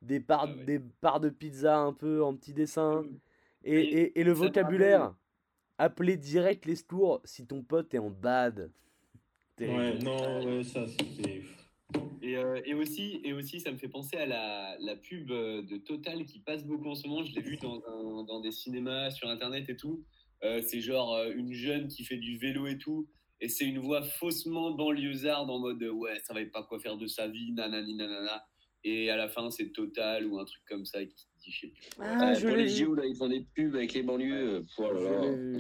des 0.02 0.20
parts, 0.20 0.48
Ah 0.50 0.56
ouais. 0.56 0.64
des 0.66 0.80
parts 0.80 1.20
de 1.20 1.30
pizza 1.30 1.78
un 1.80 1.94
peu 1.94 2.24
en 2.24 2.36
petits 2.36 2.54
dessins, 2.54 3.04
et, 3.64 3.74
Et 3.82 4.02
et, 4.02 4.20
et 4.22 4.24
le 4.24 4.32
vocabulaire. 4.32 5.14
Appeler 5.78 6.16
direct 6.16 6.66
les 6.66 6.78
secours 6.78 7.20
si 7.26 7.46
ton 7.46 7.62
pote 7.62 7.94
est 7.94 7.98
en 8.00 8.10
bad. 8.10 8.72
Ouais, 9.60 9.98
non, 10.00 10.46
ouais, 10.46 10.64
ça 10.64 10.86
c'était. 10.88 11.42
Et, 12.22 12.38
euh, 12.38 12.60
et 12.66 12.74
aussi, 12.74 13.22
et 13.24 13.34
aussi, 13.34 13.60
ça 13.60 13.72
me 13.72 13.78
fait 13.78 13.88
penser 13.88 14.18
à 14.18 14.26
la, 14.26 14.76
la 14.80 14.96
pub 14.96 15.30
euh, 15.32 15.62
de 15.62 15.78
Total 15.78 16.26
qui 16.26 16.40
passe 16.40 16.66
beaucoup 16.66 16.90
en 16.90 16.96
ce 16.96 17.08
moment. 17.08 17.24
Je 17.24 17.36
l'ai 17.36 17.42
vu 17.42 17.58
dans, 17.58 17.82
un- 17.88 18.24
dans 18.24 18.40
des 18.40 18.52
cinémas, 18.52 19.12
sur 19.12 19.30
Internet 19.30 19.70
et 19.70 19.78
tout. 19.78 20.04
Euh, 20.44 20.62
c'est 20.62 20.82
genre 20.82 21.18
une 21.36 21.54
jeune 21.54 21.88
qui 21.88 22.04
fait 22.04 22.18
du 22.18 22.38
vélo 22.38 22.66
et 22.68 22.78
tout. 22.78 23.08
Et 23.42 23.48
c'est 23.50 23.66
une 23.66 23.80
voix 23.80 24.02
faussement 24.02 24.72
banlieusarde 24.72 25.50
en 25.50 25.60
mode 25.60 25.84
ouais, 25.84 26.20
ça 26.24 26.34
va 26.34 26.44
pas 26.46 26.64
quoi 26.64 26.80
faire 26.80 26.98
de 26.98 27.06
sa 27.06 27.28
vie, 27.28 27.52
nanani 27.52 27.94
nanana. 27.96 28.44
Et 28.84 29.10
à 29.12 29.18
la 29.18 29.28
fin, 29.28 29.50
c'est 29.52 29.72
Total 29.72 30.26
ou 30.26 30.40
un 30.40 30.46
truc 30.46 30.62
comme 30.68 30.86
ça 30.86 31.04
qui 31.06 31.28
dit, 31.44 31.52
je 31.52 31.60
sais 31.62 31.68
plus. 31.68 31.90
Ah, 32.00 32.34
je 32.34 32.48
pour 32.48 32.56
les 32.56 32.66
vu. 32.66 32.86
JO, 32.86 32.96
là, 32.96 33.06
ils 33.06 33.16
font 33.16 33.28
des 33.30 33.42
pubs 33.54 33.76
avec 33.76 33.94
les 33.94 34.04
banlieues. 34.04 34.66
Oh 34.80 34.90
Je 34.98 35.22
l'ai 35.22 35.36
vu, 35.36 35.60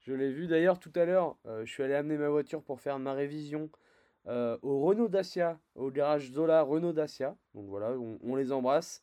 je 0.00 0.12
l'ai. 0.12 0.46
D'ailleurs, 0.46 0.78
tout 0.78 0.92
à 0.94 1.04
l'heure, 1.04 1.36
euh, 1.46 1.64
je 1.64 1.72
suis 1.72 1.82
allé 1.82 1.94
amener 1.94 2.16
ma 2.16 2.28
voiture 2.28 2.62
pour 2.62 2.80
faire 2.80 2.98
ma 3.00 3.12
révision 3.14 3.68
euh, 4.28 4.56
au 4.62 4.80
Renault 4.80 5.08
Dacia, 5.08 5.58
au 5.74 5.90
garage 5.90 6.30
Zola 6.32 6.62
Renault 6.62 6.92
Dacia. 6.92 7.36
Donc 7.54 7.66
voilà, 7.68 7.90
on, 7.92 8.18
on 8.22 8.36
les 8.36 8.52
embrasse. 8.52 9.02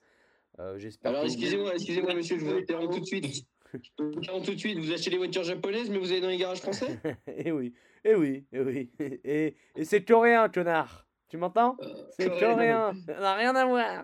Euh, 0.59 0.77
J'espère 0.77 1.11
Alors, 1.11 1.23
excusez-moi, 1.23 1.71
excusez-moi, 1.73 2.13
monsieur, 2.13 2.37
je 2.37 2.45
vous 2.45 2.53
interromps 2.55 2.93
tout 2.95 3.01
de 3.01 3.05
suite. 3.05 3.45
Je 3.73 4.03
vous 4.03 4.17
interromps 4.19 4.45
tout 4.45 4.53
de 4.53 4.59
suite. 4.59 4.77
Vous 4.77 4.91
achetez 4.91 5.09
des 5.09 5.17
voitures 5.17 5.43
japonaises, 5.43 5.89
mais 5.89 5.97
vous 5.97 6.11
allez 6.11 6.21
dans 6.21 6.27
les 6.27 6.37
garages 6.37 6.61
français? 6.61 6.99
Eh 7.27 7.51
oui, 7.51 7.73
eh 8.03 8.15
oui, 8.15 8.45
eh 8.51 8.59
oui. 8.59 8.91
Et, 8.99 9.55
et 9.75 9.83
c'est 9.85 10.03
coréen, 10.03 10.49
connard. 10.49 11.07
Tu 11.27 11.37
m'entends? 11.37 11.77
C'est 12.11 12.29
coréen. 12.29 12.93
Ça 13.05 13.19
n'a 13.19 13.33
rien 13.33 13.55
à 13.55 13.65
voir. 13.65 14.03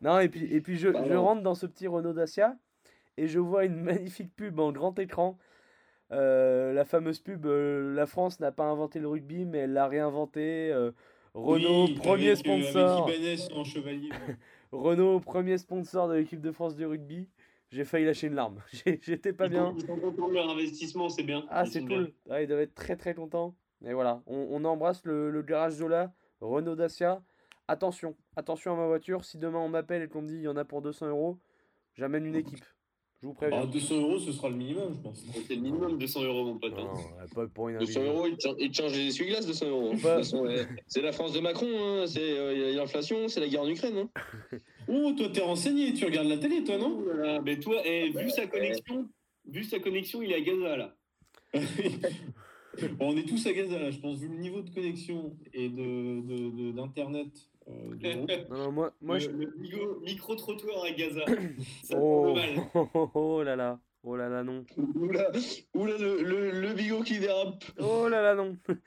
Non, 0.00 0.18
et 0.18 0.28
puis, 0.28 0.44
et 0.54 0.60
puis 0.60 0.78
je, 0.78 0.88
je 0.88 1.14
rentre 1.14 1.42
dans 1.42 1.54
ce 1.54 1.66
petit 1.66 1.86
Renault 1.86 2.12
Dacia 2.14 2.56
et 3.16 3.26
je 3.26 3.38
vois 3.38 3.64
une 3.64 3.80
magnifique 3.80 4.34
pub 4.34 4.58
en 4.58 4.72
grand 4.72 4.98
écran. 4.98 5.38
Euh, 6.12 6.72
la 6.72 6.84
fameuse 6.84 7.18
pub 7.20 7.46
euh, 7.46 7.94
La 7.94 8.06
France 8.06 8.38
n'a 8.40 8.52
pas 8.52 8.64
inventé 8.64 8.98
le 9.00 9.08
rugby, 9.08 9.44
mais 9.44 9.58
elle 9.58 9.72
l'a 9.72 9.86
réinventé. 9.88 10.70
euh, 10.72 10.92
Renault, 11.32 11.86
Oui, 11.86 11.94
premier 11.94 12.36
sponsor. 12.36 13.08
Avec 13.08 13.16
Ibanez 13.18 13.52
en 13.54 13.64
chevalier. 13.64 14.10
ouais. 14.10 14.36
Renault, 14.72 15.20
premier 15.20 15.58
sponsor 15.58 16.08
de 16.08 16.14
l'équipe 16.14 16.40
de 16.40 16.52
France 16.52 16.76
de 16.76 16.84
rugby. 16.84 17.28
J'ai 17.70 17.84
failli 17.84 18.04
lâcher 18.04 18.26
une 18.28 18.34
larme. 18.34 18.60
J'étais 19.02 19.32
pas 19.32 19.48
bien. 19.48 19.74
Ils 19.76 19.86
sont 19.86 19.96
contents 19.98 20.28
de 20.28 20.34
leur 20.34 20.48
investissement, 20.50 21.08
c'est 21.08 21.22
bien. 21.24 21.44
Ah, 21.48 21.64
c'est 21.64 21.84
cool. 21.84 22.12
Ah, 22.30 22.42
ils 22.42 22.46
doivent 22.46 22.60
être 22.60 22.74
très 22.74 22.96
très 22.96 23.14
contents. 23.14 23.56
Et 23.84 23.92
voilà, 23.94 24.22
on, 24.26 24.48
on 24.50 24.64
embrasse 24.64 25.04
le, 25.04 25.30
le 25.30 25.42
garage 25.42 25.74
Zola, 25.74 26.12
Renault 26.40 26.76
Dacia. 26.76 27.22
Attention, 27.66 28.14
attention 28.36 28.74
à 28.74 28.76
ma 28.76 28.86
voiture. 28.86 29.24
Si 29.24 29.38
demain 29.38 29.58
on 29.58 29.68
m'appelle 29.68 30.02
et 30.02 30.08
qu'on 30.08 30.22
me 30.22 30.28
dit 30.28 30.34
il 30.36 30.42
y 30.42 30.48
en 30.48 30.56
a 30.56 30.64
pour 30.64 30.82
200 30.82 31.08
euros, 31.08 31.38
j'amène 31.94 32.26
une 32.26 32.36
équipe. 32.36 32.64
Je 33.24 33.28
vous 33.28 33.32
préviens. 33.34 33.60
Ah, 33.62 33.66
200 33.66 33.94
euros, 34.02 34.18
ce 34.18 34.32
sera 34.32 34.50
le 34.50 34.54
minimum, 34.56 34.92
je 34.94 35.00
pense. 35.00 35.24
C'est 35.48 35.54
le 35.54 35.62
minimum 35.62 35.96
200 35.96 36.24
euros, 36.24 36.44
mon 36.44 36.58
pote. 36.58 36.72
Non, 36.76 36.90
hein. 36.90 36.92
non, 37.22 37.26
pas 37.34 37.46
pour 37.46 37.70
une 37.70 37.78
200 37.78 38.00
individu. 38.00 38.18
euros, 38.18 38.26
ils 38.60 38.70
te 38.70 38.76
changent 38.76 38.92
les 38.92 39.06
essuie-glaces, 39.06 39.46
200 39.46 39.66
euros. 39.66 39.92
hein. 39.92 39.94
De 39.94 40.22
toute 40.22 40.42
Pas-. 40.66 40.74
C'est 40.88 41.00
la 41.00 41.12
France 41.12 41.32
de 41.32 41.40
Macron, 41.40 41.66
hein. 42.02 42.06
c'est 42.06 42.20
euh, 42.20 42.74
l'inflation, 42.74 43.26
c'est 43.28 43.40
la 43.40 43.48
guerre 43.48 43.62
en 43.62 43.68
Ukraine. 43.68 43.96
hein. 43.96 44.10
Oh, 44.88 45.12
toi, 45.16 45.30
t'es 45.32 45.40
renseigné, 45.40 45.94
tu 45.94 46.04
regardes 46.04 46.28
la 46.28 46.36
télé, 46.36 46.62
toi, 46.64 46.76
non? 46.76 47.00
Voilà. 47.02 47.40
Mais 47.40 47.58
toi, 47.58 47.80
eh, 47.86 48.10
vu 48.10 48.28
sa 48.28 48.46
connexion, 48.46 49.08
vu 49.48 49.64
sa 49.64 49.78
connexion, 49.78 50.20
il 50.20 50.30
est 50.30 50.34
à 50.34 50.40
Gaza 50.42 50.76
là. 50.76 50.94
Bon, 52.98 53.12
on 53.12 53.16
est 53.16 53.22
tous 53.26 53.46
à 53.46 53.52
Gaza, 53.52 53.78
là, 53.78 53.90
je 53.92 53.98
pense, 54.00 54.18
vu 54.18 54.26
le 54.28 54.34
niveau 54.36 54.60
de 54.60 54.68
connexion 54.68 55.36
et 55.52 55.68
de, 55.68 56.20
de- 56.26 56.50
de- 56.50 56.72
d'Internet. 56.72 57.28
Euh. 57.68 58.26
Non, 58.50 58.56
non, 58.58 58.72
moi, 58.72 58.94
moi 59.00 59.16
le, 59.18 59.20
je. 59.20 59.30
le 59.30 60.00
micro-trottoir 60.04 60.84
à 60.84 60.90
Gaza. 60.92 61.24
Ça 61.84 61.96
Oh, 61.98 62.34
mal. 62.34 62.50
oh, 62.74 62.88
oh, 62.94 63.10
oh 63.14 63.42
là 63.42 63.56
là. 63.56 63.80
Oh 64.02 64.16
là 64.16 64.28
là, 64.28 64.42
non. 64.44 64.64
Oula, 64.76 65.30
oula 65.74 65.96
le, 65.96 66.22
le, 66.22 66.60
le 66.60 66.74
bigot 66.74 67.02
qui 67.02 67.18
dérape. 67.20 67.64
Oh 67.78 68.08
là 68.08 68.22
là, 68.22 68.34
non. 68.34 68.56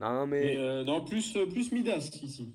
Non, 0.00 0.26
Mais 0.26 0.40
mais 0.40 0.56
euh, 0.58 0.84
non, 0.84 1.02
plus, 1.04 1.34
euh, 1.36 1.46
plus 1.46 1.72
Midas 1.72 2.10
ici. 2.22 2.52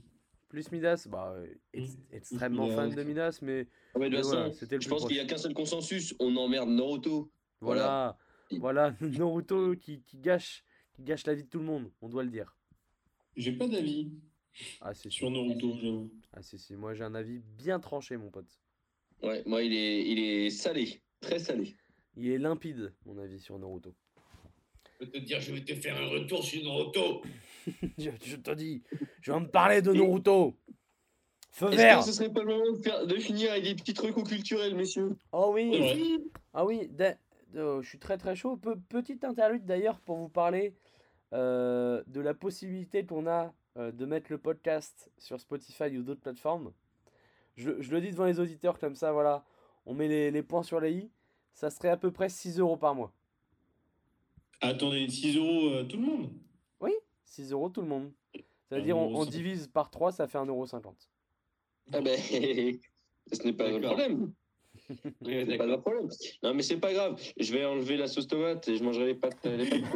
plus 0.47 0.71
Midas, 0.71 1.07
bah, 1.09 1.33
ex- 1.73 1.97
extrêmement 2.11 2.65
Midas. 2.65 2.75
fan 2.75 2.89
de 2.93 3.03
Midas, 3.03 3.39
mais 3.41 3.65
Ah, 3.95 3.99
mais 3.99 4.09
de 4.11 4.17
mais 4.17 4.21
voilà, 4.21 4.43
façon, 4.43 4.53
c'était 4.59 4.75
le 4.75 4.81
je 4.81 4.89
pense 4.89 5.05
qu'il 5.07 5.15
n'y 5.15 5.21
a 5.21 5.25
qu'un 5.25 5.37
seul 5.37 5.53
consensus 5.55 6.13
on 6.19 6.35
emmerde 6.35 6.69
Naruto. 6.69 7.31
Voilà, 7.59 8.15
Voilà. 8.51 8.91
voilà, 8.91 8.95
Naruto 9.01 9.75
qui, 9.75 10.03
qui 10.03 10.17
gâche, 10.19 10.63
qui 10.93 11.01
gâche 11.03 11.25
la 11.25 11.33
vie 11.33 11.43
de 11.45 11.49
tout 11.49 11.57
le 11.57 11.65
monde, 11.65 11.89
on 12.01 12.09
doit 12.09 12.23
le 12.23 12.29
dire. 12.29 12.55
J'ai 13.37 13.53
pas 13.53 13.67
d'avis 13.67 14.11
Ah, 14.81 14.93
c'est 14.93 15.09
sur. 15.09 15.29
Naruto, 15.31 15.77
j'avoue. 15.81 16.11
Ah, 16.33 16.41
si, 16.41 16.57
si, 16.57 16.75
moi 16.75 16.93
j'ai 16.93 17.03
un 17.03 17.15
avis 17.15 17.39
bien 17.57 17.79
tranché, 17.79 18.17
mon 18.17 18.29
pote. 18.29 18.59
Ouais, 19.21 19.43
moi, 19.45 19.61
il 19.63 19.73
est, 19.73 20.07
il 20.07 20.19
est 20.19 20.49
salé, 20.49 21.01
très 21.19 21.39
salé. 21.39 21.75
Il 22.17 22.27
est 22.29 22.37
limpide, 22.39 22.93
mon 23.05 23.17
avis 23.17 23.39
sur 23.39 23.57
Naruto. 23.59 23.93
Je 24.99 25.05
vais 25.05 25.11
te 25.11 25.17
dire, 25.19 25.39
je 25.41 25.53
vais 25.53 25.61
te 25.63 25.75
faire 25.75 25.95
un 25.97 26.07
retour 26.07 26.43
sur 26.43 26.63
Naruto. 26.63 27.21
je, 27.97 28.09
je 28.23 28.35
te 28.37 28.51
dis, 28.51 28.81
je 29.21 29.31
vais 29.31 29.39
me 29.39 29.47
parler 29.47 29.81
de 29.81 29.93
Naruto. 29.93 30.55
Feu 31.51 31.67
Est-ce 31.67 31.75
vert. 31.75 31.99
que 31.99 32.05
ce 32.05 32.11
serait 32.13 32.31
pas 32.31 32.41
le 32.43 32.47
moment 32.57 32.71
de, 32.71 32.81
faire- 32.81 33.05
de 33.05 33.15
finir 33.17 33.51
avec 33.51 33.63
des 33.65 33.75
petits 33.75 33.93
trucs 33.93 34.15
culturels, 34.25 34.75
messieurs? 34.75 35.15
Oh 35.33 35.51
oui, 35.53 35.69
Ouais. 35.79 36.17
ah 36.53 36.65
oui, 36.65 36.89
euh, 37.55 37.81
je 37.81 37.87
suis 37.89 37.99
très 37.99 38.17
très 38.17 38.35
chaud. 38.35 38.55
Pe- 38.57 38.79
petite 38.89 39.23
interlude 39.23 39.65
d'ailleurs 39.65 39.99
pour 39.99 40.17
vous 40.17 40.29
parler 40.29 40.73
euh, 41.33 42.03
de 42.07 42.21
la 42.21 42.33
possibilité 42.33 43.05
qu'on 43.05 43.27
a 43.27 43.53
euh, 43.77 43.91
de 43.91 44.05
mettre 44.05 44.31
le 44.31 44.37
podcast 44.37 45.11
sur 45.17 45.39
Spotify 45.39 45.97
ou 45.97 46.03
d'autres 46.03 46.21
plateformes. 46.21 46.73
Je, 47.55 47.81
je 47.81 47.91
le 47.91 48.01
dis 48.01 48.11
devant 48.11 48.25
les 48.25 48.39
auditeurs 48.39 48.79
comme 48.79 48.95
ça, 48.95 49.11
voilà, 49.11 49.45
on 49.85 49.93
met 49.93 50.07
les, 50.07 50.31
les 50.31 50.43
points 50.43 50.63
sur 50.63 50.79
les 50.79 50.93
i. 50.93 51.11
Ça 51.53 51.69
serait 51.69 51.89
à 51.89 51.97
peu 51.97 52.11
près 52.11 52.29
6 52.29 52.59
euros 52.59 52.77
par 52.77 52.95
mois. 52.95 53.11
Attendez, 54.61 55.07
6 55.09 55.37
euros 55.37 55.69
euh, 55.69 55.83
tout 55.83 55.97
le 55.97 56.03
monde? 56.03 56.33
6 57.25 57.51
euros 57.53 57.69
tout 57.69 57.81
le 57.81 57.87
monde. 57.87 58.11
Ça 58.67 58.75
veut 58.75 58.81
Un 58.81 58.83
dire 58.83 58.97
on, 58.97 59.15
on 59.15 59.25
divise 59.25 59.67
par 59.67 59.89
3, 59.89 60.11
ça 60.11 60.27
fait 60.27 60.37
1,50€. 60.37 60.93
Ah 61.93 62.01
ben, 62.01 62.19
ce 63.31 63.43
n'est 63.43 63.53
pas 63.53 63.69
le 63.69 63.79
D'accord. 63.79 63.95
problème. 63.95 64.33
Oui, 65.21 65.45
C'est 65.47 65.57
pas 65.57 65.77
problème. 65.77 66.07
Non, 66.43 66.53
mais 66.53 66.63
c'est 66.63 66.77
pas 66.77 66.93
grave. 66.93 67.19
Je 67.39 67.53
vais 67.53 67.65
enlever 67.65 67.97
la 67.97 68.07
sauce 68.07 68.27
tomate 68.27 68.67
et 68.67 68.77
je 68.77 68.83
mangerai 68.83 69.07
les 69.07 69.15
pâtes. 69.15 69.45
Les 69.45 69.67
pâtes. 69.67 69.81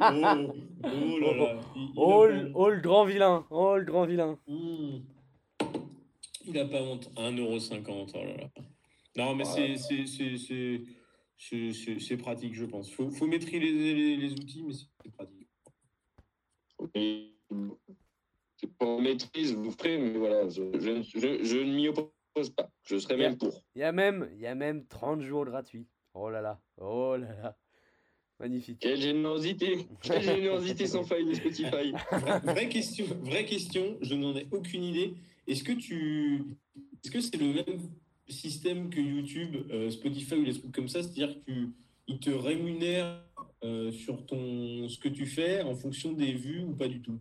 oh, 0.00 0.52
oh 0.84 1.18
là 1.20 1.34
là. 1.36 1.60
Il, 1.76 1.88
Oh, 1.96 2.26
pas- 2.28 2.50
oh, 2.54 2.70
le 2.70 2.80
grand 2.80 3.04
vilain, 3.04 3.46
oh 3.50 3.76
le 3.76 3.84
grand 3.84 4.06
vilain. 4.06 4.38
Mmh. 4.46 4.98
Il 6.48 6.58
a 6.58 6.64
pas 6.66 6.82
honte. 6.82 7.10
1,50€. 7.16 8.10
Oh 8.14 8.18
là 8.24 8.36
là. 8.36 8.48
Non, 9.16 9.34
mais 9.34 9.44
Ouais. 9.46 9.76
c'est- 9.76 9.76
c'est- 9.76 10.06
c'est- 10.06 10.36
c'est 10.36 10.80
c'est- 11.38 11.72
c'est- 11.72 12.00
c'est 12.00 12.16
pratique, 12.16 12.54
je 12.54 12.64
pense. 12.64 12.90
Faut, 12.90 13.10
faut 13.10 13.26
maîtriser 13.26 13.60
les, 13.70 13.94
les- 13.94 14.16
les 14.16 14.32
outils, 14.32 14.62
mais 14.62 14.72
c'est 14.72 15.12
pratique. 15.12 15.48
Pas 18.78 18.86
en 18.86 19.00
maîtrise, 19.00 19.54
vous 19.54 19.70
ferez, 19.70 19.96
mais 19.98 20.18
voilà, 20.18 20.48
je, 20.48 20.62
je, 20.78 21.02
je, 21.02 21.44
je 21.44 21.56
ne 21.58 21.74
m'y 21.74 21.88
oppose 21.88 22.10
pas. 22.56 22.70
Je 22.82 22.96
serais 22.98 23.16
même 23.16 23.36
pour. 23.36 23.62
Il 23.74 23.80
y 23.80 23.84
a 23.84 23.92
même, 23.92 24.28
il 24.34 24.40
y 24.40 24.46
a 24.46 24.54
même 24.54 24.86
30 24.86 25.22
jours 25.22 25.44
gratuits. 25.44 25.86
Oh 26.14 26.30
là 26.30 26.40
là, 26.40 26.60
oh 26.78 27.16
là 27.16 27.28
là. 27.42 27.56
Magnifique. 28.38 28.80
Quelle 28.80 29.00
générosité 29.00 29.86
Quelle 30.02 30.22
générosité 30.22 30.86
sans 30.86 31.04
faille 31.08 31.24
de 31.24 31.34
Spotify 31.34 31.92
Vraie, 32.44 32.68
question, 32.68 33.06
vraie 33.22 33.46
question, 33.46 33.96
je 34.02 34.14
n'en 34.14 34.36
ai 34.36 34.46
aucune 34.50 34.84
idée. 34.84 35.14
Est-ce 35.46 35.64
que 35.64 35.72
tu, 35.72 36.44
est-ce 37.02 37.10
que 37.10 37.20
c'est 37.20 37.38
le 37.38 37.54
même 37.54 37.80
système 38.28 38.90
que 38.90 39.00
YouTube, 39.00 39.56
euh, 39.70 39.88
Spotify 39.90 40.34
ou 40.34 40.42
les 40.42 40.52
trucs 40.52 40.72
comme 40.72 40.88
ça, 40.88 41.02
c'est-à-dire 41.02 41.34
qu'ils 41.44 42.18
te 42.18 42.30
rémunèrent 42.30 43.22
euh, 43.64 43.90
sur 43.90 44.26
ton 44.26 44.86
ce 44.88 44.98
que 44.98 45.08
tu 45.08 45.24
fais 45.24 45.62
en 45.62 45.74
fonction 45.74 46.12
des 46.12 46.34
vues 46.34 46.62
ou 46.62 46.74
pas 46.74 46.88
du 46.88 47.00
tout? 47.00 47.18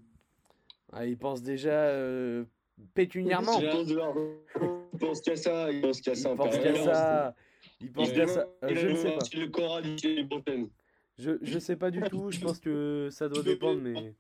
Ah, 0.92 1.06
il 1.06 1.18
pense 1.18 1.42
déjà 1.42 1.90
euh, 1.90 2.46
pécuniairement. 2.94 3.60
Il 3.60 5.00
pense 5.00 5.22
de 5.22 5.22
qu'à 5.22 5.36
ça, 5.36 5.72
il 5.72 5.82
pense 5.82 6.02
qu'à 6.02 6.16
ça 6.16 6.32
en 6.32 6.36
pense 6.36 6.58
qu'à 6.58 6.76
ça. 6.76 7.36
Il 7.82 7.92
pense 7.92 8.10
Il 8.10 8.16
qu'à 8.16 8.24
a- 8.24 8.28
ça. 8.28 8.48
Je 8.70 8.88
ne 8.88 8.96
sais 8.96 9.12
pas. 9.12 9.24
le 9.40 9.48
Coran 9.50 9.82
les. 9.82 10.70
Je, 11.18 11.32
je 11.42 11.60
sais 11.60 11.76
pas 11.76 11.92
du 11.92 12.02
tout, 12.02 12.32
je 12.32 12.40
pense 12.40 12.60
que 12.60 13.10
ça 13.12 13.28
doit 13.30 13.44
dépendre, 13.44 13.82
mais. 13.82 14.14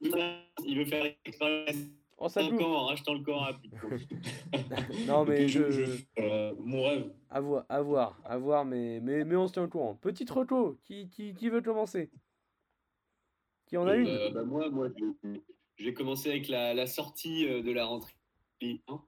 Il 0.00 0.78
veut 0.78 0.84
faire 0.84 1.04
l'expérience 1.04 1.76
Oh, 2.20 2.28
ça 2.28 2.42
en 2.42 2.48
en 2.74 2.86
rachetant 2.86 3.14
le 3.14 3.20
camp 3.22 3.38
rapide. 3.38 3.72
Non, 5.06 5.24
mais 5.24 5.46
je. 5.46 5.70
je- 5.70 6.02
euh, 6.18 6.52
mon 6.58 6.82
rêve. 6.82 7.12
À 7.30 7.40
voir, 7.40 7.64
à 7.68 7.80
voir, 7.80 8.20
à 8.24 8.36
voir, 8.38 8.64
mais, 8.64 8.98
mais, 9.00 9.24
mais 9.24 9.36
on 9.36 9.46
se 9.46 9.52
tient 9.52 9.62
au 9.62 9.68
courant. 9.68 9.94
Petite 9.94 10.28
reto, 10.30 10.78
qui, 10.84 11.08
qui, 11.08 11.32
qui 11.34 11.48
veut 11.48 11.60
commencer? 11.62 12.10
Qui 13.66 13.76
en 13.76 13.86
a 13.86 13.94
une? 13.94 14.08
Euh, 14.08 14.30
bah, 14.32 14.42
moi, 14.42 14.68
moi 14.68 14.88
je, 14.98 15.28
je 15.78 15.84
vais 15.84 15.94
commencer 15.94 16.28
avec 16.30 16.48
la, 16.48 16.74
la 16.74 16.86
sortie 16.86 17.46
euh, 17.46 17.62
de 17.62 17.72
la 17.72 17.86
rentrée. 17.86 18.12
hein. 18.88 19.00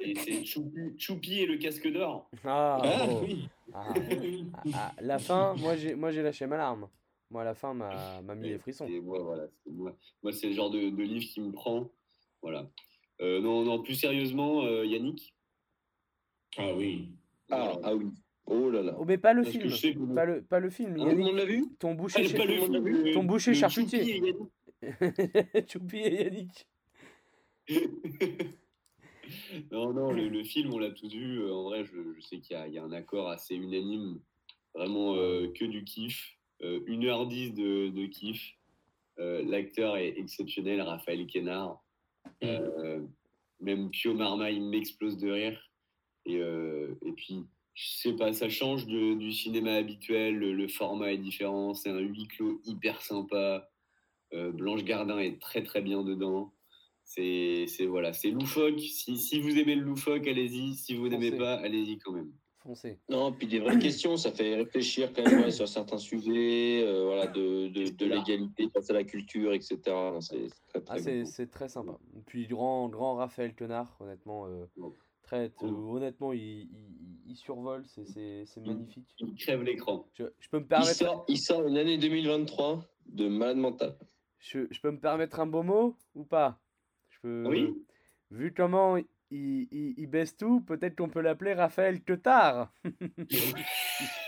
Et 0.00 0.14
c'est 0.16 0.44
Choupi, 0.44 0.98
Choupi 0.98 1.40
et 1.40 1.46
le 1.46 1.56
casque 1.58 1.90
d'or. 1.90 2.28
Ah, 2.44 2.80
Ah 2.82 3.06
oh. 3.08 3.20
oui. 3.22 3.48
Ah, 3.72 3.94
ah, 4.74 4.94
la 5.00 5.18
fin, 5.18 5.54
moi 5.56 5.76
j'ai 5.76 5.94
moi 5.94 6.10
j'ai 6.10 6.22
lâché 6.22 6.46
ma 6.46 6.56
larme. 6.56 6.88
Moi 7.30 7.44
la 7.44 7.54
fin 7.54 7.74
m'a 7.74 8.20
m'a 8.22 8.34
mis 8.34 8.48
les 8.48 8.58
frissons. 8.58 8.86
Et 8.86 9.00
moi, 9.00 9.18
voilà, 9.22 9.46
c'est 9.62 9.70
moi, 9.70 9.94
moi, 10.22 10.32
c'est 10.32 10.48
le 10.48 10.54
genre 10.54 10.70
de, 10.70 10.88
de 10.88 11.02
livre 11.02 11.26
qui 11.26 11.40
me 11.40 11.52
prend. 11.52 11.90
Voilà. 12.40 12.66
Euh, 13.20 13.40
non, 13.40 13.64
non, 13.64 13.82
plus 13.82 13.94
sérieusement, 13.96 14.62
euh, 14.64 14.86
Yannick? 14.86 15.34
Ah 16.56 16.72
oui. 16.74 17.10
Ah, 17.50 17.72
ah 17.82 17.94
oui. 17.94 18.06
Oh 18.50 18.70
là 18.70 18.82
là. 18.82 18.96
Oh 18.98 19.04
mais 19.04 19.18
pas 19.18 19.32
le 19.34 19.44
film, 19.44 19.68
sais 19.70 19.94
pas 20.14 20.24
le 20.24 20.42
pas 20.42 20.58
le 20.58 20.70
film. 20.70 20.94
Tout 20.96 21.04
le 21.04 21.10
Yannick, 21.10 21.26
monde 21.26 21.36
l'a 21.36 21.44
vu 21.44 21.64
ton 21.78 21.90
Ah, 21.90 21.94
boucher, 21.94 22.22
le 22.22 22.28
chez- 22.28 23.12
ton 23.12 23.24
boucher 23.24 23.54
charcutier. 23.54 24.34
Choupi 25.70 25.98
et 25.98 26.24
Yannick. 26.24 26.66
Non, 29.70 29.92
non, 29.92 30.10
le, 30.12 30.28
le 30.28 30.42
film, 30.44 30.72
on 30.72 30.78
l'a 30.78 30.90
tous 30.90 31.12
vu. 31.12 31.40
Euh, 31.42 31.52
En 31.52 31.64
vrai, 31.64 31.84
je, 31.84 32.14
je 32.16 32.20
sais 32.20 32.38
qu'il 32.40 32.56
y, 32.56 32.60
a- 32.60 32.66
il 32.66 32.72
y 32.74 32.78
a 32.78 32.82
un 32.84 32.92
accord 32.92 33.28
assez 33.28 33.54
unanime. 33.54 34.20
Vraiment 34.74 35.16
euh, 35.16 35.48
que 35.54 35.64
du 35.66 35.84
kiff. 35.84 36.36
Euh, 36.62 36.80
1h10 36.86 37.52
de, 37.54 37.88
de 37.90 38.06
kiff. 38.06 38.54
Euh, 39.18 39.42
L'acteur 39.44 39.96
est 39.96 40.14
exceptionnel, 40.18 40.80
Raphaël 40.80 41.26
Quénard. 41.26 41.82
Euh, 42.44 43.00
même 43.60 43.90
Pio 43.90 44.14
Marmaille 44.14 44.60
m'explose 44.60 45.18
de 45.18 45.30
rire. 45.30 45.60
Et, 46.24 46.36
et 46.38 47.12
puis, 47.12 47.44
je 47.80 47.88
sais 48.02 48.12
pas, 48.16 48.32
ça 48.32 48.48
change 48.48 48.86
de- 48.86 49.14
du 49.14 49.30
cinéma 49.32 49.74
habituel. 49.74 50.34
Le, 50.36 50.52
le 50.52 50.66
format 50.68 51.12
est 51.12 51.18
différent. 51.18 51.74
C'est 51.74 51.90
un 51.90 51.98
huis 52.00 52.26
clos 52.26 52.60
hyper 52.64 53.00
sympa. 53.02 53.70
Euh, 54.34 54.50
Blanche 54.50 54.82
Gardin 54.84 55.18
est 55.20 55.40
très 55.40 55.62
très 55.62 55.80
bien 55.80 56.02
dedans. 56.02 56.52
C'est 57.04 57.66
c'est- 57.68 57.86
voilà, 57.86 58.12
c'est 58.12 58.30
loufoque. 58.30 58.80
Si, 58.80 59.16
si 59.16 59.40
vous 59.40 59.56
aimez 59.56 59.76
le 59.76 59.82
loufoque, 59.82 60.26
allez-y. 60.26 60.74
Si 60.74 60.94
vous 60.96 61.08
n'aimez 61.08 61.30
pas, 61.38 61.54
allez-y 61.54 61.98
quand 61.98 62.12
même. 62.12 62.32
Foncez. 62.64 62.98
Non, 63.08 63.32
puis 63.32 63.46
des 63.46 63.60
vraies 63.60 63.78
questions, 63.78 64.16
ça 64.16 64.32
fait 64.32 64.56
réfléchir 64.56 65.12
quand 65.14 65.22
même 65.24 65.42
ouais, 65.44 65.50
sur 65.52 65.68
certains 65.68 65.96
sujets, 65.98 66.82
euh, 66.84 67.04
voilà, 67.04 67.28
de, 67.28 67.68
de, 67.68 67.88
de 67.90 68.04
l'égalité 68.06 68.68
face 68.74 68.90
à 68.90 68.94
la 68.94 69.04
culture, 69.04 69.52
etc. 69.54 69.78
Non, 69.86 70.20
C'est 70.20 70.48
c'est 70.48 70.66
très, 70.66 70.80
très 70.82 71.08
Ah 71.22 71.24
c'est 71.24 71.46
très 71.50 71.68
sympa. 71.68 71.96
Puis 72.26 72.46
grand 72.48 72.88
grand 72.88 73.14
Raphaël 73.14 73.54
Quenard, 73.54 73.96
honnêtement 74.00 74.46
euh, 74.48 74.66
Ouais. 74.76 74.90
Très 75.28 75.52
euh, 75.62 75.68
honnêtement 75.68 76.32
il, 76.32 76.40
il, 76.40 77.20
il 77.26 77.36
survole, 77.36 77.84
c'est 77.86 78.44
Il- 78.56 78.62
magnifique. 78.66 79.14
Il 79.18 79.34
crève 79.34 79.62
l'écran. 79.62 80.08
Je, 80.14 80.24
je 80.38 80.48
peux 80.48 80.58
me 80.58 80.64
Il 80.64 80.68
permettre 80.68 80.96
sort, 80.96 81.24
il 81.28 81.38
sort 81.38 81.66
une 81.66 81.76
année 81.76 81.98
2023 81.98 82.84
de 83.06 83.28
malade 83.28 83.58
mental. 83.58 83.98
je, 84.38 84.60
je 84.70 84.80
peux 84.80 84.90
me 84.90 84.98
permettre 85.00 85.40
un 85.40 85.46
beau 85.46 85.62
mot 85.62 85.96
ou 86.14 86.24
pas? 86.24 86.60
Je 87.10 87.18
peux 87.20 87.44
Oui. 87.46 87.84
Vu 88.30 88.52
comment 88.54 88.96
il, 88.96 89.06
il, 89.30 89.94
il 89.98 90.06
baisse 90.06 90.36
tout, 90.36 90.60
peut-être 90.62 90.96
qu'on 90.96 91.08
peut 91.10 91.20
l'appeler 91.20 91.52
Raphaël 91.54 92.02
Quetard. 92.02 92.72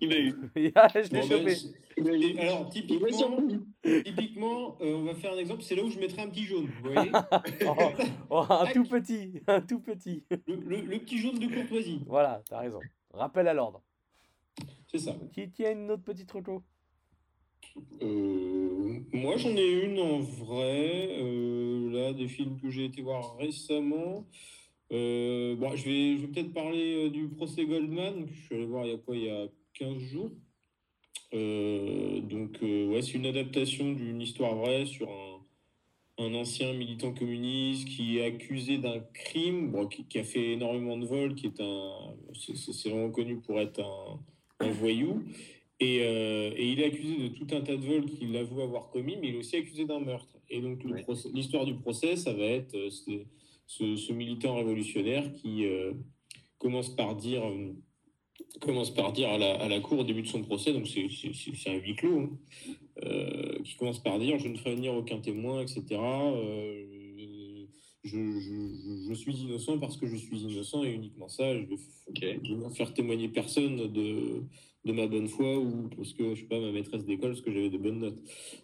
Il 0.00 0.08
m'a 0.08 0.16
eu. 0.18 0.34
Ah, 0.74 0.88
je 0.94 1.10
l'ai 1.10 1.20
Bon, 1.20 1.22
chopé. 1.22 2.38
alors, 2.38 2.68
typiquement, 2.68 3.38
typiquement 4.04 4.76
euh, 4.80 4.94
on 4.96 5.04
va 5.04 5.14
faire 5.14 5.32
un 5.32 5.38
exemple, 5.38 5.62
c'est 5.62 5.74
là 5.74 5.82
où 5.82 5.90
je 5.90 5.98
mettrai 5.98 6.22
un 6.22 6.28
petit 6.28 6.44
jaune. 6.44 6.66
Vous 6.66 6.92
voyez 6.92 7.10
Oh, 7.66 7.92
oh, 8.30 8.44
un 8.50 8.66
tout 8.66 8.84
petit, 8.84 9.40
un 9.46 9.60
tout 9.60 9.80
petit. 9.80 10.24
le, 10.46 10.56
le- 10.56 10.80
le 10.82 10.98
petit 10.98 11.18
jaune 11.18 11.38
de 11.38 11.46
courtoisie. 11.46 12.02
Voilà, 12.06 12.42
t'as 12.48 12.60
raison. 12.60 12.80
Rappel 13.12 13.48
à 13.48 13.54
l'ordre. 13.54 13.82
C'est 14.88 14.98
ça. 14.98 15.16
Qui, 15.32 15.64
a 15.64 15.70
une 15.72 15.90
autre 15.90 16.04
petite 16.04 16.30
reco? 16.30 16.62
Euh, 18.02 19.00
moi, 19.12 19.36
j'en 19.36 19.50
ai 19.56 19.84
une 19.84 19.98
en 19.98 20.20
vrai. 20.20 21.08
euh, 21.20 21.90
là, 21.90 22.12
des 22.12 22.28
films 22.28 22.58
que 22.60 22.70
j'ai 22.70 22.84
été 22.86 23.02
voir 23.02 23.36
récemment. 23.36 24.26
Euh, 24.92 25.56
bon, 25.56 25.74
je 25.74 25.84
vais, 25.84 26.16
je 26.16 26.22
vais 26.22 26.28
peut-être 26.28 26.52
parler 26.54 27.06
euh, 27.06 27.10
du 27.10 27.28
procès 27.28 27.66
Goldman, 27.66 28.26
que 28.26 28.32
je 28.32 28.40
suis 28.42 28.54
allé 28.54 28.66
voir 28.66 28.84
il 28.86 28.92
y 28.92 28.94
a 28.94 28.98
quoi, 28.98 29.16
il 29.16 29.24
y 29.24 29.30
a 29.30 29.46
15 29.78 29.98
jours. 29.98 30.30
Euh, 31.34 32.20
donc, 32.20 32.58
euh, 32.62 32.86
ouais, 32.88 33.02
c'est 33.02 33.14
une 33.14 33.26
adaptation 33.26 33.92
d'une 33.92 34.20
histoire 34.20 34.54
vraie 34.54 34.86
sur 34.86 35.10
un, 35.10 36.24
un 36.24 36.34
ancien 36.34 36.72
militant 36.72 37.12
communiste 37.12 37.88
qui 37.88 38.18
est 38.18 38.24
accusé 38.24 38.78
d'un 38.78 39.00
crime, 39.12 39.70
bon, 39.70 39.86
qui, 39.86 40.06
qui 40.06 40.18
a 40.18 40.24
fait 40.24 40.52
énormément 40.52 40.96
de 40.96 41.04
vols, 41.04 41.34
qui 41.34 41.46
est 41.46 41.60
un, 41.60 42.14
c'est 42.34 42.88
vraiment 42.88 43.10
connu 43.10 43.40
pour 43.40 43.60
être 43.60 43.80
un, 43.80 44.20
un 44.60 44.70
voyou. 44.70 45.24
Et, 45.78 46.00
euh, 46.02 46.52
et 46.56 46.72
il 46.72 46.80
est 46.80 46.86
accusé 46.86 47.16
de 47.16 47.28
tout 47.28 47.54
un 47.54 47.60
tas 47.60 47.76
de 47.76 47.84
vols 47.84 48.06
qu'il 48.06 48.34
avoue 48.36 48.62
avoir 48.62 48.88
commis, 48.88 49.16
mais 49.20 49.28
il 49.28 49.34
est 49.34 49.38
aussi 49.38 49.56
accusé 49.56 49.84
d'un 49.84 50.00
meurtre. 50.00 50.38
Et 50.48 50.62
donc 50.62 50.82
Ouais. 50.86 51.04
l'histoire 51.34 51.66
du 51.66 51.74
procès, 51.74 52.16
ça 52.16 52.32
va 52.32 52.44
être 52.44 52.88
ce, 52.88 54.12
militant 54.12 54.54
révolutionnaire 54.54 55.30
qui 55.32 55.66
commence 56.58 56.96
par 56.96 57.14
dire, 57.14 57.42
commence 58.60 58.92
par 58.94 59.12
dire 59.12 59.28
à 59.30 59.38
la, 59.38 59.54
à 59.54 59.68
la 59.68 59.80
cour 59.80 59.98
au 60.00 60.04
début 60.04 60.22
de 60.22 60.26
son 60.28 60.42
procès, 60.42 60.72
donc 60.72 60.86
c'est 60.86 61.70
un 61.70 61.74
huis 61.74 61.94
clos, 61.96 62.20
hein, 62.20 62.38
euh, 63.04 63.62
qui 63.64 63.76
commence 63.76 64.02
par 64.02 64.18
dire 64.18 64.38
je 64.38 64.48
ne 64.48 64.56
ferai 64.56 64.74
venir 64.74 64.94
aucun 64.94 65.18
témoin, 65.18 65.62
etc. 65.62 65.84
euh, 66.00 67.66
je, 68.04 68.18
je- 68.40 69.14
suis 69.14 69.34
innocent 69.34 69.78
parce 69.78 69.96
que 69.96 70.06
je 70.06 70.14
suis 70.16 70.38
innocent 70.38 70.84
et 70.84 70.92
uniquement 70.92 71.28
ça. 71.28 71.54
Je 71.54 71.64
vais 71.64 71.74
Ok. 72.08 72.24
je 72.44 72.54
vais 72.54 72.70
faire 72.74 72.94
témoigner 72.94 73.28
personne 73.28 73.76
de, 73.92 74.42
de 74.84 74.92
ma 74.92 75.06
bonne 75.08 75.26
foi 75.28 75.58
ou 75.58 75.88
parce 75.96 76.12
que 76.12 76.34
je 76.34 76.42
sais 76.42 76.46
pas 76.46 76.60
ma 76.60 76.70
maîtresse 76.70 77.04
d'école 77.04 77.30
parce 77.30 77.40
que 77.40 77.50
j'avais 77.50 77.70
de 77.70 77.78
bonnes 77.78 77.98
notes. 77.98 78.22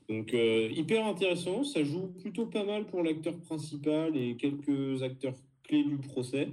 Donc 0.09 0.33
euh, 0.35 0.69
hyper 0.71 1.05
intéressant, 1.07 1.65
ça 1.65 1.83
joue 1.83 2.09
plutôt 2.21 2.47
pas 2.47 2.65
mal 2.65 2.87
pour 2.87 3.03
l'acteur 3.03 3.37
principal 3.41 4.17
et 4.17 4.37
quelques 4.37 5.03
acteurs 5.03 5.35
clés 5.65 5.83
du 5.85 5.97
procès. 5.99 6.49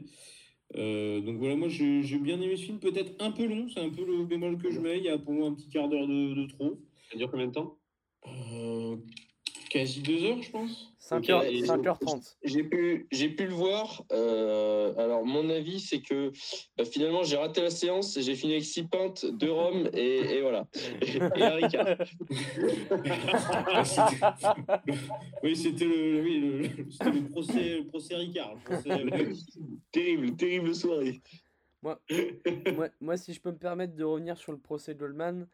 Euh, 0.75 1.19
donc 1.21 1.38
voilà, 1.38 1.55
moi 1.55 1.67
j'ai 1.67 2.19
bien 2.19 2.39
aimé 2.39 2.55
ce 2.55 2.65
film, 2.65 2.79
peut-être 2.79 3.13
un 3.19 3.32
peu 3.32 3.45
long, 3.45 3.67
c'est 3.69 3.79
un 3.79 3.89
peu 3.89 4.05
le 4.05 4.23
bémol 4.25 4.58
que 4.58 4.71
je 4.71 4.79
mets. 4.79 4.97
Il 4.97 5.03
y 5.03 5.10
a 5.10 5.17
pour 5.17 5.34
moi 5.34 5.47
un 5.47 5.53
petit 5.53 5.69
quart 5.69 5.89
d'heure 5.89 6.08
de, 6.08 6.34
de 6.36 6.47
trop. 6.47 6.79
Ça 7.12 7.17
dure 7.17 7.32
combien 7.32 7.47
de 7.47 7.53
temps? 7.53 7.79
Euh, 8.27 8.97
quasi 9.69 10.01
deux 10.01 10.23
heures, 10.25 10.41
je 10.41 10.51
pense. 10.51 10.88
5h, 11.10 11.43
et- 11.48 11.62
5h30. 11.63 12.38
J'ai 12.43 12.63
pu, 12.63 13.08
j'ai 13.12 13.30
pu 13.30 13.45
le 13.48 13.54
voir. 13.54 14.04
euh, 14.12 14.93
alors, 14.98 15.26
mon 15.26 15.50
avis, 15.50 15.80
c'est 15.80 16.02
que 16.02 16.32
bah, 16.78 16.86
finalement, 16.86 17.24
j'ai 17.24 17.38
raté 17.38 17.62
la 17.62 17.69
séance 17.72 18.15
et 18.17 18.22
j'ai 18.22 18.36
fini 18.36 18.54
avec 18.54 18.65
six 18.65 18.84
pintes, 18.84 19.26
deux 19.26 19.52
rhum 19.52 19.89
et, 19.93 20.36
et 20.38 20.41
voilà. 20.41 20.67
Et, 21.02 21.17
et 21.17 21.43
un 21.43 21.56
Ricard. 21.56 21.88
oui, 25.43 25.56
c'était 25.56 25.86
le, 25.86 26.22
oui, 26.22 26.39
le, 26.39 26.58
le- 26.60 26.91
c'était 26.91 27.12
le 27.12 27.28
procès, 27.30 27.78
le 27.78 27.86
procès 27.88 28.15
Ricard. 28.15 28.56
le 28.56 28.62
procès- 28.76 29.63
terrible, 29.91 30.36
terrible 30.36 30.76
soirée. 30.76 31.22
moi, 31.82 32.00
moi, 33.00 33.17
si 33.17 33.34
je 33.34 33.41
peux 33.41 33.52
me 33.52 33.58
permettre 33.58 33.95
de 33.95 34.04
revenir 34.04 34.38
sur 34.38 34.52
le 34.52 34.58
procès 34.60 34.95
Goldman, 34.95 35.48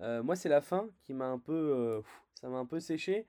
euh, 0.00 0.22
moi, 0.22 0.36
c'est 0.36 0.48
la 0.48 0.60
fin 0.60 0.88
qui 1.04 1.12
m'a 1.14 1.26
un 1.26 1.38
peu. 1.38 1.52
euh, 1.52 2.00
ça 2.40 2.48
m'a 2.48 2.58
un 2.58 2.66
peu 2.66 2.80
séché. 2.80 3.26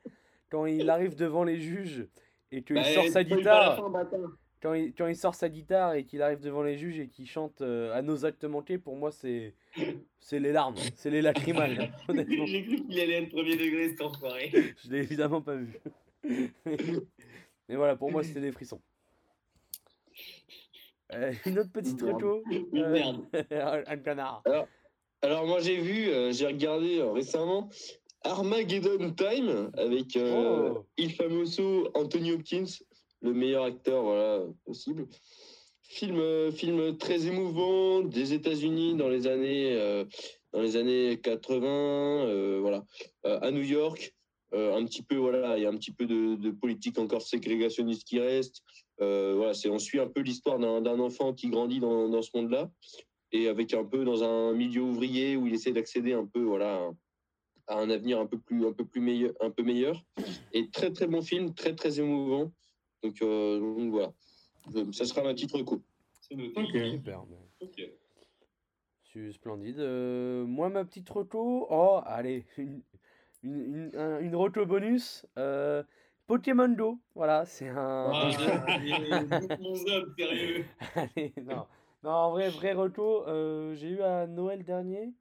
Quand 0.49 0.65
il 0.65 0.89
arrive 0.89 1.15
devant 1.15 1.43
les 1.43 1.59
juges 1.59 2.07
et 2.51 2.63
qu'il 2.63 2.75
Bah, 2.75 2.83
sort 2.83 3.07
sa 3.07 3.23
guitare. 3.23 3.81
Quand 4.61 4.73
il, 4.73 4.93
quand 4.93 5.05
il 5.05 5.15
sort 5.15 5.35
sa 5.35 5.49
guitare 5.49 5.93
et 5.93 6.03
qu'il 6.03 6.21
arrive 6.21 6.39
devant 6.39 6.63
les 6.63 6.77
juges 6.77 6.99
et 6.99 7.07
qu'il 7.07 7.27
chante 7.27 7.61
euh, 7.61 7.93
à 7.93 8.01
nos 8.01 8.25
actes 8.25 8.43
manqués, 8.43 8.79
pour 8.79 8.95
moi, 8.95 9.11
c'est 9.11 9.53
c'est 10.19 10.39
les 10.39 10.51
larmes, 10.51 10.75
c'est 10.95 11.11
les 11.11 11.21
lacrymales, 11.21 11.91
honnêtement. 12.07 12.45
J'ai 12.45 12.65
cru 12.65 12.77
qu'il 12.87 12.99
allait 12.99 13.23
être 13.23 13.29
premier 13.29 13.55
degré 13.55 13.89
cet 13.89 14.01
enfoiré. 14.01 14.49
Je 14.83 14.89
l'ai 14.89 14.99
évidemment 14.99 15.41
pas 15.41 15.55
vu. 15.55 15.79
Mais 17.69 17.75
voilà, 17.75 17.95
pour 17.95 18.11
moi, 18.11 18.23
c'était 18.23 18.41
des 18.41 18.51
frissons. 18.51 18.81
Euh, 21.13 21.31
une 21.45 21.59
autre 21.59 21.71
petite 21.71 22.01
reco 22.01 22.43
Une 22.49 22.83
euh, 22.83 22.91
merde. 22.91 23.25
Un 23.87 23.97
canard. 23.97 24.43
Alors, 25.21 25.45
moi, 25.47 25.59
j'ai 25.59 25.77
vu, 25.77 26.09
euh, 26.09 26.31
j'ai 26.31 26.47
regardé 26.47 27.01
récemment 27.01 27.69
Armageddon 28.27 29.13
Time 29.13 29.71
avec 29.77 30.15
euh, 30.15 30.73
Oh. 30.75 30.85
Il 30.97 31.13
Famoso 31.13 31.89
Anthony 31.93 32.33
Hopkins, 32.33 32.65
le 33.21 33.33
meilleur 33.33 33.63
acteur 33.63 34.03
voilà, 34.03 34.43
possible. 34.65 35.07
Film, 35.81 36.19
euh, 36.19 36.51
film 36.51 36.97
très 36.97 37.27
émouvant 37.27 38.01
des 38.01 38.33
États-Unis 38.33 38.95
dans 38.95 39.07
les 39.07 39.25
années, 39.25 39.73
euh, 39.73 40.03
dans 40.51 40.61
les 40.61 40.75
années 40.75 41.17
80, 41.23 41.65
euh, 41.65 42.59
voilà, 42.61 42.83
à 43.23 43.51
New 43.51 43.63
York. 43.63 44.13
Un 44.53 44.85
petit 44.85 45.03
peu, 45.03 45.15
voilà, 45.17 45.57
il 45.57 45.63
y 45.63 45.65
a 45.65 45.69
un 45.69 45.75
petit 45.75 45.91
peu 45.91 46.05
de, 46.05 46.35
de 46.35 46.51
politique 46.51 46.97
encore 46.99 47.21
ségrégationniste 47.21 48.05
qui 48.05 48.19
reste. 48.19 48.63
Voilà, 48.97 49.53
c'est 49.53 49.69
on 49.69 49.77
suit 49.77 49.99
un 49.99 50.07
peu 50.07 50.21
l'histoire 50.21 50.57
d'un 50.57 50.99
enfant 50.99 51.33
qui 51.33 51.49
grandit 51.49 51.79
dans, 51.79 52.07
dans 52.07 52.21
ce 52.21 52.31
monde-là. 52.33 52.69
et 53.33 53.49
avec 53.49 53.73
un 53.73 53.83
peu 53.83 54.05
dans 54.05 54.23
un 54.23 54.53
milieu 54.53 54.81
ouvrier 54.81 55.35
où 55.35 55.47
il 55.47 55.53
essaie 55.53 55.73
d'accéder 55.73 56.13
un 56.13 56.25
peu 56.25 56.41
voilà 56.41 56.89
à 57.67 57.77
un 57.79 57.89
avenir 57.89 58.19
un 58.19 58.25
peu 58.25 58.37
plus 58.39 58.65
un 58.65 58.71
peu 58.73 58.85
plus 58.85 59.01
meilleur 59.01 59.33
un 59.41 59.49
peu 59.51 59.63
meilleur 59.63 60.01
et 60.53 60.69
très 60.69 60.91
très 60.91 61.07
bon 61.07 61.21
film 61.21 61.53
très 61.53 61.75
très 61.75 61.99
émouvant 61.99 62.51
donc, 63.03 63.21
euh, 63.21 63.59
donc 63.59 63.91
voilà 63.91 64.13
Je- 64.73 64.91
ça 64.91 65.05
sera 65.05 65.23
ma 65.23 65.33
petite 65.33 65.51
reco 65.51 65.81
C'est 66.21 66.35
noté. 66.35 66.59
Ok. 66.61 66.91
Super. 66.91 67.23
C'est 69.13 69.31
splendide. 69.31 69.79
Euh, 69.79 70.45
moi, 70.45 70.69
ma 70.69 70.83
petite 70.85 71.09
roto. 71.09 71.65
Oh, 71.69 72.01
allez, 72.05 72.45
une, 72.57 72.81
une, 73.43 73.61
une, 73.61 73.91
un- 73.95 74.19
une 74.19 74.35
roto 74.35 74.65
bonus. 74.65 75.25
Euh, 75.37 75.83
Pokémon 76.27 76.67
Go. 76.69 76.99
Voilà, 77.15 77.45
c'est 77.45 77.69
un. 77.69 78.11
Ah, 78.13 78.29
mon 79.59 79.75
sérieux. 79.75 80.65
Allez, 80.95 81.33
non. 81.41 81.65
Non, 82.03 82.11
en 82.11 82.31
vrai, 82.31 82.49
vrai 82.49 82.73
roto. 82.73 83.25
euh, 83.27 83.73
j'ai 83.75 83.87
eu 83.89 84.01
à 84.01 84.27
Noël 84.27 84.63
dernier. 84.63 85.13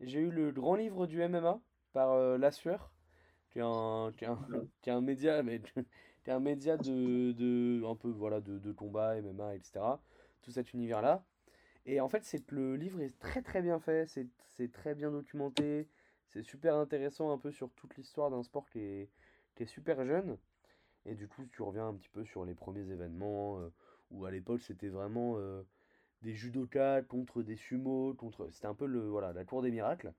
J'ai 0.00 0.20
eu 0.20 0.30
le 0.30 0.50
grand 0.50 0.74
livre 0.76 1.06
du 1.06 1.20
MMA 1.22 1.60
par 1.92 2.12
euh, 2.12 2.38
La 2.38 2.50
Sueur, 2.50 2.90
qui 3.50 3.58
est 3.58 3.62
un, 3.62 4.12
un, 4.86 5.00
média, 5.00 5.42
mais 5.42 5.60
est 6.26 6.30
un 6.30 6.40
média 6.40 6.76
de, 6.76 7.32
de 7.32 7.84
un 7.86 7.96
peu 7.96 8.10
voilà 8.10 8.40
de, 8.40 8.58
de 8.58 8.72
combat, 8.72 9.20
MMA, 9.20 9.54
etc. 9.54 9.80
Tout 10.42 10.50
cet 10.50 10.72
univers-là. 10.72 11.24
Et 11.86 12.00
en 12.00 12.08
fait, 12.08 12.24
c'est 12.24 12.40
que 12.40 12.54
le 12.54 12.76
livre 12.76 13.00
est 13.00 13.18
très 13.18 13.42
très 13.42 13.62
bien 13.62 13.80
fait, 13.80 14.06
c'est 14.06 14.26
c'est 14.58 14.72
très 14.72 14.94
bien 14.94 15.10
documenté, 15.12 15.88
c'est 16.30 16.42
super 16.42 16.74
intéressant 16.76 17.32
un 17.32 17.38
peu 17.38 17.52
sur 17.52 17.70
toute 17.72 17.96
l'histoire 17.96 18.30
d'un 18.30 18.42
sport 18.42 18.68
qui 18.70 18.80
est, 18.80 19.08
qui 19.54 19.62
est 19.62 19.66
super 19.66 20.04
jeune. 20.04 20.36
Et 21.06 21.14
du 21.14 21.28
coup, 21.28 21.46
tu 21.52 21.62
reviens 21.62 21.88
un 21.88 21.94
petit 21.94 22.08
peu 22.08 22.24
sur 22.24 22.44
les 22.44 22.54
premiers 22.54 22.90
événements, 22.90 23.60
euh, 23.60 23.72
où 24.10 24.26
à 24.26 24.30
l'époque 24.30 24.62
c'était 24.62 24.88
vraiment 24.88 25.34
euh, 25.38 25.62
des 26.22 26.34
judokas 26.34 27.02
contre 27.02 27.42
des 27.42 27.56
sumo, 27.56 28.14
contre... 28.14 28.48
C'était 28.50 28.66
un 28.66 28.74
peu 28.74 28.86
le, 28.86 29.08
voilà, 29.08 29.32
la 29.32 29.44
cour 29.44 29.62
des 29.62 29.70
miracles. 29.70 30.12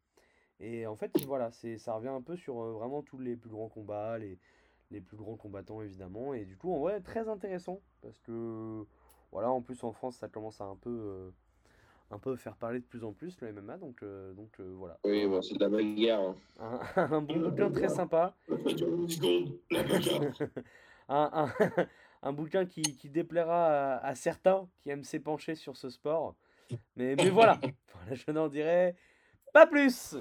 Et 0.59 0.85
en 0.87 0.95
fait, 0.95 1.11
voilà, 1.25 1.51
c'est, 1.51 1.77
ça 1.77 1.93
revient 1.93 2.09
un 2.09 2.21
peu 2.21 2.35
sur 2.35 2.61
euh, 2.61 2.71
vraiment 2.73 3.01
tous 3.01 3.19
les 3.19 3.35
plus 3.35 3.49
grands 3.49 3.69
combats, 3.69 4.17
les, 4.17 4.37
les 4.91 4.99
plus 5.01 5.15
grands 5.17 5.35
combattants 5.37 5.81
évidemment. 5.81 6.33
Et 6.33 6.45
du 6.45 6.57
coup, 6.57 6.73
en 6.73 6.79
vrai, 6.79 6.99
très 7.01 7.29
intéressant, 7.29 7.79
parce 8.01 8.19
que 8.19 8.85
voilà, 9.31 9.49
en 9.51 9.61
plus 9.61 9.83
en 9.83 9.93
France, 9.93 10.17
ça 10.17 10.27
commence 10.27 10.59
à 10.59 10.65
un 10.65 10.75
peu, 10.75 10.89
euh, 10.89 11.29
un 12.11 12.19
peu 12.19 12.35
faire 12.35 12.55
parler 12.57 12.79
de 12.79 12.85
plus 12.85 13.03
en 13.03 13.13
plus 13.13 13.39
le 13.41 13.53
MMA, 13.53 13.77
donc, 13.77 14.03
euh, 14.03 14.33
donc 14.33 14.59
voilà. 14.59 14.97
oui 15.05 15.27
bon 15.27 15.41
c'est 15.41 15.53
de 15.55 15.59
la 15.59 15.69
bagarre 15.69 16.35
hein. 16.59 16.79
Un, 16.97 17.13
un 17.13 17.21
bon 17.21 17.39
bouquin 17.39 17.69
très 17.71 17.89
sympa. 17.89 18.35
Un, 21.11 21.29
un, 21.33 21.49
un 22.21 22.33
bouquin 22.33 22.65
qui, 22.65 22.81
qui 22.81 23.09
déplaira 23.09 23.95
à, 23.95 24.05
à 24.05 24.15
certains 24.15 24.67
qui 24.79 24.89
aiment 24.89 25.03
s'épancher 25.03 25.55
sur 25.55 25.75
ce 25.77 25.89
sport. 25.89 26.35
Mais, 26.95 27.15
mais 27.15 27.29
voilà, 27.29 27.59
Voilà, 27.93 28.13
je 28.13 28.31
n'en 28.31 28.47
dirai 28.47 28.95
pas 29.53 29.65
plus. 29.65 30.15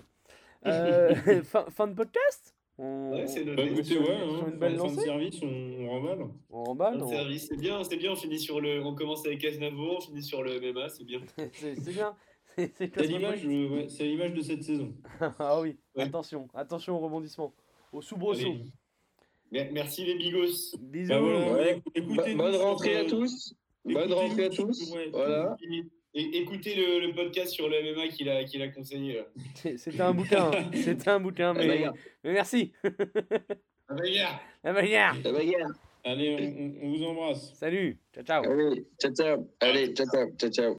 Euh, 0.66 1.14
fin, 1.44 1.66
fin 1.70 1.86
de 1.86 1.94
podcast? 1.94 2.54
On, 2.78 3.10
Ouais, 3.12 3.26
c'est 3.26 3.44
Bah, 3.44 3.62
écoutez, 3.64 3.82
sur- 3.84 4.00
ouais, 4.02 4.06
sur 4.06 4.34
hein, 4.44 4.48
une 4.52 4.58
belle 4.58 4.78
fin 4.78 4.92
de 4.92 5.00
service, 5.00 5.40
on, 5.42 5.46
on 5.48 5.88
remballe. 5.90 6.26
on 6.50 6.64
remballe 6.64 7.02
on- 7.02 7.08
service, 7.08 7.46
c'est 7.48 7.56
bien, 7.56 7.82
c'est 7.84 7.96
bien. 7.96 8.12
On 8.12 8.16
finit 8.16 8.38
sur 8.38 8.60
le, 8.60 8.84
on 8.84 8.94
commence 8.94 9.26
avec 9.26 9.44
Aznavour, 9.44 9.96
on 9.98 10.00
finit 10.00 10.22
sur 10.22 10.42
le 10.42 10.60
MMA, 10.60 10.88
c'est 10.88 11.04
bien. 11.04 11.20
C'est 11.52 11.90
bien. 11.92 12.14
C'est 12.56 12.96
l'image 13.06 13.44
euh, 13.46 13.68
ouais, 13.68 13.86
l'image 14.00 14.34
de 14.34 14.40
cette 14.42 14.64
saison. 14.64 14.92
ah 15.38 15.60
oui, 15.60 15.76
Ouais. 15.94 16.02
attention, 16.04 16.48
attention 16.54 16.96
au 16.96 16.98
rebondissement, 16.98 17.52
au 17.92 18.02
soubresaut. 18.02 18.54
Merci 19.52 20.04
les 20.04 20.16
bigos. 20.16 20.76
Bisous. 20.80 21.08
Bah 21.08 21.20
voilà, 21.20 21.52
Ouais. 21.54 21.82
écoutez-nous 21.94 22.36
bonne 22.36 22.56
rentrée 22.56 22.96
à 22.96 23.04
tous 23.04 23.54
bonne 23.84 24.12
rentrée 24.12 24.44
à 24.46 24.50
tous 24.50 24.92
ouais, 24.92 25.08
voilà 25.12 25.56
Et, 26.20 26.38
écoutez 26.38 26.74
le, 26.74 26.98
le 27.06 27.12
podcast 27.12 27.52
sur 27.52 27.68
le 27.68 27.76
MMA 27.94 28.08
qu'il 28.08 28.28
a, 28.28 28.42
qu'il 28.42 28.60
a 28.60 28.68
conseillé. 28.68 29.22
C'était 29.76 30.00
un 30.00 30.12
bouquin, 30.12 30.50
hein. 30.52 30.70
c'était 30.74 31.08
un 31.10 31.20
bouquin, 31.20 31.54
mais, 31.54 31.84
merci. 32.24 32.72
La 32.82 33.94
bagarre. 33.94 34.40
La 34.64 34.72
bagarre. 34.72 35.16
la 35.24 35.32
bagarre 35.32 35.70
Allez, 36.04 36.36
on- 36.82 36.86
on- 36.86 36.86
on 36.86 36.96
vous 36.96 37.04
embrasse. 37.04 37.54
Salut, 37.54 37.98
ciao 38.14 38.24
ciao. 38.24 38.42
allez 38.50 38.84
ciao 39.00 39.12
ciao 39.14 39.48
allez 39.60 39.94
ciao 39.94 40.06
ciao 40.10 40.26
ciao 40.38 40.50
ciao 40.50 40.74